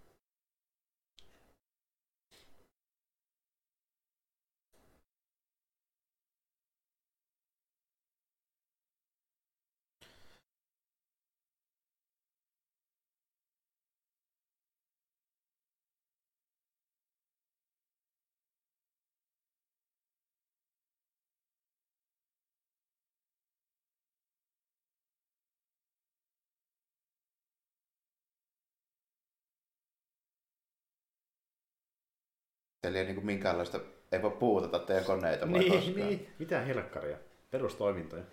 [32.87, 33.79] Eli ei niin minkäänlaista,
[34.11, 35.95] ei voi puutata teidän koneita Niin, koskaan.
[35.95, 36.27] niin.
[36.39, 37.17] Mitä helkkaria?
[37.51, 38.23] Perustoimintoja.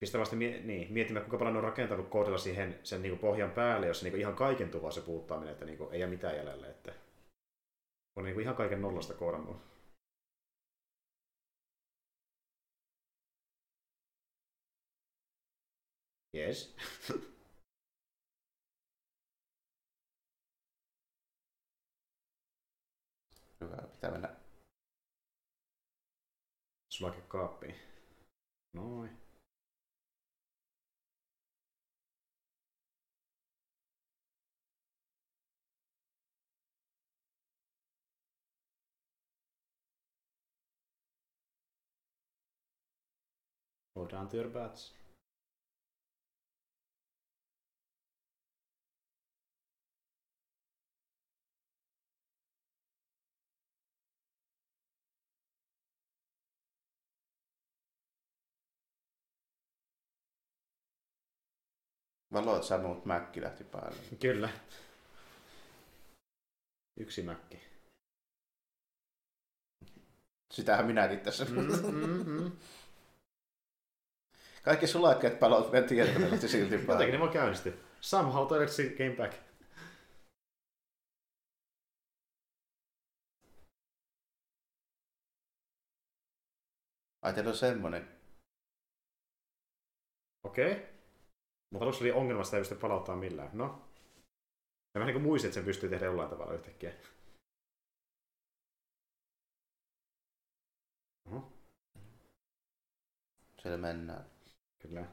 [0.00, 3.86] Pistä vasta mie- niin, miettimään, kuinka paljon on rakentanut koodilla siihen sen niin pohjan päälle,
[3.86, 6.66] jos niin ihan kaiken tuhoaa se puuttaminen, että niin ei jää mitään jäljelle.
[6.70, 6.94] Että
[8.16, 9.56] on niin ihan kaiken nollasta koodannut.
[16.34, 16.74] Yes.
[23.98, 24.36] pitää mennä.
[26.88, 27.74] Sulake kaappiin.
[28.72, 29.18] Noin.
[43.94, 44.28] Hold down
[62.32, 63.98] Valot sammut, mäkki lähti päälle.
[64.20, 64.48] Kyllä.
[67.00, 67.60] Yksi mäkki.
[70.54, 71.44] Sitähän minäkin tässä.
[71.44, 71.56] Mm,
[71.94, 72.52] mm, mm.
[74.62, 76.92] Kaikki sulakkeet palot meidän tietokoneelle lähti silti päälle.
[76.92, 77.74] Jotenkin ne vaan käynnisti.
[78.00, 79.34] Somehow electricity came back.
[87.22, 88.08] Ai teillä on semmonen.
[90.44, 90.72] Okei.
[90.72, 90.97] Okay.
[91.70, 93.50] Mutta aluksi oli ongelma, sitä ei pysty palauttaa millään.
[93.52, 93.66] No.
[93.68, 96.92] Mä vähän niin kuin muistin, että sen pystyy tehdä jollain tavalla yhtäkkiä.
[101.26, 101.52] Oho,
[103.62, 104.30] Siellä mennään.
[104.78, 105.06] kyllä.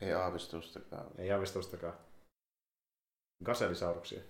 [0.00, 1.10] Ei aavistustakaan.
[1.18, 1.98] Ei aavistustakaan.
[3.44, 4.20] Gaselisauruksia.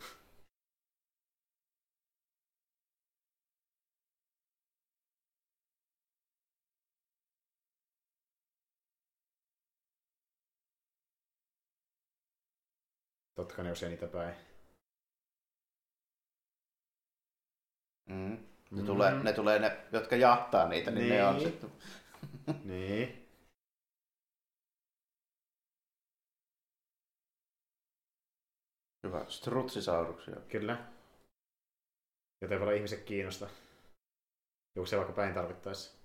[13.41, 14.35] Totta kai ne jos niitä päin.
[18.09, 18.37] Mm.
[18.71, 18.87] Ne, Mm.
[18.87, 21.49] tulee, ne tulee ne, jotka jahtaa niitä, niin, ne on Niin.
[21.51, 21.71] sitten.
[22.71, 23.29] Niin.
[29.07, 29.25] Hyvä.
[29.29, 30.37] Strutsisauruksia.
[30.49, 30.89] Kyllä.
[32.43, 33.49] Joten voi olla ihmiset kiinnosta.
[34.77, 36.00] Joku se vaikka päin tarvittaessa.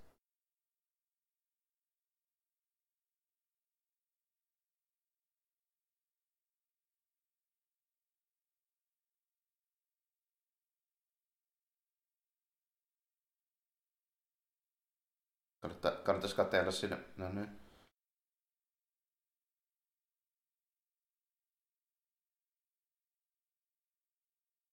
[15.65, 16.97] Kannattaa, kannattaisi katsella sinne.
[17.17, 17.49] No niin.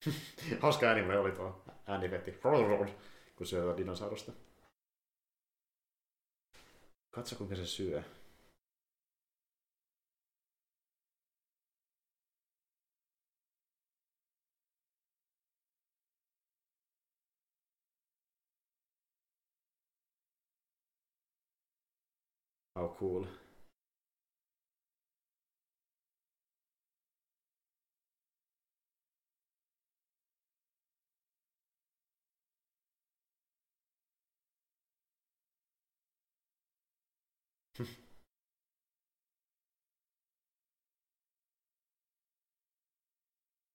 [0.62, 2.40] Hauska ääni oli tuo äänifetti.
[3.36, 4.32] Kun syö dinosaurusta.
[7.10, 8.02] Katso kuinka se syö.
[23.02, 23.26] Cool.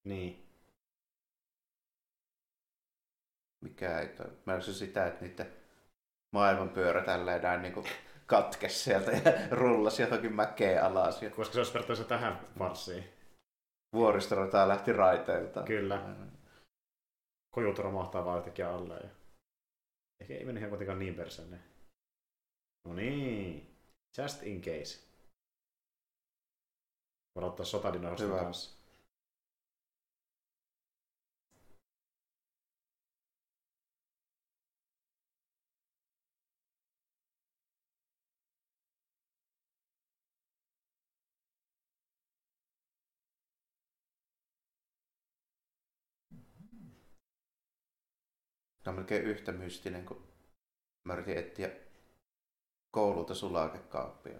[0.04, 0.48] Niin.
[3.62, 4.32] Mikä ei toi.
[4.46, 5.54] Mä olisin sitä, että niiden
[6.32, 7.74] maailman pyörä tälleen näin niin
[8.28, 9.22] katkes sieltä ja
[9.58, 11.20] rullasi jotakin mäkeä alas.
[11.36, 13.04] Koska se olisi verrattavissa tähän farssiin.
[13.94, 15.64] vuoristorataa lähti raiteilta.
[15.64, 16.16] Kyllä.
[17.56, 18.94] Kojut romahtaa vaan jotenkin alle.
[18.96, 19.10] Ja...
[20.22, 21.60] Ehkä ei mennyt ihan kuitenkaan niin perseelle.
[22.88, 23.78] No niin.
[24.18, 25.08] Just in case.
[27.36, 28.40] Voidaan ottaa sotadinohdosta Hyvä.
[28.40, 28.77] kanssa.
[48.90, 50.20] On melkein yhtä mystinen kuin
[51.04, 51.70] mä yritin etsiä
[52.92, 54.40] koululta sulakekaappia.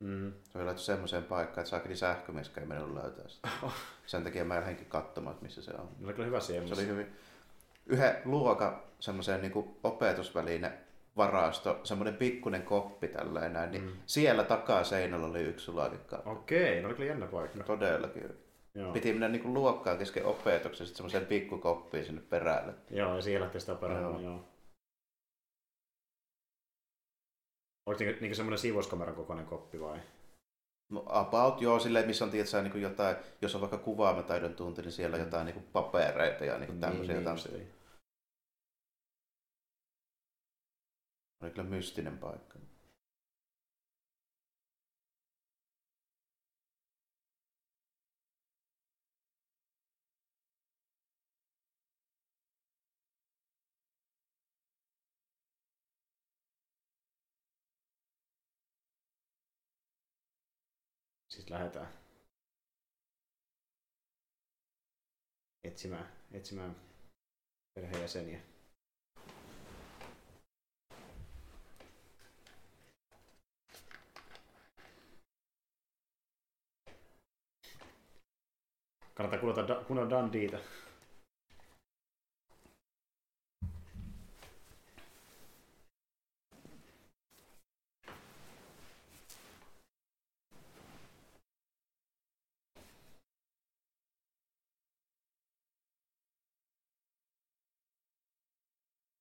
[0.00, 0.32] Mm.
[0.50, 3.48] Se oli laittu semmoiseen paikkaan, että saakeli sähkömieska ei mennyt löytää sitä.
[4.06, 5.88] Sen takia mä lähdenkin katsomaan, että missä se on.
[6.04, 6.68] Oli kyllä hyvä siihen.
[6.68, 7.16] Se oli hyvin
[7.86, 10.72] yhden luokan semmoiseen niin opetusväline
[11.16, 13.92] varasto, semmoinen pikkunen koppi tällainen näin, niin Mm.
[14.06, 16.30] siellä takaa seinällä oli yksi sulakekaappi.
[16.30, 17.64] Okei, no oli kyllä jännä paikka.
[17.64, 18.41] Todellakin.
[18.74, 18.92] Joo.
[18.92, 22.74] Piti mennä niin luokkaan kesken opetuksen sitten semmoiseen pikkukoppiin sinne perälle.
[22.90, 24.02] Joo, ja siihen lähti sitä perään.
[24.02, 24.20] Joo.
[24.20, 24.44] Joo.
[27.86, 30.00] Oliko niinku, niinku semmoinen siivouskameran kokoinen koppi vai?
[30.90, 34.92] No about joo, silleen missä on tietysti niin jotain, jos on vaikka kuvaamataidon tunti, niin
[34.92, 37.34] siellä on jotain niin papereita ja niin tämmöisiä niin, jotain.
[37.34, 37.74] justiin.
[41.42, 42.58] Oli kyllä mystinen paikka.
[61.42, 61.88] Sitten lähdetään
[65.64, 66.76] etsimään, etsimään
[67.74, 68.40] perheenjäseniä.
[79.14, 80.58] Kannattaa kuunnella, kuunnella Dundeeta.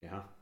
[0.02, 0.42] Jaha.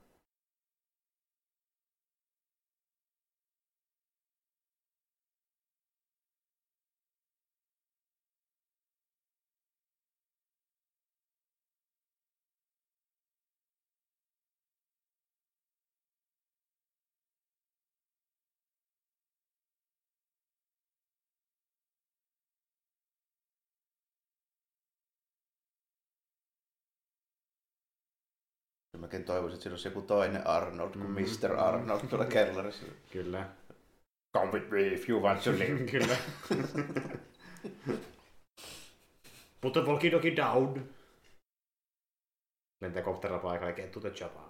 [29.10, 31.22] Mäkin toivoisin, että siinä olisi joku toinen Arnold kuin Mm.
[31.22, 31.56] Mr.
[31.58, 32.86] Arnold tuolla kellarissa.
[33.12, 33.50] Kyllä.
[34.38, 35.84] Come with me if you want to live.
[35.92, 36.16] Kyllä.
[39.62, 40.90] Put the walkie-talkie down.
[42.82, 44.42] Lentää kopterilla paikalle, get to the chopper.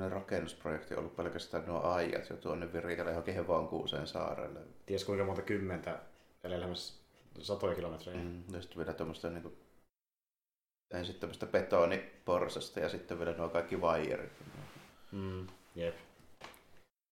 [0.00, 4.60] Ne rakennusprojekti on ollut pelkästään nuo aijat jo tuonne virikelle johonkin Hevonkuuseen saarelle.
[4.86, 5.98] Ties kuinka monta kymmentä,
[6.44, 7.00] eli lähemmäs
[7.40, 8.18] satoja kilometrejä.
[8.18, 8.42] Mm.
[8.52, 9.56] Ja sitten vielä tuommoista niin kuin,
[10.90, 14.32] ensin tämmöistä betoniporsasta ja sitten vielä nuo kaikki vaijerit.
[15.12, 15.46] Mm.
[15.74, 15.96] Jep.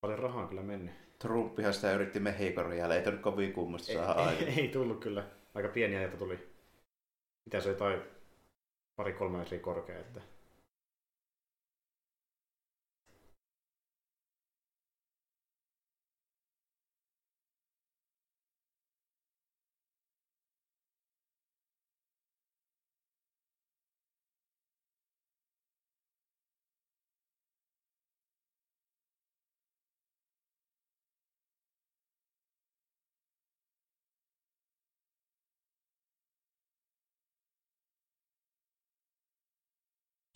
[0.01, 0.94] Paljon rahaa on kyllä mennyt.
[1.19, 4.59] Trumpihan sitä yritti Mehikon jäällä, ei tullut kovin kummasti saada ei, aikaan.
[4.59, 5.24] ei, tullut kyllä.
[5.55, 6.48] Aika pieniä joita tuli.
[7.44, 8.02] Mitä se oli tai
[8.97, 9.98] pari kolme metriä korkea.
[9.98, 10.20] Että...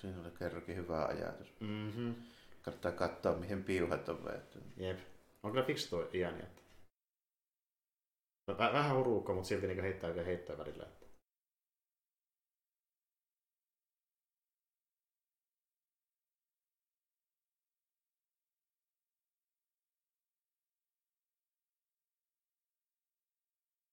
[0.03, 1.55] Siinä oli kerrankin hyvä ajatus.
[1.61, 2.15] Mm-hmm.
[2.63, 4.63] Kannattaa katsoa, mihin piuhat on veetty.
[4.77, 4.99] Jep.
[5.43, 6.43] On kyllä fiksu tuo iäni.
[8.51, 10.85] Väh- Vähän huruukko, mutta silti niin heittää oikein heittoa välillä.
[10.85, 11.07] Että...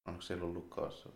[0.07, 1.09] Onko siellä ollut lukossa?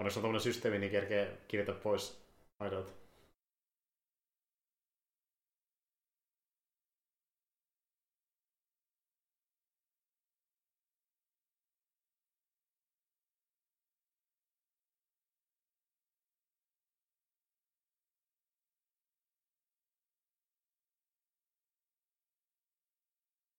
[0.00, 2.24] Onneksi on tämmöinen systeemi, niin kerkee kirjata pois
[2.58, 2.92] aidolta.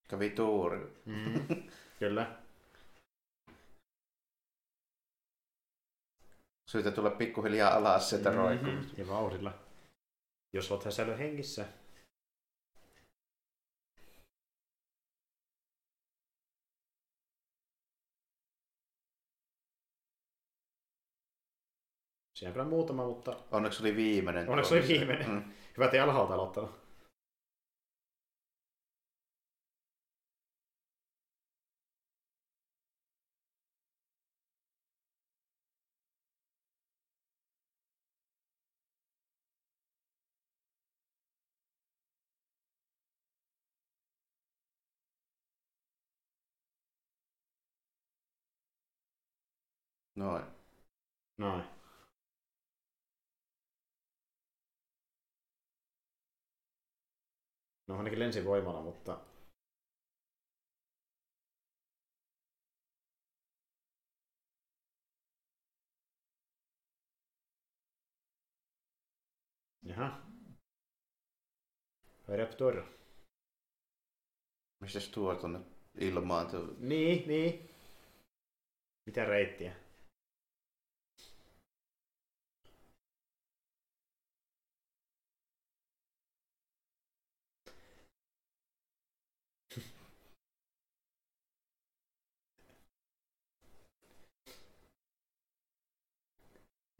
[0.07, 0.79] Kävi tuuri.
[1.05, 1.47] Mm.
[1.99, 2.40] Kyllä.
[6.71, 8.43] Syytä tulla pikkuhiljaa alas sieltä mm-hmm.
[8.43, 8.85] roikkuun.
[8.97, 9.53] Ja vauhdilla.
[10.53, 11.65] Jos olet säily hengissä.
[22.33, 23.37] Siinä on kyllä muutama, mutta...
[23.51, 24.49] Onneksi oli viimeinen.
[24.49, 25.29] Onneksi oli viimeinen.
[25.29, 25.43] Mm.
[25.77, 26.80] Hyvä, että ei alhaalta aloittanut.
[50.21, 50.45] Noin.
[51.37, 51.63] Noin.
[57.87, 59.25] No ainakin lensi voimalla, mutta...
[69.83, 70.21] Jaha.
[72.27, 72.83] Raptor.
[74.79, 75.59] Mistäs tuo tuonne
[75.99, 76.47] ilmaan?
[76.79, 77.69] Niin, niin.
[79.05, 79.80] Mitä reittiä?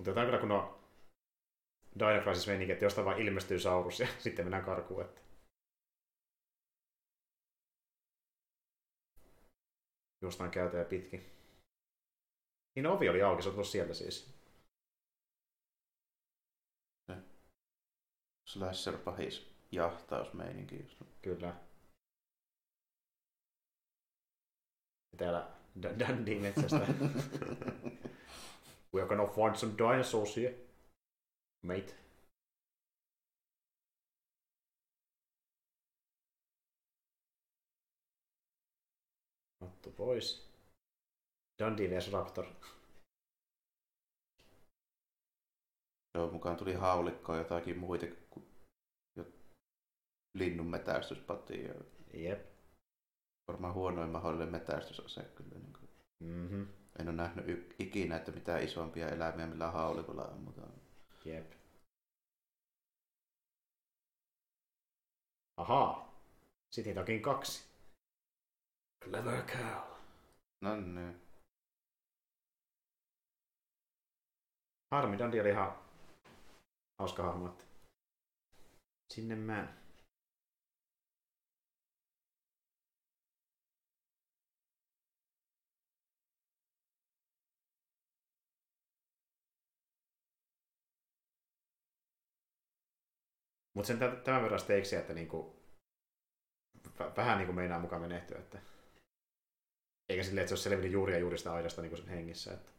[0.02, 0.80] Mutta jotain kyllä kun on
[2.00, 5.06] Dino Crisis meininki, että jostain vaan ilmestyy saurus ja sitten mennään karkuun.
[5.06, 5.22] Että...
[10.22, 11.26] Jostain käytäjä pitkin.
[12.76, 14.34] Niin ovi oli auki, se on tullut sieltä siis.
[18.48, 20.98] Slasher pahis jahtausmeininki.
[21.22, 21.56] Kyllä.
[25.18, 25.52] Täällä
[26.00, 26.88] Dandy metsästä.
[28.94, 30.54] We're gonna find some dinosaurs here,
[31.64, 31.96] mate.
[39.62, 40.52] Otto pois.
[41.60, 42.46] Dundee vs Raptor.
[46.16, 48.46] Joo, mukaan tuli haulikkoa jotakin muita kuin
[50.34, 51.74] linnun metästyspatia.
[52.14, 52.46] Jep.
[53.48, 55.60] Varmaan huonoin mahdollinen metästysase kyllä.
[55.60, 55.90] Niin kuin.
[56.20, 56.81] Mm-hmm.
[57.00, 60.74] En ole nähnyt ikinä, että mitään isompia eläimiä millä haulikolla ammutaan.
[61.26, 61.52] Jep.
[65.58, 66.12] Ahaa.
[66.72, 67.66] Sitten onkin kaksi.
[69.04, 69.92] Clever cow.
[70.62, 71.22] No niin.
[74.92, 75.80] Harmi, Dandy oli ihan
[77.00, 77.48] hauska hahmo.
[77.48, 77.66] Että
[79.14, 79.81] sinne mä.
[93.74, 95.64] Mutta sen tämän verran steiksiä, että niinku,
[97.18, 98.40] vähän niinku meinaa mukaan menehtyä.
[98.40, 98.60] Että...
[100.10, 102.54] Eikä silleen, että se olisi selvinnyt juuri ja juuri sitä aidasta niinku sen hengissä.
[102.54, 102.72] Että...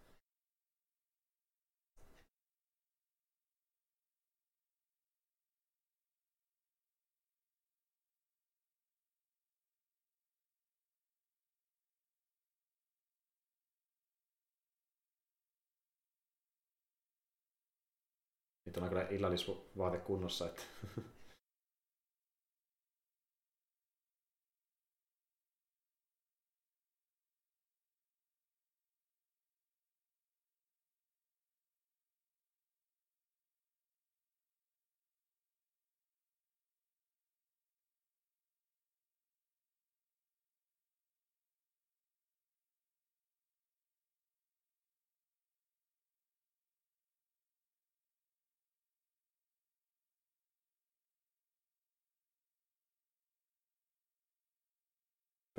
[18.73, 20.62] Nyt on kyllä illallisvaate kunnossa, että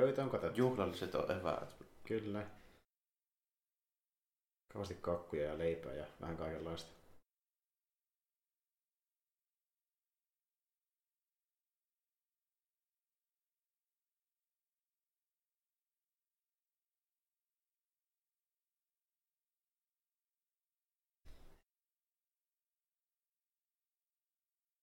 [0.03, 0.57] Pöytä on katettu.
[0.59, 1.75] Juhlalliset on eväät.
[2.03, 2.45] Kyllä.
[4.73, 6.91] Kauheasti kakkuja ja leipää ja vähän kaikenlaista.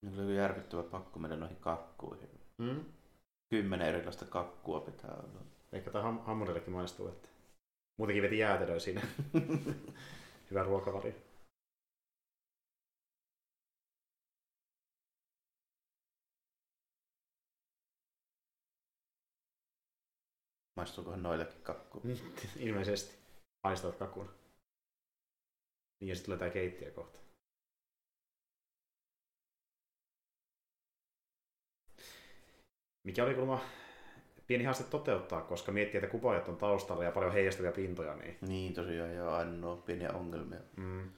[0.01, 2.29] Niin oli järkyttävä pakko mennä noihin kakkuihin.
[2.57, 3.00] Hmm?
[3.51, 5.41] Kymmenen erilaista kakkua pitää olla.
[5.71, 7.27] Ehkä tämä ham- hammurillekin maistuu, että
[7.97, 9.01] muutenkin veti jäätelöä siinä.
[10.51, 11.13] Hyvä ruokavalio.
[20.75, 22.01] Maistuukohan noillekin kakku?
[22.59, 23.15] Ilmeisesti.
[23.63, 24.29] Maistavat kakun.
[25.99, 27.20] Niin ja sitten tulee tää keittiö kohta.
[33.03, 33.61] Mikä oli kuulemma
[34.47, 38.37] pieni haaste toteuttaa, koska miettii, että kuvaajat on taustalla ja paljon heijastavia pintoja, niin...
[38.41, 40.59] Niin tosiaan, joo, ainoa pieniä ongelmia.
[40.77, 41.09] Mm.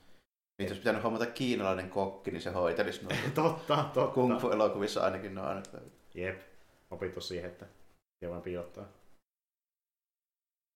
[0.57, 3.29] Niin jos pitänyt hommata kiinalainen kokki, niin se hoitelisi noita.
[3.41, 4.13] totta, totta.
[4.13, 5.61] Kung fu-elokuvissa ainakin ne on aina
[6.15, 6.41] Jep,
[6.91, 7.65] opittu siihen, että
[8.21, 8.85] hieman piilottaa.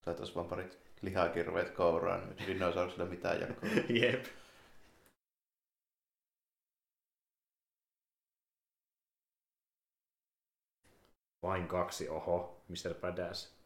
[0.04, 3.70] Saataisiin vaan parit lihakirveet kouraan, niin dinosauruksilla mitään jakoa.
[4.02, 4.24] Jep.
[11.42, 12.94] Vain kaksi, oho, Mr.
[13.00, 13.58] Badass.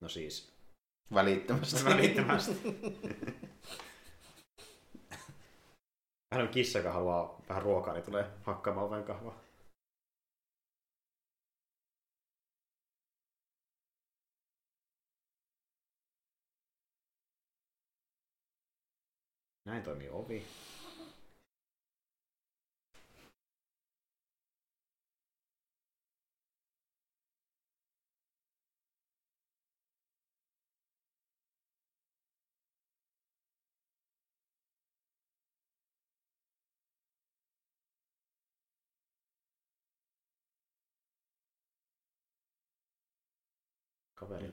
[0.00, 0.52] No siis,
[1.14, 1.84] Välittömästi.
[1.84, 2.52] välittömästi.
[6.30, 9.40] Vähän on kissa, joka haluaa vähän ruokaa, niin tulee hakkaamaan oven kahvaa.
[19.64, 20.46] Näin toimii ovi.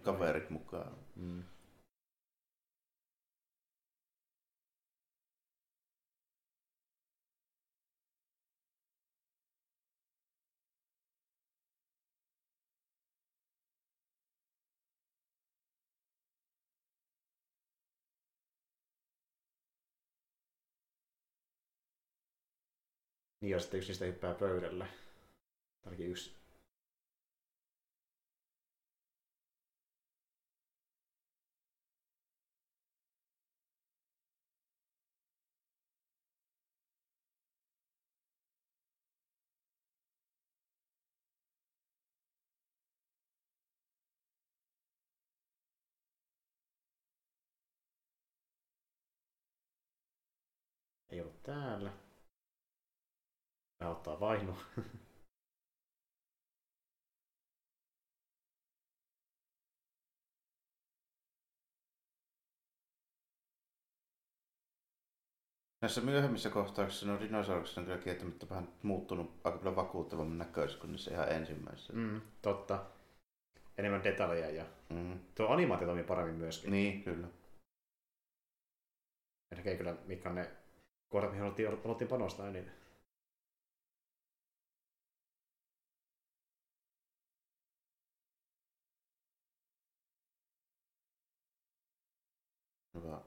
[0.06, 0.98] Kaverit mukaan.
[1.16, 1.44] Mm.
[23.42, 24.88] Niin ja sitten yksi niistä hyppää pöydälle.
[25.86, 26.45] Ainakin yksi.
[51.46, 51.92] Täällä.
[53.84, 54.58] Mä ottaa vainu.
[65.82, 70.92] Näissä myöhemmissä kohtauksissa nuo dinosaurukset on kyllä kieltämättä vähän muuttunut aika paljon vakuuttavamman näköisesti kuin
[70.92, 71.94] niissä ihan ensimmäisissä.
[71.94, 72.86] Mm, totta.
[73.78, 75.20] Enemmän detaljeja ja Mm.
[75.36, 76.72] tuo animaatio toimii paremmin myöskin.
[76.72, 77.28] Niin, kyllä.
[79.52, 80.52] Ja näkee kyllä, mitkä on ne
[81.16, 82.72] kohdat, mihin haluttiin, haluttiin panostaa niin
[92.94, 93.22] Hyvä.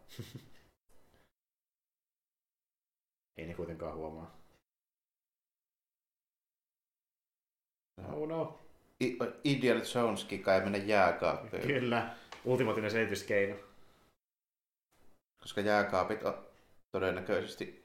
[3.36, 4.38] Ei ne kuitenkaan huomaa.
[8.12, 8.58] Oh no.
[9.00, 11.62] I- Indiana Joneskin kai mennä jääkaappiin.
[11.62, 12.16] Kyllä.
[12.44, 13.56] Ultimaattinen selityskeino.
[15.42, 16.46] Koska jääkaapit on
[16.92, 17.77] todennäköisesti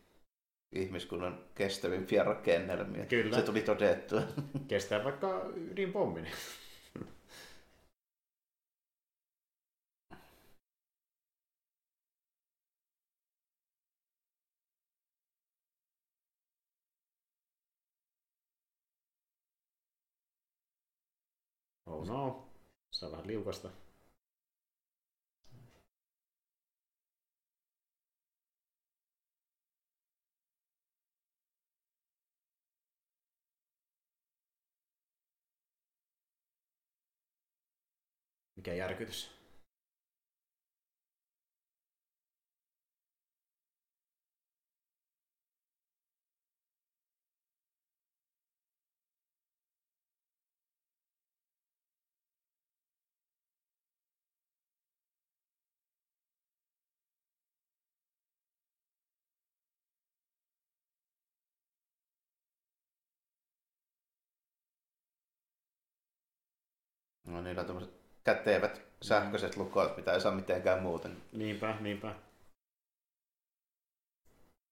[0.76, 3.06] ihmiskunnan kestävimpiä rakennelmia.
[3.06, 3.36] Kyllä.
[3.36, 4.22] Se tuli todettua.
[4.68, 6.28] Kestää vaikka ydinpommin.
[21.86, 22.48] Oh no.
[22.92, 23.70] Se on vähän liukasta.
[38.64, 39.32] Mikä järkytys.
[67.26, 71.22] No niillä on tämmöiset kätevät sähköiset lukot, mitä ei saa mitenkään muuten.
[71.32, 72.16] Niinpä, niinpä.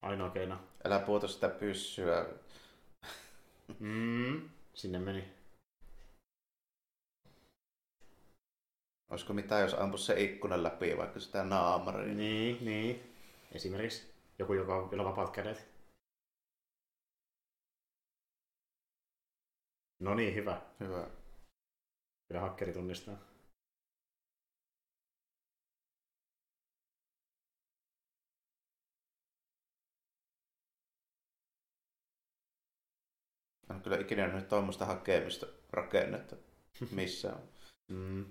[0.01, 0.59] Ainoa keino.
[0.83, 2.25] Älä puutu sitä pyssyä.
[3.79, 5.33] Mm, sinne meni.
[9.09, 12.17] Olisiko mitään, jos ampus se ikkunan läpi vaikka sitä naamariin?
[12.17, 13.13] Niin, niin.
[13.51, 15.67] Esimerkiksi joku, joka on vapaat kädet.
[19.99, 20.61] No niin, hyvä.
[20.79, 21.07] Hyvä.
[22.27, 23.30] Kyllä hakkeri tunnistaa.
[33.71, 36.35] En ole kyllä ikinä nähnyt tuommoista hakemista rakennetta
[36.95, 37.41] missään.
[37.91, 38.25] Mm.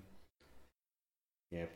[1.51, 1.71] Jep.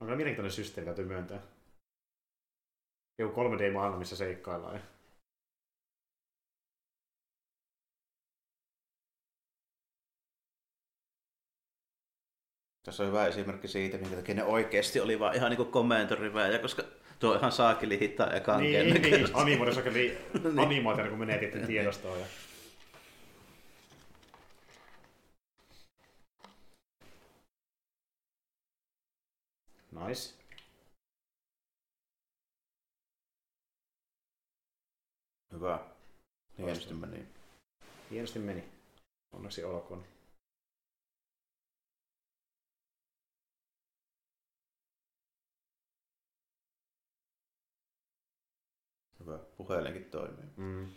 [0.00, 1.42] On kyllä mielenkiintoinen systeemi, täytyy myöntää.
[3.18, 4.80] Joku 3D-maailma, missä seikkaillaan.
[12.82, 16.82] Tässä on hyvä esimerkki siitä, minkä takia ne oikeasti oli vaan ihan niin komentorivejä, koska
[17.18, 19.28] tuo on ihan saakeli hitaa ja kankeen Niin, niin.
[19.34, 19.98] Animoidessa kyllä
[20.66, 22.20] animaationa, kun menee tietyn tiedostoon.
[22.20, 22.26] Ja...
[30.06, 30.34] Nice.
[35.52, 35.78] Hyvä.
[36.58, 37.26] Hienosti meni.
[38.10, 38.64] Hienosti meni.
[39.32, 40.04] Onneksi olkoon.
[49.56, 50.44] Puhelinkin toimii.
[50.56, 50.88] Mm.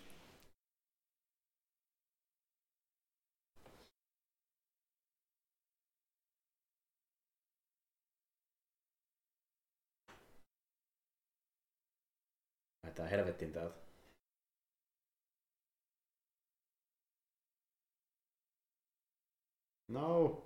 [12.84, 13.76] Lähdetään helvettiin täältä.
[19.88, 20.44] No.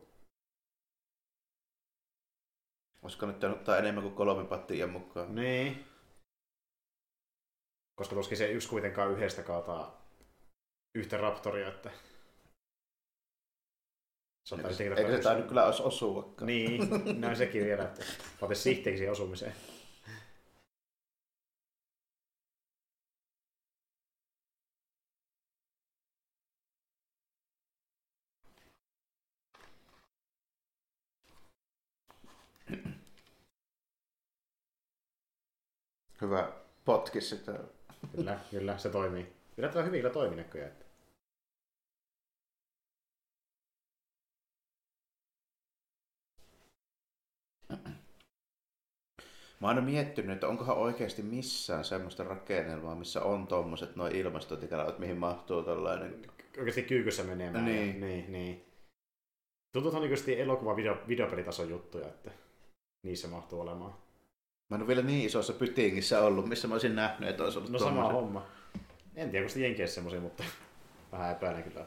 [3.02, 5.36] Olisiko nyt ottaa enemmän kuin kolme pattia mukaan?
[5.36, 5.93] Niin.
[8.04, 10.02] Koska tuskin se yksi kuitenkaan yhdestä kaataa
[10.96, 11.92] yhtä raptoria, että...
[14.46, 16.48] Se on Eikö, eikö se tainnut kyllä os- osuakaan?
[16.48, 16.90] Niin,
[17.22, 18.04] näin sekin vielä, että
[18.42, 19.54] ote sihteeksi osumiseen.
[36.22, 36.52] Hyvä
[36.86, 37.60] potki sitä.
[38.12, 39.34] Kyllä, kyllä, se toimii.
[39.58, 40.72] Yllättävän hyvin kyllä toimii näköjään.
[40.72, 40.86] Että...
[49.64, 55.00] Mä oon aina miettinyt, että onkohan oikeasti missään semmoista rakennelmaa, missä on tommoset noin ilmastointikanavat,
[55.00, 56.22] mihin mahtuu tällainen...
[56.58, 57.66] Oikeasti kyykyssä menemään.
[57.66, 58.02] Niin.
[58.02, 58.66] niin, niin.
[59.74, 62.32] Tuntuu, että on oikeasti elokuva video, videopelitason juttuja, että
[63.06, 64.03] niissä mahtuu olemaan.
[64.74, 67.72] Mä en ole vielä niin isossa pytingissä ollut, missä mä olisin nähnyt, että olisi ollut
[67.72, 68.46] No sama homma.
[69.16, 70.44] En tiedä, onko jenkeissä semmoisia, mutta
[71.12, 71.86] vähän epäilen kyllä.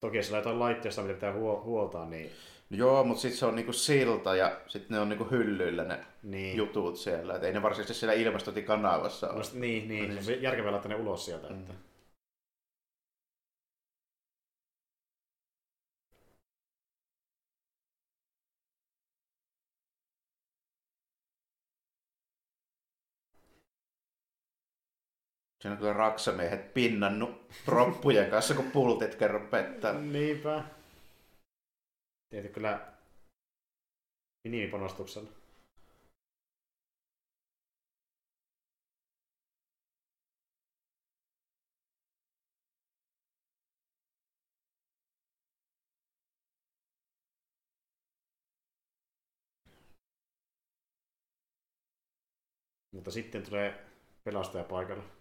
[0.00, 2.30] Toki jos jotain laitteesta, mitä pitää huo- huoltaa, niin...
[2.70, 6.06] No joo, mutta sitten se on niinku silta ja sitten ne on niinku hyllyillä ne
[6.22, 6.56] niin.
[6.56, 7.36] jutut siellä.
[7.36, 9.42] Et ei ne varsinaisesti siellä ilmastointikanavassa ole.
[9.42, 10.14] No, niin, niin.
[10.16, 11.48] No Se on järkevää laittaa ne ulos sieltä.
[11.48, 11.60] Mm.
[11.60, 11.72] Että...
[25.62, 29.92] Siinä on kyllä raksamiehet pinnannut roppujen kanssa, kun pultit kerran pettää.
[29.92, 30.64] Niinpä.
[32.30, 32.92] Tehty kyllä
[34.44, 35.30] minimipanostuksella.
[52.92, 53.84] Mutta sitten tulee
[54.24, 55.15] pelastaja paikalla.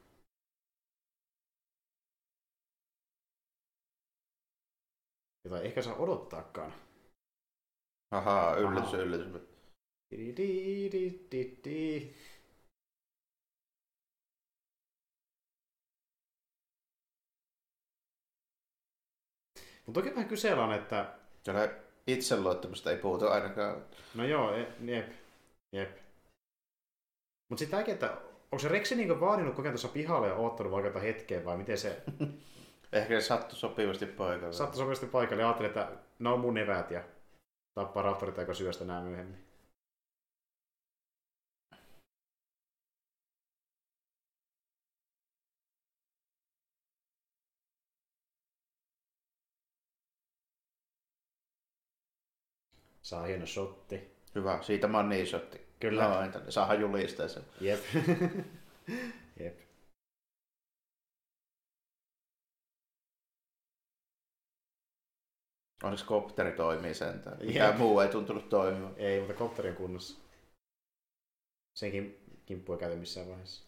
[5.46, 6.74] Jota ei ehkä saa odottaakaan.
[8.12, 8.98] Ahaa, yllätys, Aha.
[8.98, 9.42] yllätys.
[10.12, 12.14] Di-di-di-di-di.
[19.86, 21.14] Mutta toki vähän kysellä on, että
[21.46, 21.70] Kyllä
[22.08, 23.86] itseluottamusta ei puutu ainakaan.
[24.16, 25.10] no joo, e- jep,
[25.72, 25.98] jep.
[27.50, 31.00] Mutta sitten tämäkin, että onko se Rexi niinku vaadinut kokeen tuossa pihalla ja oottanut vaikka
[31.00, 32.02] hetkeen vai miten se
[32.96, 34.54] Ehkä se sattui sopivasti paikalle.
[34.54, 37.04] Sattui sopivasti paikalle ja ajattelin, että ne on mun eväät ja
[37.74, 39.46] tappaa raptorit aika syöstä nämä myöhemmin.
[53.02, 54.16] Saa hieno shotti.
[54.36, 55.62] Hyvä, siitä mä oon niin shotti.
[55.80, 56.32] Kyllä.
[56.50, 57.44] Saa julistaa sen.
[57.62, 57.80] Jep.
[65.86, 67.38] Onneksi kopteri toimii sentään.
[67.40, 67.48] Jep.
[67.48, 68.94] Mikään muu ei tuntunut toimivan.
[68.98, 70.20] Ei, mutta kopteri on kunnossa.
[71.78, 73.66] Senkin kimppu ei käyty missään vaiheessa.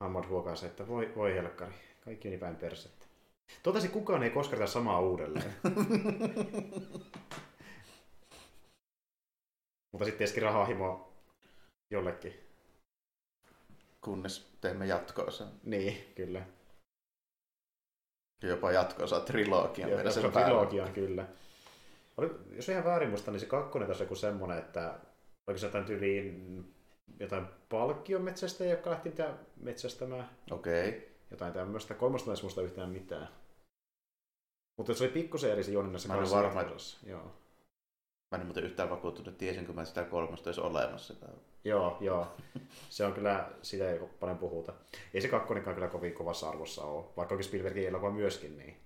[0.00, 1.74] Hammard huokaa se, että voi, voi helkkari,
[2.04, 3.06] kaikki on niin päin persettä.
[3.62, 5.54] Totesi kukaan ei kosketa samaa uudelleen.
[9.92, 11.12] Mutta sitten eski rahahimo
[11.90, 12.40] jollekin.
[14.00, 15.46] Kunnes teemme jatkoosa.
[15.64, 16.46] Niin, kyllä.
[18.42, 20.32] Jopa jatkoosa trilogian on päälle.
[20.32, 21.26] trilogian, kyllä.
[22.16, 24.98] Oli, jos ihan väärin muista, niin se kakkonen tässä joku semmonen, että
[25.46, 26.74] oliko se jotain tyyliin
[27.20, 30.30] jotain palkkiometsästä, joka lähti mitä metsästämään.
[30.50, 30.88] Okei.
[30.88, 31.00] Okay.
[31.30, 31.94] Jotain tämmöistä.
[31.94, 33.28] Kolmosta ei muista yhtään mitään.
[34.76, 36.64] Mutta se oli pikkusen eri se juoni näissä Mä kahdessa varma.
[37.06, 37.34] Joo.
[38.30, 41.14] Mä en muuten yhtään vakuuttunut, tiesinkö mä sitä kolmosta edes olemassa.
[41.64, 42.36] Joo, joo.
[42.90, 44.72] Se on kyllä, sitä ei paljon puhuta.
[45.14, 47.04] Ei se kakkonenkaan kyllä kovin kovassa arvossa ole.
[47.16, 48.76] Vaikka onkin Spielbergin elokuva myöskin, niin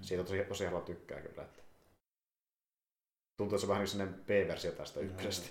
[0.00, 1.42] siitä tosi, tosi haluaa tykkää kyllä.
[1.42, 1.62] Että.
[3.36, 5.46] Tuntuu, että se on vähän niin sellainen B-versio tästä ykkösestä.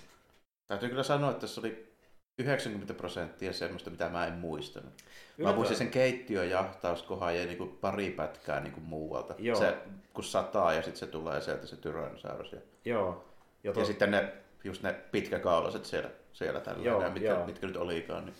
[0.66, 1.96] Täytyy kyllä sanoa, että se oli
[2.38, 4.92] 90 prosenttia semmoista, mitä mä en muistanut.
[5.38, 9.34] Mä muistin sen keittiön jahtauskohan ja niinku pari pätkää niinku muualta.
[9.38, 9.58] Joo.
[9.58, 9.76] Se,
[10.12, 12.52] kun sataa ja sitten se tulee sieltä se Tyrannosaurus.
[12.52, 13.24] Ja, Joo.
[13.64, 13.80] Ja, to...
[13.80, 14.32] ja sitten ne,
[14.64, 17.46] just ne pitkäkaulaset siellä, siellä tällä Joo, mitkä, joo.
[17.46, 18.26] mitkä, nyt olikaan.
[18.26, 18.34] Niin.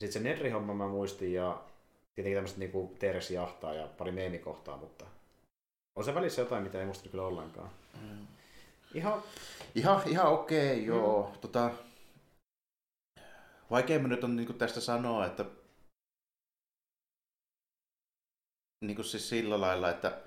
[0.00, 1.62] Sitten se Nedri-homma mä muistin ja
[2.14, 5.04] tietenkin tämmöiset niinku Teres jahtaa ja pari meemikohtaa, mutta
[5.96, 7.70] on se välissä jotain, mitä ei muista kyllä ollenkaan.
[8.94, 9.22] Ihan,
[9.74, 11.30] Ihan, ihan okei, okay, joo.
[11.32, 11.40] Mm.
[11.40, 11.70] Tota,
[13.70, 15.44] vaikea nyt on niinku tästä sanoa, että
[18.80, 20.18] niinku siis sillä lailla, että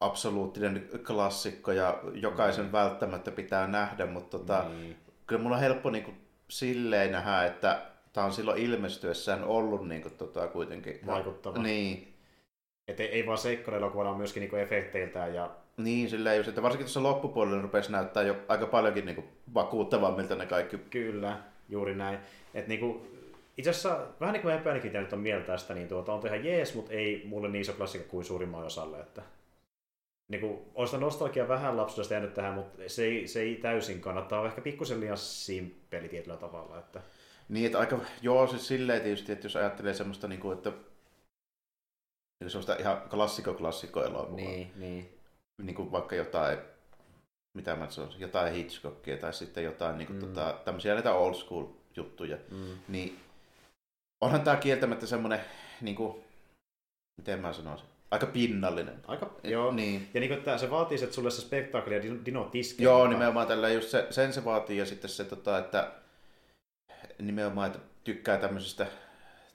[0.00, 2.72] absoluuttinen klassikko ja jokaisen Mm.
[2.72, 4.96] välttämättä pitää nähdä, mutta tota, niin.
[5.26, 6.10] kyllä mulla on helppo niinku
[6.48, 7.82] silleen nähdä, että
[8.12, 11.58] tämä on silloin ilmestyessään ollut niinku tota kuitenkin Vaikuttava.
[11.62, 12.14] Niin,
[12.88, 16.86] Et ei, ei vaan seikkailuelokuva, vaan myöskin niinku efekteiltään ja niin silleen just, että varsinkin
[16.86, 19.24] tuossa loppupuolella rupesi näyttää jo aika paljonkin niinku
[19.54, 22.18] vakuuttavammilta ne kaikki Kyllä, juuri näin.
[22.54, 23.06] Et niinku,
[23.58, 26.74] itse asiassa vähän niin kuin epäilinkin nyt on mieltä tästä, niin tuota, on ihan jees,
[26.74, 29.00] mutta ei mulle niin iso klassikko kuin suurimman osalle.
[29.00, 29.22] Että,
[30.28, 34.40] niinku, on sitä nostalgia vähän lapsuudesta jäänyt tähän, mutta se ei, se ei täysin kannattaa.
[34.40, 36.78] On ehkä pikkusen liian simppeli tietyllä tavalla.
[36.78, 37.02] Että,
[37.48, 40.72] Niin, että aika, joo, siis silleen tietysti, että jos ajattelee semmoista, niin kuin, että
[42.40, 44.72] niin semmoista ihan klassikko-klassikko elokuvaa, niin.
[44.76, 45.18] niin.
[45.62, 46.58] niin kuin vaikka jotain,
[47.56, 50.20] mitä mä sanoisin, jotain Hitchcockia tai sitten jotain niin kuin, mm.
[50.20, 51.64] tota, tämmöisiä näitä old school
[51.96, 52.78] juttuja, Mm.
[52.88, 53.18] niin
[54.20, 55.40] onhan tämä kieltämättä semmoinen,
[55.80, 56.24] niin kuin,
[57.20, 59.00] miten mä sanoisin, aika pinnallinen.
[59.06, 59.72] Aika, Et- joo.
[59.72, 60.08] Niin.
[60.14, 62.84] Ja niin kuin, että se vaatii, että sulle se spektaakeli ja dino- tiskee.
[62.84, 63.10] Joo, mukaan.
[63.10, 65.90] nimenomaan tällä just se, sen se vaatii ja sitten se, tota, että
[67.18, 68.86] nimenomaan, että tykkää tämmöisistä,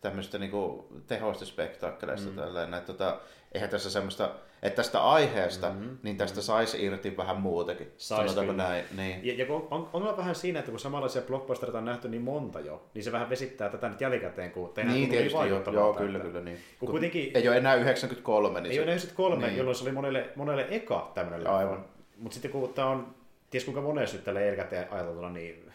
[0.01, 2.35] tämmöisistä niinku tehoista spektaakkeleista Mm.
[2.35, 3.19] tälleen, että tota,
[3.51, 4.29] eihän tässä semmoista,
[4.63, 5.77] että tästä aiheesta, Mhm.
[5.79, 5.97] mm-hmm.
[6.03, 7.87] niin tästä saisi irti vähän muutakin.
[7.97, 8.63] Sais Sanotaanko kyllä.
[8.63, 9.19] näin, niin.
[9.25, 12.59] Ja, ja kun on, on vähän siinä, että kun samanlaisia blockbustereita on nähty niin monta
[12.59, 15.79] jo, niin se vähän vesittää tätä nyt jälkikäteen, kun tehdään Niin tuntuu tietysti, joo, vaikuttavalta,
[15.99, 16.57] joo kyllä, kyllä, niin.
[16.79, 19.57] Kun kuitenkin Ei ole enää 93, niin ei se, ole 93, niin.
[19.57, 21.85] jolloin se oli monelle, monelle eka tämmöinen Aivan.
[22.17, 23.15] Mutta sitten kun tämä on,
[23.49, 25.71] ties kuinka monesti nyt tälle jälkikäteen ajateltuna, niin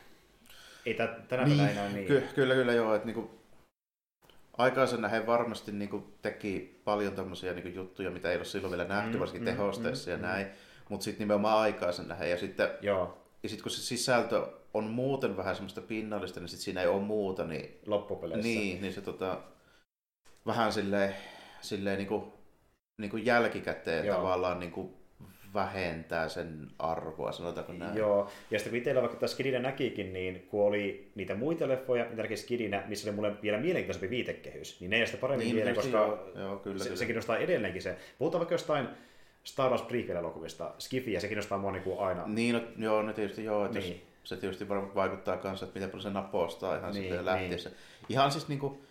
[0.86, 2.07] ei tä, tänä niin, päivänä niin.
[2.07, 3.31] Ky- kyllä, kyllä joo, että niinku,
[4.59, 9.12] aikaisena he varmasti niinku teki paljon tämmöisiä niinku juttuja, mitä ei ole silloin vielä nähty,
[9.12, 10.23] Mm, varsinkin mm, tehosteissa mm, ja mm.
[10.23, 10.47] näin,
[10.89, 15.37] mutta sitten nimenomaan aikaisena he, ja sitten Joo, ja sitten kun se sisältö on muuten
[15.37, 18.49] vähän semmoista pinnallista, niin sitten siinä ei ole muuta, niin, loppupeleissä.
[18.49, 19.41] niin, niin se tota,
[20.47, 21.15] vähän silleen,
[21.61, 22.33] silleen niin kuin,
[23.01, 24.07] niin kuin jälkikäteen.
[24.07, 24.16] Joo.
[24.16, 24.95] tavallaan niin kuin
[25.55, 27.97] vähentää sen arvoa, sanotaanko näin.
[27.97, 32.06] Joo, ja sitten kun itsellä vaikka tässä Skidinä näkikin, niin kun oli niitä muita leffoja,
[32.10, 35.55] mitä näki Skidinä, missä oli mulle vielä mielenkiintoisempi viitekehys, niin ne ei sitä paremmin Niin,
[35.56, 36.31] mieleen, koska joo.
[36.35, 36.97] Joo, kyllä, se, kyllä.
[36.97, 37.97] se kiinnostaa edelleenkin se.
[38.18, 38.89] Puhutaan vaikka jostain
[39.44, 42.23] Star Wars prequel-elokuvista, Skifi, ja se kiinnostaa mua niin kuin aina.
[42.27, 43.90] Niin, no, joo, no tietysti joo, että Niin.
[43.90, 44.02] niin.
[44.24, 47.70] se tietysti varmaan vaikuttaa kanssa, että miten paljon se napostaa ihan Niin, niin, lähtiessä.
[48.09, 48.86] Ihan siis niinku,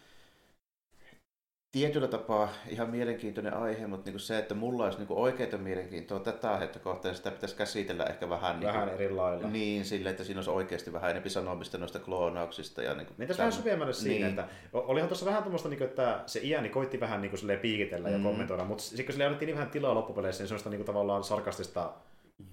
[1.80, 6.52] tietyllä tapaa ihan mielenkiintoinen aihe, mutta niinku se, että mulla olisi niinku oikeita mielenkiintoa tätä
[6.52, 9.48] aihetta kohtaan, sitä pitäisi käsitellä ehkä vähän, Vähän niinku, eri lailla.
[9.48, 12.82] niin sille, että siinä olisi oikeasti vähän enemmän sanomista noista kloonauksista.
[12.84, 14.40] Ja niinku Mentäisiin vähän tämmö- syvemmälle siinä, Niin.
[14.40, 18.10] että o- olihan tuossa vähän tuommoista, niin että se iäni koitti vähän niin kuin piikitellä
[18.10, 18.24] ja Mm.
[18.24, 21.24] kommentoida, mutta sitten kun sille annettiin niin vähän tilaa loppupeleissä, niin semmoista niin kuin tavallaan
[21.24, 21.92] sarkastista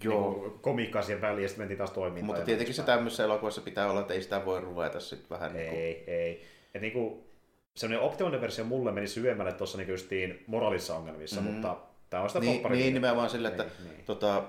[0.04, 0.32] Joo.
[0.42, 2.26] niin komiikkaa siihen väliin ja sitten mentiin taas toimintaan.
[2.26, 5.70] Mutta tietenkin se tämmöisessä elokuvassa pitää olla, että ei sitä voi ruveta sitten vähän poispäin.
[5.74, 6.42] niin Ei, ei.
[6.74, 7.31] Et niin kuin,
[7.76, 11.50] semmoinen optimaalinen versio mulle meni syvemmälle tuossa niin justiin moraalissa ongelmissa, Mhm.
[11.50, 11.76] mutta
[12.10, 14.04] Tämä on sitä Niin, niin nimenomaan sillä, että Niin, niin.
[14.04, 14.42] tota,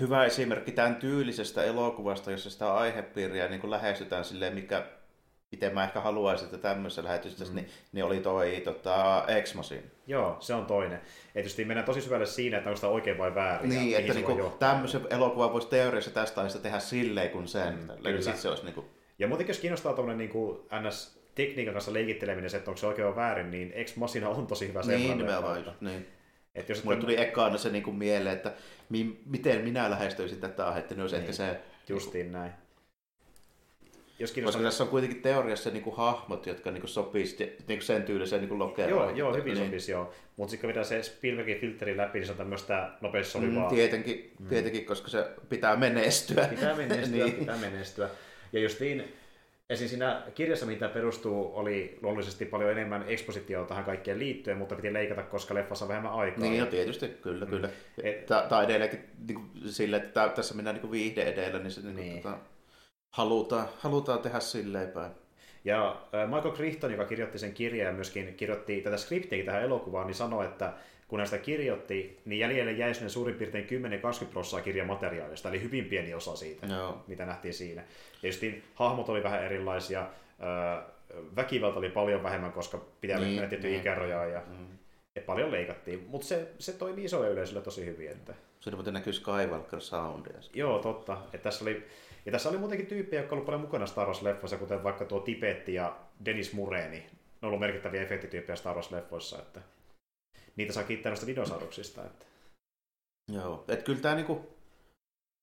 [0.00, 4.86] hyvä esimerkki tämän tyylisestä elokuvasta, jossa sitä aihepiiriä niin lähestytään silleen, mikä
[5.50, 7.56] miten mä ehkä haluaisin, että tämmöisessä lähetyksessä, mm.
[7.56, 9.82] niin, niin, oli toi tota, X-Machine.
[10.06, 11.00] Joo, se on toinen.
[11.32, 13.68] Tietysti mennään tosi syvälle siinä, että onko sitä oikein vai väärin.
[13.70, 17.74] Niin, että niinku, tämmöisen elokuvan voisi teoriassa tästä ajasta tehdä silleen kuin sen.
[17.78, 18.20] Mm, kyllä.
[18.36, 18.84] Se olisi niinku,
[19.18, 23.06] Ja muutenkin jos kiinnostaa tuommoinen niin NS tekniikan kanssa leikitteleminen, se, että onko se oikein
[23.08, 26.06] vai väärin, niin Ex Machina on tosi hyvä niin nimenomaan että- just, niin.
[26.54, 28.52] Että jos Mulle tuli ekana se niinku mieleen, että
[28.88, 31.20] mi- miten minä lähestyisin tätä aihetta, niin olisi Niin.
[31.22, 31.60] ehkä se...
[31.88, 32.52] Justiin näin.
[34.18, 34.62] Jos Koska kiinnostaa...
[34.62, 39.08] tässä on kuitenkin teoriassa niinku hahmot, jotka niinku sopisi niinku sen tyyliseen niinku lokeroon.
[39.16, 39.66] Joo, joo, hyvin niin.
[39.66, 40.12] sopisi joo.
[40.36, 43.70] Mutta sitten kun se Spielbergin filteri läpi, niin se on tämmöistä nopeasti solivaa.
[43.70, 44.46] Mm, tietenkin, mm.
[44.48, 46.46] tietenkin, koska se pitää menestyä.
[46.46, 47.32] Pitää menestyä, niin.
[47.36, 48.08] pitää menestyä.
[48.52, 49.04] Ja justiin,
[49.70, 49.88] esim.
[49.88, 55.22] siinä kirjassa, mitä perustuu, oli luonnollisesti paljon enemmän ekspositiota tähän kaikkeen liittyen, mutta piti leikata,
[55.22, 56.40] koska leffassa on vähemmän aikaa.
[56.40, 57.50] Niin, no tietysti, kyllä, Mm.
[57.50, 57.68] kyllä.
[58.02, 61.96] Et- Tai tää edelleenkin niin sille, että tässä mennään niin viihde edellä, niin se niin.
[61.96, 62.22] Niin.
[62.22, 62.38] Tota,
[63.10, 65.12] halutaan, halutaan tehdä silleen päin.
[65.64, 70.06] Ja äh, Michael Crichton, joka kirjoitti sen kirjan ja myöskin kirjoitti tätä skriptiäkin tähän elokuvaan,
[70.06, 70.72] niin sanoi, että
[71.14, 73.66] kun hän sitä kirjoitti, niin jäljelle jäi sinne suurin piirtein
[74.24, 77.04] 10-20 prosenttia kirjamateriaalista, eli hyvin pieni osa siitä, Joo.
[77.06, 77.82] mitä nähtiin siinä.
[78.22, 80.06] Ja justiin hahmot oli vähän erilaisia,
[81.36, 83.80] väkivalta oli paljon vähemmän, koska pitää Niin, mennä tiettyä niin.
[83.80, 84.66] ikärajaa ja Mm.
[85.16, 88.10] ja paljon leikattiin, mutta se, se toimii isolle yleisölle tosi hyvin.
[88.10, 88.34] Että...
[88.60, 90.38] Siinä muuten näkyy Skywalker soundia.
[90.54, 91.18] Joo, totta.
[91.32, 91.86] Et tässä oli,
[92.26, 95.74] ja tässä oli muutenkin tyyppejä, jotka olivat paljon mukana Star Wars-leffoissa, kuten vaikka tuo Tipetti
[95.74, 96.96] ja Dennis Mureni.
[96.98, 97.06] Ne
[97.42, 99.60] on ollut merkittäviä efektityyppejä Star Wars-leffoissa, että
[100.56, 102.04] niitä saa kiittää noista dinosauruksista.
[102.04, 102.24] Että...
[103.32, 104.46] Joo, et kyllä tää niinku,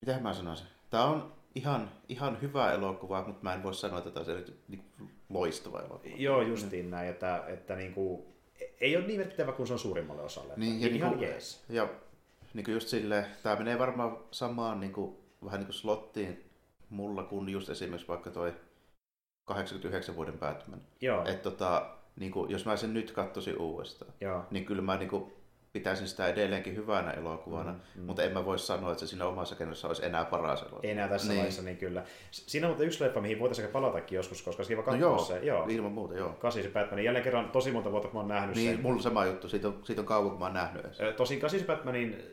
[0.05, 4.11] mitä mä sanoisin, tää on ihan, ihan hyvä elokuva, mutta mä en voi sanoa, että
[4.11, 4.85] tää olisi erity, niinku,
[5.29, 6.15] loistava elokuva.
[6.17, 8.27] Joo, justiin näin, että, että niinku,
[8.81, 10.53] ei ole niin merkittävä kuin se on suurimmalle osalle.
[10.57, 11.63] Niin, ja ihan niinku- jees.
[11.69, 11.89] Ja
[12.53, 16.51] niin kuin just silleen, tämä menee varmaan samaan niin kuin, vähän niin kuin slottiin
[16.89, 18.53] mulla kuin just esimerkiksi vaikka toi
[19.45, 20.81] 89 vuoden Batman.
[21.01, 24.43] Joo, Että tota, niin kuin, jos mä sen nyt katsoisin uudestaan, joo.
[24.51, 25.33] niin kyllä mä niin kuin,
[25.73, 29.25] pitäisin sitä edelleenkin hyvänä elokuvana, Mm, mm, mutta en mä voi sanoa, että se siinä
[29.25, 30.79] omassa kennossa olisi enää paras elokuva.
[30.83, 31.37] Enää tässä Niin.
[31.37, 32.03] vaiheessa, niin kyllä.
[32.31, 35.39] Siinä on muuten yksi leffa, mihin voitaisiin palatakin joskus, koska siinä No on joo, se.
[35.43, 36.29] Joo, ilman muuta, joo.
[36.29, 37.05] 89 Batmanin.
[37.05, 38.81] Jälleen kerran tosi monta vuotta, kun mä oon nähnyt Niin, sen.
[38.81, 40.97] mulla on sama juttu, siitä on, siitä on kauan, kun mä oon nähnyt edes.
[40.97, 42.23] Tosin 89 Batmanin,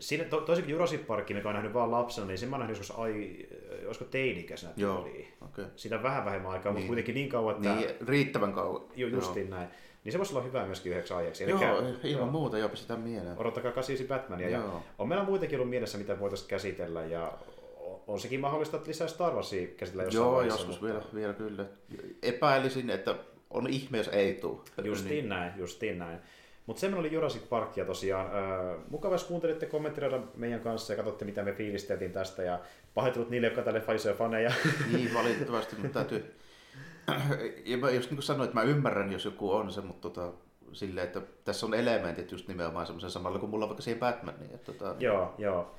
[0.00, 2.78] siinä, to, toisin kuin Jurassic Park, mikä on nähnyt vaan lapsena, niin sen mä nähnyt
[2.78, 3.46] joskus, ai,
[3.86, 5.28] olisiko teini-ikäisenä Joo, tyyliin.
[5.44, 5.64] okei.
[5.76, 6.86] Siitä on vähän vähemmän aikaa, mutta Niin.
[6.86, 8.82] kuitenkin niin kauan, että Niin, riittävän kauan.
[8.96, 9.68] ju, justiin näin.
[10.04, 11.44] Niin se voisi olla hyvä myöskin yhdeksi aiheeksi.
[11.44, 13.38] Joo, Elikkä, joo, ilman muuta, joo, pistetään mieleen.
[13.38, 14.48] Odottakaa 89 Batmania.
[14.48, 14.82] Ja Joo.
[14.98, 17.04] on meillä muitakin ollut mielessä, mitä voitaisiin käsitellä.
[17.04, 17.32] Ja
[18.06, 20.60] on sekin mahdollista, että lisää Star Warsia käsitellään jossain Joo, vaiheessa.
[20.60, 21.64] joskus mutta- vielä, vielä kyllä.
[22.22, 23.14] Epäilisin, että
[23.50, 24.60] on ihme, jos ei tule.
[24.84, 26.18] Justiin näin, justiin näin.
[26.68, 30.96] Mutta semmoinen oli Jurassic Park ja tosiaan äh, mukava, jos kuuntelitte kommentoida meidän kanssa ja
[30.96, 32.58] katsotte, mitä me fiilisteltiin tästä ja
[32.94, 34.52] pahoittelut niille, jotka tälle isoja faneja.
[34.92, 36.34] Niin, valitettavasti, mutta täytyy...
[37.64, 40.32] Ja mä just niin sanoin, että mä ymmärrän, jos joku on se, mutta tota,
[40.72, 44.54] silleen, että tässä on elementit just nimenomaan semmoisen samalla kuin mulla on vaikka siihen Batmaniin.
[44.54, 45.74] Että, tota, joo, joo.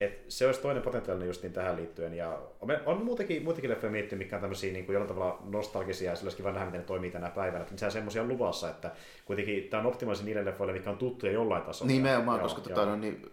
[0.00, 2.14] Et se olisi toinen potentiaalinen justiin tähän liittyen.
[2.14, 2.38] Ja
[2.86, 6.26] on, muutenkin, muitakin leffoja miettinyt, mitkä on tämmöisiä niin kuin jollain tavalla nostalgisia ja sillä
[6.28, 7.62] olisi kiva nähdä, miten ne toimii tänä päivänä.
[7.62, 8.90] Että lisää semmoisia on luvassa, että
[9.24, 11.92] kuitenkin tämä on optimaalisen niille leffoille, mitkä on tuttuja jollain tasolla.
[11.92, 12.68] Nimenomaan, Joo, koska joo.
[12.68, 13.32] tota, no, niin,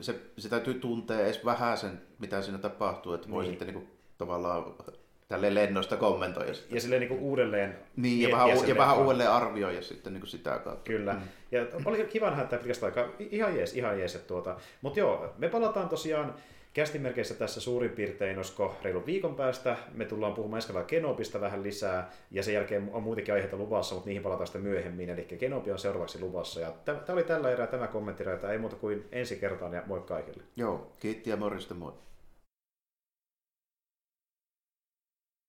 [0.00, 3.50] se, se täytyy tuntea edes vähän sen, mitä siinä tapahtuu, että voi Niin.
[3.52, 4.74] sitten niin kuin, tavallaan
[5.28, 6.74] tälleen lennosta kommentoida sitä.
[6.74, 10.90] Ja silleen niin uudelleen Niin, ja vähän, ja vähän uudelleen arvioida sitten niin sitä kautta.
[10.90, 11.12] Kyllä.
[11.12, 11.20] Mm.
[11.52, 13.08] Ja oli kiva nähdä tämä pitkästä aikaa.
[13.18, 14.14] Ihan jees, ihan jees.
[14.14, 14.56] Tuota.
[14.82, 16.34] Mutta joo, me palataan tosiaan
[16.74, 19.76] kästimerkeissä tässä suurin piirtein, olisiko reilun viikon päästä.
[19.92, 24.08] Me tullaan puhumaan ensi Kenopista vähän lisää, ja sen jälkeen on muitakin aiheita luvassa, mutta
[24.08, 25.10] niihin palataan sitten myöhemmin.
[25.10, 26.60] Eli Kenobi on seuraavaksi luvassa.
[26.60, 30.42] Ja tämä oli tällä erää tämä kommentti, ei muuta kuin ensi kertaan, ja moi kaikille.
[30.56, 31.92] Joo, kiitti ja morjesta moi.